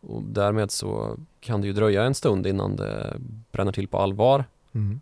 [0.01, 3.16] Och därmed så kan det ju dröja en stund innan det
[3.53, 4.45] bränner till på allvar.
[4.73, 5.01] Mm.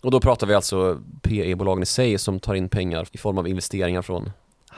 [0.00, 3.48] Och då pratar vi alltså PE-bolagen i sig som tar in pengar i form av
[3.48, 4.30] investeringar från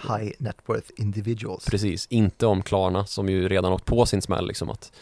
[0.03, 1.65] High net worth individuals.
[1.65, 4.93] Precis, inte om Klarna som ju redan åkt på sin smäll liksom att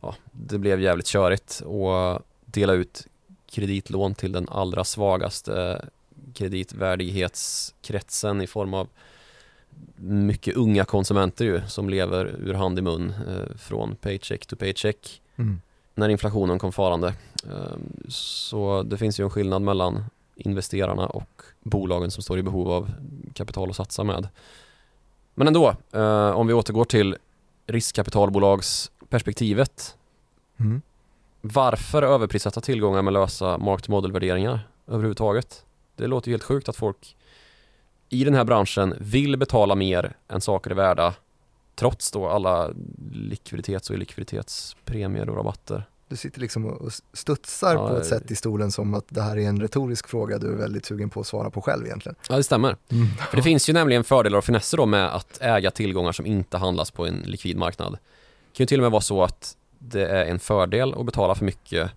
[0.00, 3.06] ja, det blev jävligt körigt och dela ut
[3.50, 5.84] kreditlån till den allra svagaste
[6.34, 8.88] kreditvärdighetskretsen i form av
[9.96, 15.18] mycket unga konsumenter ju som lever ur hand i mun eh, från paycheck to paycheck
[15.36, 15.60] Mm.
[15.94, 17.14] när inflationen kom farande.
[17.44, 22.70] Ehm, Så det finns ju en skillnad mellan investerarna och bolagen som står i behov
[22.70, 22.90] av
[23.34, 24.28] kapital att satsa med.
[25.34, 27.16] Men ändå, eh, om vi återgår till
[27.66, 29.96] riskkapitalbolagsperspektivet.
[30.60, 30.82] Mm.
[31.40, 35.64] Varför överprissätta tillgångar med lösa mark to model-värderingar överhuvudtaget?
[35.96, 37.16] Det låter ju helt sjukt att folk
[38.08, 41.14] i den här branschen vill betala mer än saker är värda
[41.74, 42.70] trots då alla
[43.12, 45.84] likviditets och likviditetspremier och rabatter.
[46.12, 49.38] Du sitter liksom och studsar Ja, på ett sätt i stolen som att det här
[49.38, 52.16] är en retorisk fråga du är väldigt sugen på att svara på själv egentligen.
[52.28, 52.76] Ja, det stämmer.
[53.30, 56.58] För det finns ju nämligen fördelar och finesser då med att äga tillgångar som inte
[56.58, 57.92] handlas på en likvid marknad.
[57.92, 61.34] Det kan ju till och med vara så att det är en fördel att betala
[61.34, 61.90] för mycket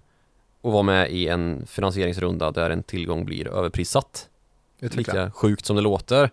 [0.61, 4.29] och vara med i en finansieringsrunda där en tillgång blir överprissatt.
[4.79, 5.13] Utveckla.
[5.13, 6.31] Lika sjukt som det låter.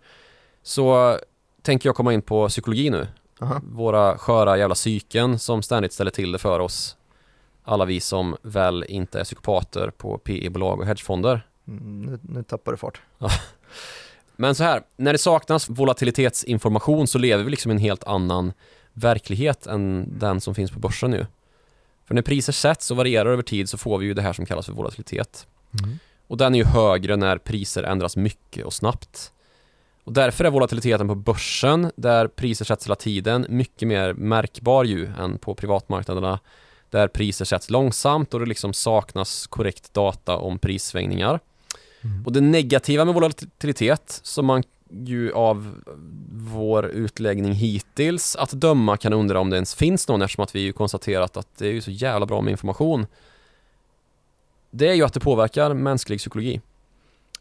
[0.63, 1.19] Så
[1.63, 3.07] tänker jag komma in på psykologi nu.
[3.41, 3.61] Aha.
[3.73, 6.97] Våra sköra jävla psyken som ständigt ställer till det för oss.
[7.73, 11.47] Alla vi som väl inte är psykopater på PE-bolag och hedgefonder.
[11.69, 13.01] Mm, nu, nu tappar du fart.
[14.37, 18.53] Men så här, när det saknas volatilitetsinformation så lever vi liksom i en helt annan
[18.93, 21.27] verklighet än den som finns på börsen nu.
[22.05, 24.47] För när priser sätts och varierar över tid så får vi ju det här som
[24.47, 25.47] kallas för volatilitet.
[25.83, 25.99] Mm.
[26.27, 29.33] Och den är ju högre när priser ändras mycket och snabbt.
[30.05, 35.07] Och därför är volatiliteten på börsen, där priser sätts hela tiden, mycket mer märkbar ju
[35.07, 36.39] än på privatmarknaderna,
[36.93, 41.41] där priser sätts långsamt och det liksom saknas korrekt data om prissvängningar.
[42.05, 42.27] Mm.
[42.27, 45.75] Och det negativa med volatilitet, som man ju av
[46.33, 50.61] vår utläggning hittills att döma kan undra om det ens finns någon eftersom att vi
[50.61, 53.07] ju konstaterat att det är ju så jävla bra med information.
[54.71, 56.61] Det är ju att det påverkar mänsklig psykologi.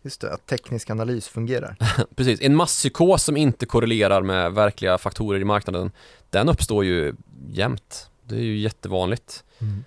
[0.01, 1.75] Just det, att teknisk analys fungerar.
[2.15, 5.91] Precis, en masspsykos som inte korrelerar med verkliga faktorer i marknaden,
[6.29, 7.15] den uppstår ju
[7.51, 8.10] jämt.
[8.31, 9.43] Det är ju jättevanligt.
[9.59, 9.83] Mm.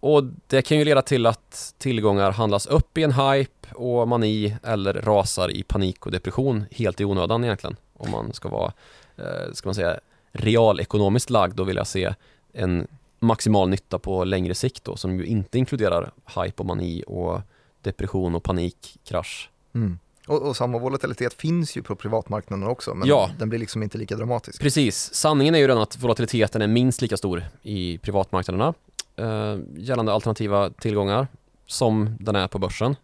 [0.00, 4.56] Och det kan ju leda till att tillgångar handlas upp i en hype och mani
[4.62, 7.76] eller rasar i panik och depression helt i onödan egentligen.
[7.96, 8.72] Om man ska vara,
[9.16, 10.00] eh, ska man säga,
[10.32, 12.14] realekonomiskt lagd vill jag se
[12.52, 12.86] en
[13.18, 17.40] maximal nytta på längre sikt då som ju inte inkluderar hype och mani och
[17.82, 19.50] depression och panik, krasch.
[19.74, 19.98] Mm.
[20.26, 23.30] Och, och samma volatilitet finns ju på privatmarknaden också, men Ja.
[23.38, 24.60] den blir liksom inte lika dramatisk.
[24.60, 28.74] Precis, sanningen är ju den att volatiliteten är minst lika stor i privatmarknaderna
[29.16, 31.26] eh, gällande alternativa tillgångar
[31.66, 32.96] som den är på börsen.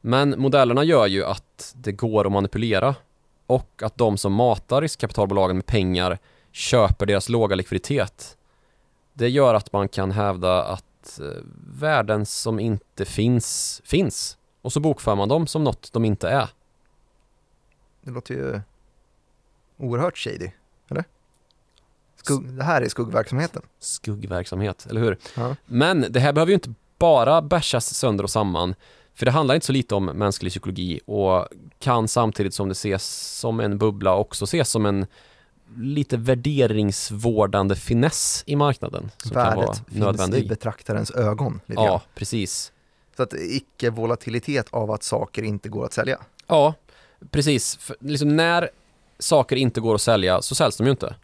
[0.00, 2.94] Men modellerna gör ju att det går att manipulera
[3.46, 6.18] och att de som matar riskkapitalbolagen med pengar
[6.52, 8.36] köper deras låga likviditet.
[9.12, 11.26] Det gör att man kan hävda att eh,
[11.80, 14.36] värden som inte finns, finns.
[14.66, 16.48] Och så bokför man dem som något de inte är.
[18.00, 18.60] Det låter ju
[19.76, 20.50] oerhört shady,
[20.88, 21.04] eller?
[22.22, 23.62] Skugg, det här är skuggverksamheten.
[23.78, 25.18] Skuggverksamhet, eller hur?
[25.36, 25.56] Ja.
[25.66, 28.74] Men det här behöver ju inte bara bashas sönder och samman.
[29.14, 31.48] För det handlar inte så lite om mänsklig psykologi och
[31.78, 33.04] kan samtidigt som det ses
[33.38, 35.06] som en bubbla också ses som en
[35.76, 39.10] lite värderingsvårdande finess i marknaden.
[39.16, 41.60] Som Värdet kan vara finns i betraktarens ögon.
[41.66, 42.00] Ja, grann.
[42.14, 42.72] precis.
[43.16, 46.18] Så att icke-volatilitet av att saker inte går att sälja.
[46.46, 46.74] Ja,
[47.30, 47.76] precis.
[47.76, 48.70] För liksom när
[49.18, 51.14] saker inte går att sälja så säljs de ju inte.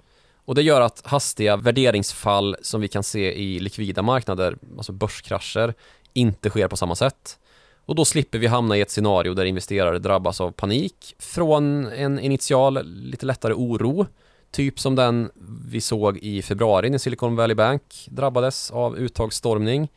[0.45, 5.75] Och det gör att hastiga värderingsfall som vi kan se i likvida marknader, alltså börskrascher,
[6.13, 7.39] inte sker på samma sätt.
[7.85, 12.19] Och då slipper vi hamna i ett scenario där investerare drabbas av panik från en
[12.19, 14.07] initial lite lättare oro,
[14.51, 15.31] typ som den
[15.67, 19.89] vi såg i februari när Silicon Valley Bank drabbades av uttagsstormning.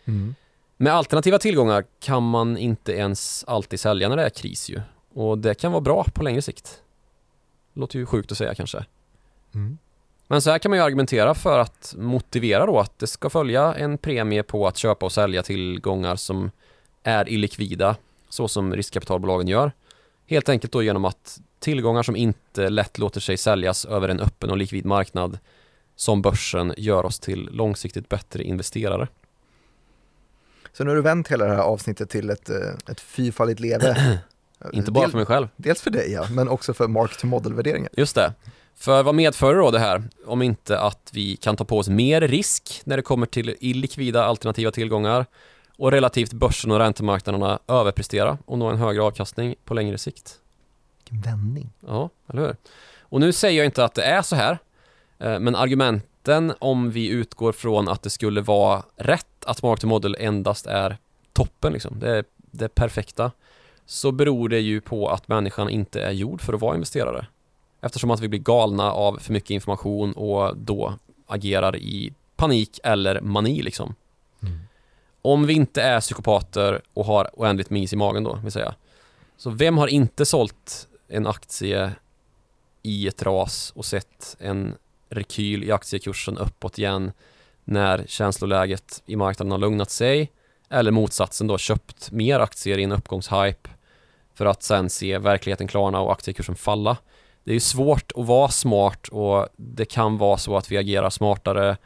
[0.77, 4.81] Med alternativa tillgångar kan man inte ens alltid sälja när det är kris ju.
[5.14, 6.81] Och det kan vara bra på längre sikt.
[7.73, 8.85] Låter ju sjukt att säga kanske.
[9.53, 9.77] Mm.
[10.27, 13.73] Men så här kan man ju argumentera för att motivera då att det ska följa
[13.73, 16.52] en premie på att köpa och sälja tillgångar som
[17.03, 17.95] är illikvida,
[18.30, 19.72] så som riskkapitalbolagen gör.
[20.27, 24.49] Helt enkelt då genom att tillgångar som inte lätt låter sig säljas över en öppen
[24.49, 25.39] och likvid marknad
[25.95, 29.07] som börsen gör oss till långsiktigt bättre investerare.
[30.77, 32.57] Så nu har du vänt hela det här avsnittet till ett, eh,
[32.91, 34.19] ett fyrfaldigt leve.
[34.73, 35.47] Inte bara Del- för mig själv.
[35.56, 37.89] Dels för dig ja, men också för mark to model-värderingar.
[37.97, 38.34] Just det.
[38.76, 40.03] För vad medför då det här?
[40.26, 44.26] Om inte att vi kan ta på oss mer risk när det kommer till illikvida
[44.26, 45.26] alternativa tillgångar
[45.77, 50.39] och relativt börsen och räntemarknaderna överprestera och nå en högre avkastning på längre sikt.
[50.97, 51.69] Vilken vändning.
[51.88, 52.56] Ja, eller hur?
[52.99, 54.57] Och nu säger jag inte att det är så här,
[55.19, 55.56] eh, men
[56.27, 60.65] argumenten om vi utgår från att det skulle vara rätt att mark to model endast
[60.65, 60.97] är
[61.34, 61.99] toppen, liksom.
[61.99, 63.31] det, är det perfekta,
[63.85, 67.27] så beror det ju på att människan inte är gjord för att vara investerare.
[67.81, 70.93] Eftersom att vi blir galna av för mycket information och då
[71.27, 73.95] agerar i panik eller mani liksom.
[75.22, 78.76] Om vi inte är psykopater och har oändligt med is i magen då, vill säga.
[79.38, 81.95] Så vem har inte sålt en aktie
[82.84, 84.76] i ett ras och sett en
[85.10, 87.11] rekyl i aktiekursen uppåt igen
[87.64, 90.32] när känsloläget i marknaden har lugnat sig
[90.69, 93.69] eller motsatsen då köpt mer aktier i en uppgångshype
[94.34, 96.98] för att sen se verkligheten klarna och aktiekursen falla.
[97.44, 101.10] Det är ju svårt att vara smart och det kan vara så att vi agerar
[101.10, 101.77] smartare,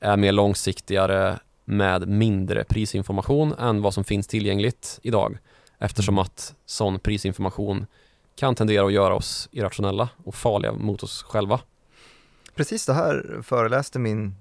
[0.00, 5.38] är mer långsiktigare med mindre prisinformation än vad som finns tillgängligt idag
[5.78, 7.86] eftersom att sån prisinformation
[8.36, 11.60] kan tendera att göra oss irrationella och farliga mot oss själva.
[12.58, 14.34] Precis det här föreläste min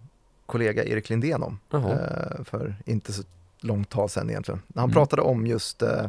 [0.45, 3.23] kollega Erik Lindén om eh, för inte så
[3.59, 4.61] långt tag sedan egentligen.
[4.75, 4.93] Han Mm.
[4.93, 6.05] pratade om just eh,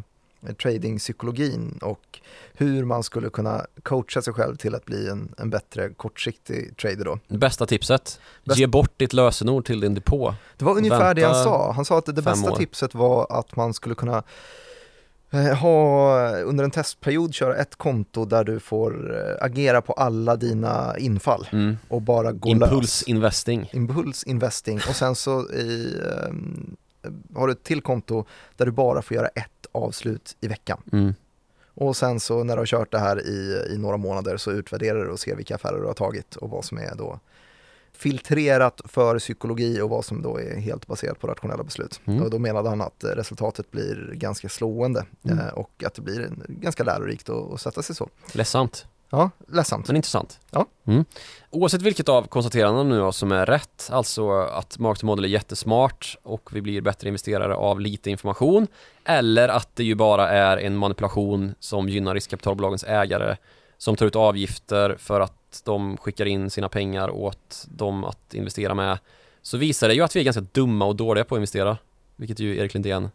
[0.62, 2.18] tradingpsykologin och
[2.54, 7.04] hur man skulle kunna coacha sig själv till att bli en, en bättre kortsiktig trader
[7.04, 7.18] då.
[7.28, 10.34] Bästa tipset, Bäst- ge bort ditt lösenord till din depå.
[10.56, 11.72] Det var ungefär det han Vänta sa.
[11.72, 12.56] Han sa att det bästa år.
[12.56, 14.22] tipset var att man skulle kunna
[15.60, 20.98] ha under en testperiod köra ett konto där du får eh, agera på alla dina
[20.98, 21.76] infall Mm.
[21.88, 22.62] och bara gå lös.
[22.70, 23.70] Impulsinvesting.
[23.72, 25.96] Impulsinvesting och sen så i,
[26.26, 26.76] ehm,
[27.34, 28.24] har du ett till konto
[28.56, 30.80] där du bara får göra ett avslut i veckan.
[30.92, 31.14] Mm.
[31.74, 35.04] Och sen så när du har kört det här i, i några månader så utvärderar
[35.04, 37.20] du och ser vilka affärer du har tagit och vad som är då
[37.98, 42.00] filtrerat för psykologi och vad som då är helt baserat på rationella beslut.
[42.04, 42.22] Mm.
[42.22, 45.38] Och då menade han att eh, resultatet blir ganska slående Mm.
[45.38, 48.08] eh, och att det blir ganska lärorikt att, sätta sig så.
[48.32, 49.86] Ledsamt, Ja, ledsamt.
[49.86, 50.40] men intressant.
[50.50, 50.66] Ja.
[50.86, 51.04] Mm.
[51.50, 55.28] Oavsett vilket av konstaterandena nu då som är rätt, alltså att mark to model är
[55.28, 58.66] jättesmart och vi blir bättre investerare av lite information,
[59.04, 63.36] eller att det ju bara är en manipulation som gynnar riskkapitalbolagens ägare
[63.78, 68.74] som tar ut avgifter för att de skickar in sina pengar åt dem att investera
[68.74, 68.98] med,
[69.42, 71.78] så visar det ju att vi är ganska dumma och dåliga på att investera,
[72.16, 73.10] vilket ju Erik Lindén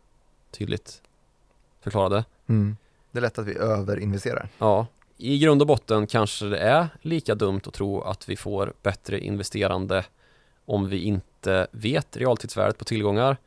[0.52, 1.02] tydligt
[1.82, 2.26] förklarade.
[2.48, 2.78] Mm.
[3.12, 4.50] Det är lätt att vi överinvesterar.
[4.58, 4.88] Ja,
[5.18, 9.20] i grund och botten kanske det är lika dumt att tro att vi får bättre
[9.20, 10.06] investerande
[10.66, 13.38] om vi inte vet realtidsvärdet på tillgångar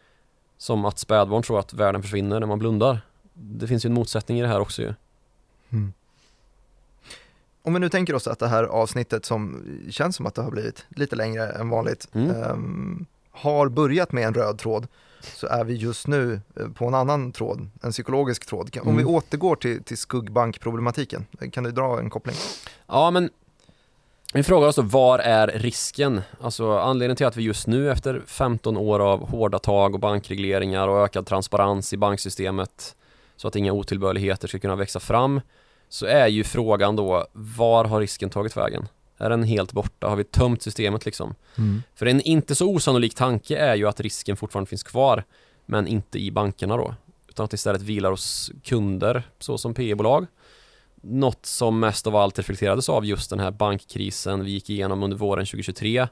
[0.59, 3.01] som att spädbarn tror att världen försvinner när man blundar.
[3.35, 4.95] Det finns ju en motsättning i det här också ju.
[5.71, 5.93] Mm.
[7.67, 10.51] Om vi nu tänker oss att det här avsnittet som känns som att det har
[10.51, 12.31] blivit lite längre än vanligt Mm.
[12.31, 14.87] ehm, har börjat med en röd tråd
[15.21, 18.71] så är vi just nu eh, på en annan tråd, en psykologisk tråd.
[18.83, 18.97] Om Mm.
[18.97, 22.37] vi återgår till, till skuggbankproblematiken, kan du dra en koppling?
[22.87, 23.31] Ja, men
[24.35, 26.21] vi frågar oss då, var är risken?
[26.41, 30.89] Alltså anledningen till att vi just nu efter 15 år av hårda tag och bankregleringar
[30.89, 32.97] och ökad transparens i banksystemet
[33.37, 35.41] så att inga otillbörligheter ska kunna växa fram
[35.89, 38.89] så är ju frågan då, var har risken tagit vägen?
[39.19, 40.09] Är den helt borta?
[40.09, 41.35] Har vi tömt systemet liksom?
[41.95, 45.25] För en inte så osannolik tanke är ju att risken fortfarande finns kvar
[45.67, 46.95] men inte i bankerna då
[47.29, 50.27] utan att istället vilar hos kunder såsom PE-bolag.
[51.01, 55.17] Något som mest av allt reflekterades av just den här bankkrisen vi gick igenom under
[55.17, 56.09] våren 2023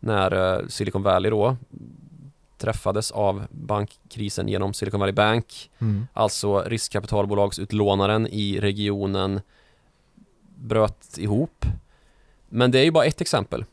[0.00, 1.56] när eh, Silicon Valley då
[2.64, 5.70] träffades av bankkrisen genom Silicon Valley Bank.
[5.78, 6.06] Mm.
[6.12, 9.40] Alltså riskkapitalbolagsutlånaren i regionen
[10.58, 11.64] bröt ihop.
[12.48, 13.64] Men det är ju bara ett exempel.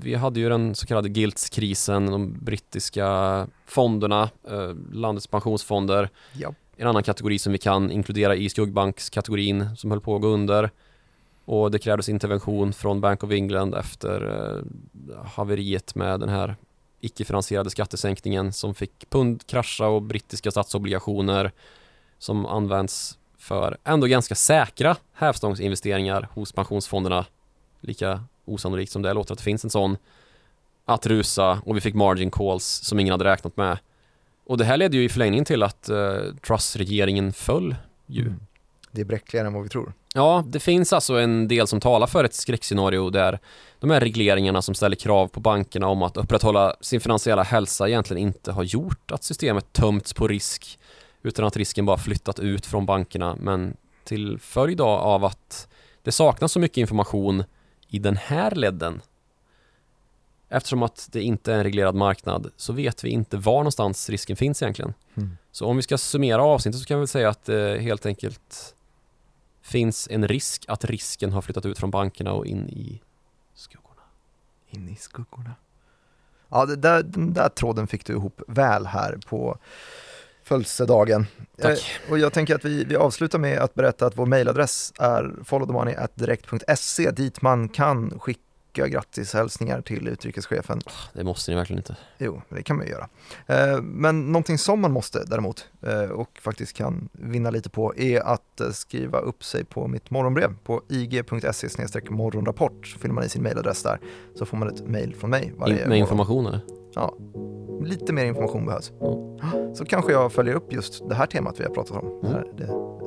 [0.00, 6.08] Vi hade ju den så kallade Gilts-krisen, de brittiska fonderna, eh, landets pensionsfonder.
[6.32, 6.54] Ja.
[6.76, 10.70] En annan kategori som vi kan inkludera i skuggbankskategorin som höll på att gå under.
[11.44, 16.56] Och det krävdes intervention från Bank of England efter eh, haveriet med den här
[17.02, 21.52] icke-finansierade skattesänkningen som fick pund krascha och brittiska statsobligationer
[22.18, 27.26] som används för ändå ganska säkra hävstångsinvesteringar hos pensionsfonderna.
[27.80, 29.96] Lika osannolikt som det låter att det finns en sån
[30.84, 33.78] att rusa och vi fick margin calls som ingen hade räknat med.
[34.44, 37.76] Och det här ledde ju i förlängningen till att eh, Truss-regeringen föll
[38.06, 38.22] ju.
[38.22, 38.40] Mm.
[38.94, 39.92] Det är bräckligare än vad vi tror.
[40.14, 43.38] Ja, det finns alltså en del som talar för ett skräckscenario där
[43.80, 48.22] de här regleringarna som ställer krav på bankerna om att upprätthålla sin finansiella hälsa egentligen
[48.22, 50.78] inte har gjort att systemet tömts på risk
[51.22, 55.68] utan att risken bara flyttat ut från bankerna men till följd av att
[56.02, 57.44] det saknas så mycket information
[57.88, 59.00] i den här ledden
[60.54, 64.36] Eftersom att det inte är en reglerad marknad så vet vi inte var någonstans risken
[64.36, 64.94] finns egentligen.
[65.14, 65.36] Mm.
[65.52, 68.74] Så om vi ska summera avsnittet så kan vi säga att det helt enkelt
[69.62, 73.02] finns en risk att risken har flyttat ut från bankerna och in i
[73.54, 74.02] skuggorna.
[74.70, 75.54] In i skuggorna.
[76.48, 79.58] Ja, det där, den där tråden fick du ihop väl här på
[80.42, 81.26] födelsedagen.
[81.60, 82.00] Tack.
[82.06, 85.34] Eh, och jag tänker att vi, vi avslutar med att berätta att vår mailadress är
[85.44, 90.80] followthemoney.direkt.se dit man kan skicka skicka grattishälsningar till utrikeschefen.
[91.12, 91.96] Det måste ni verkligen inte.
[92.18, 93.08] Jo, det kan man ju göra.
[93.46, 98.20] Eh, men någonting som man måste däremot eh, och faktiskt kan vinna lite på är
[98.20, 102.86] att eh, skriva upp sig på mitt morgonbrev på ig.se morgonrapport.
[102.86, 103.98] Så fyller man i sin mailadress där
[104.34, 106.81] så får man ett mail från mig varje Med information eller?
[106.94, 107.16] Ja,
[107.82, 108.92] lite mer information behövs.
[109.00, 109.74] Mm.
[109.74, 112.08] Så kanske jag följer upp just det här temat vi har pratat om.
[112.08, 112.32] Mm.
[112.32, 112.44] När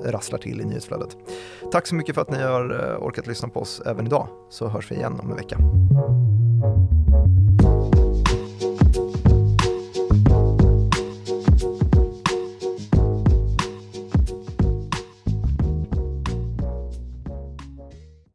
[0.03, 1.17] det rasslar till i nyhetsflödet.
[1.71, 4.27] Tack så mycket för att ni har eh, orkat lyssna på oss även idag.
[4.49, 5.57] Så hörs vi igen om en vecka.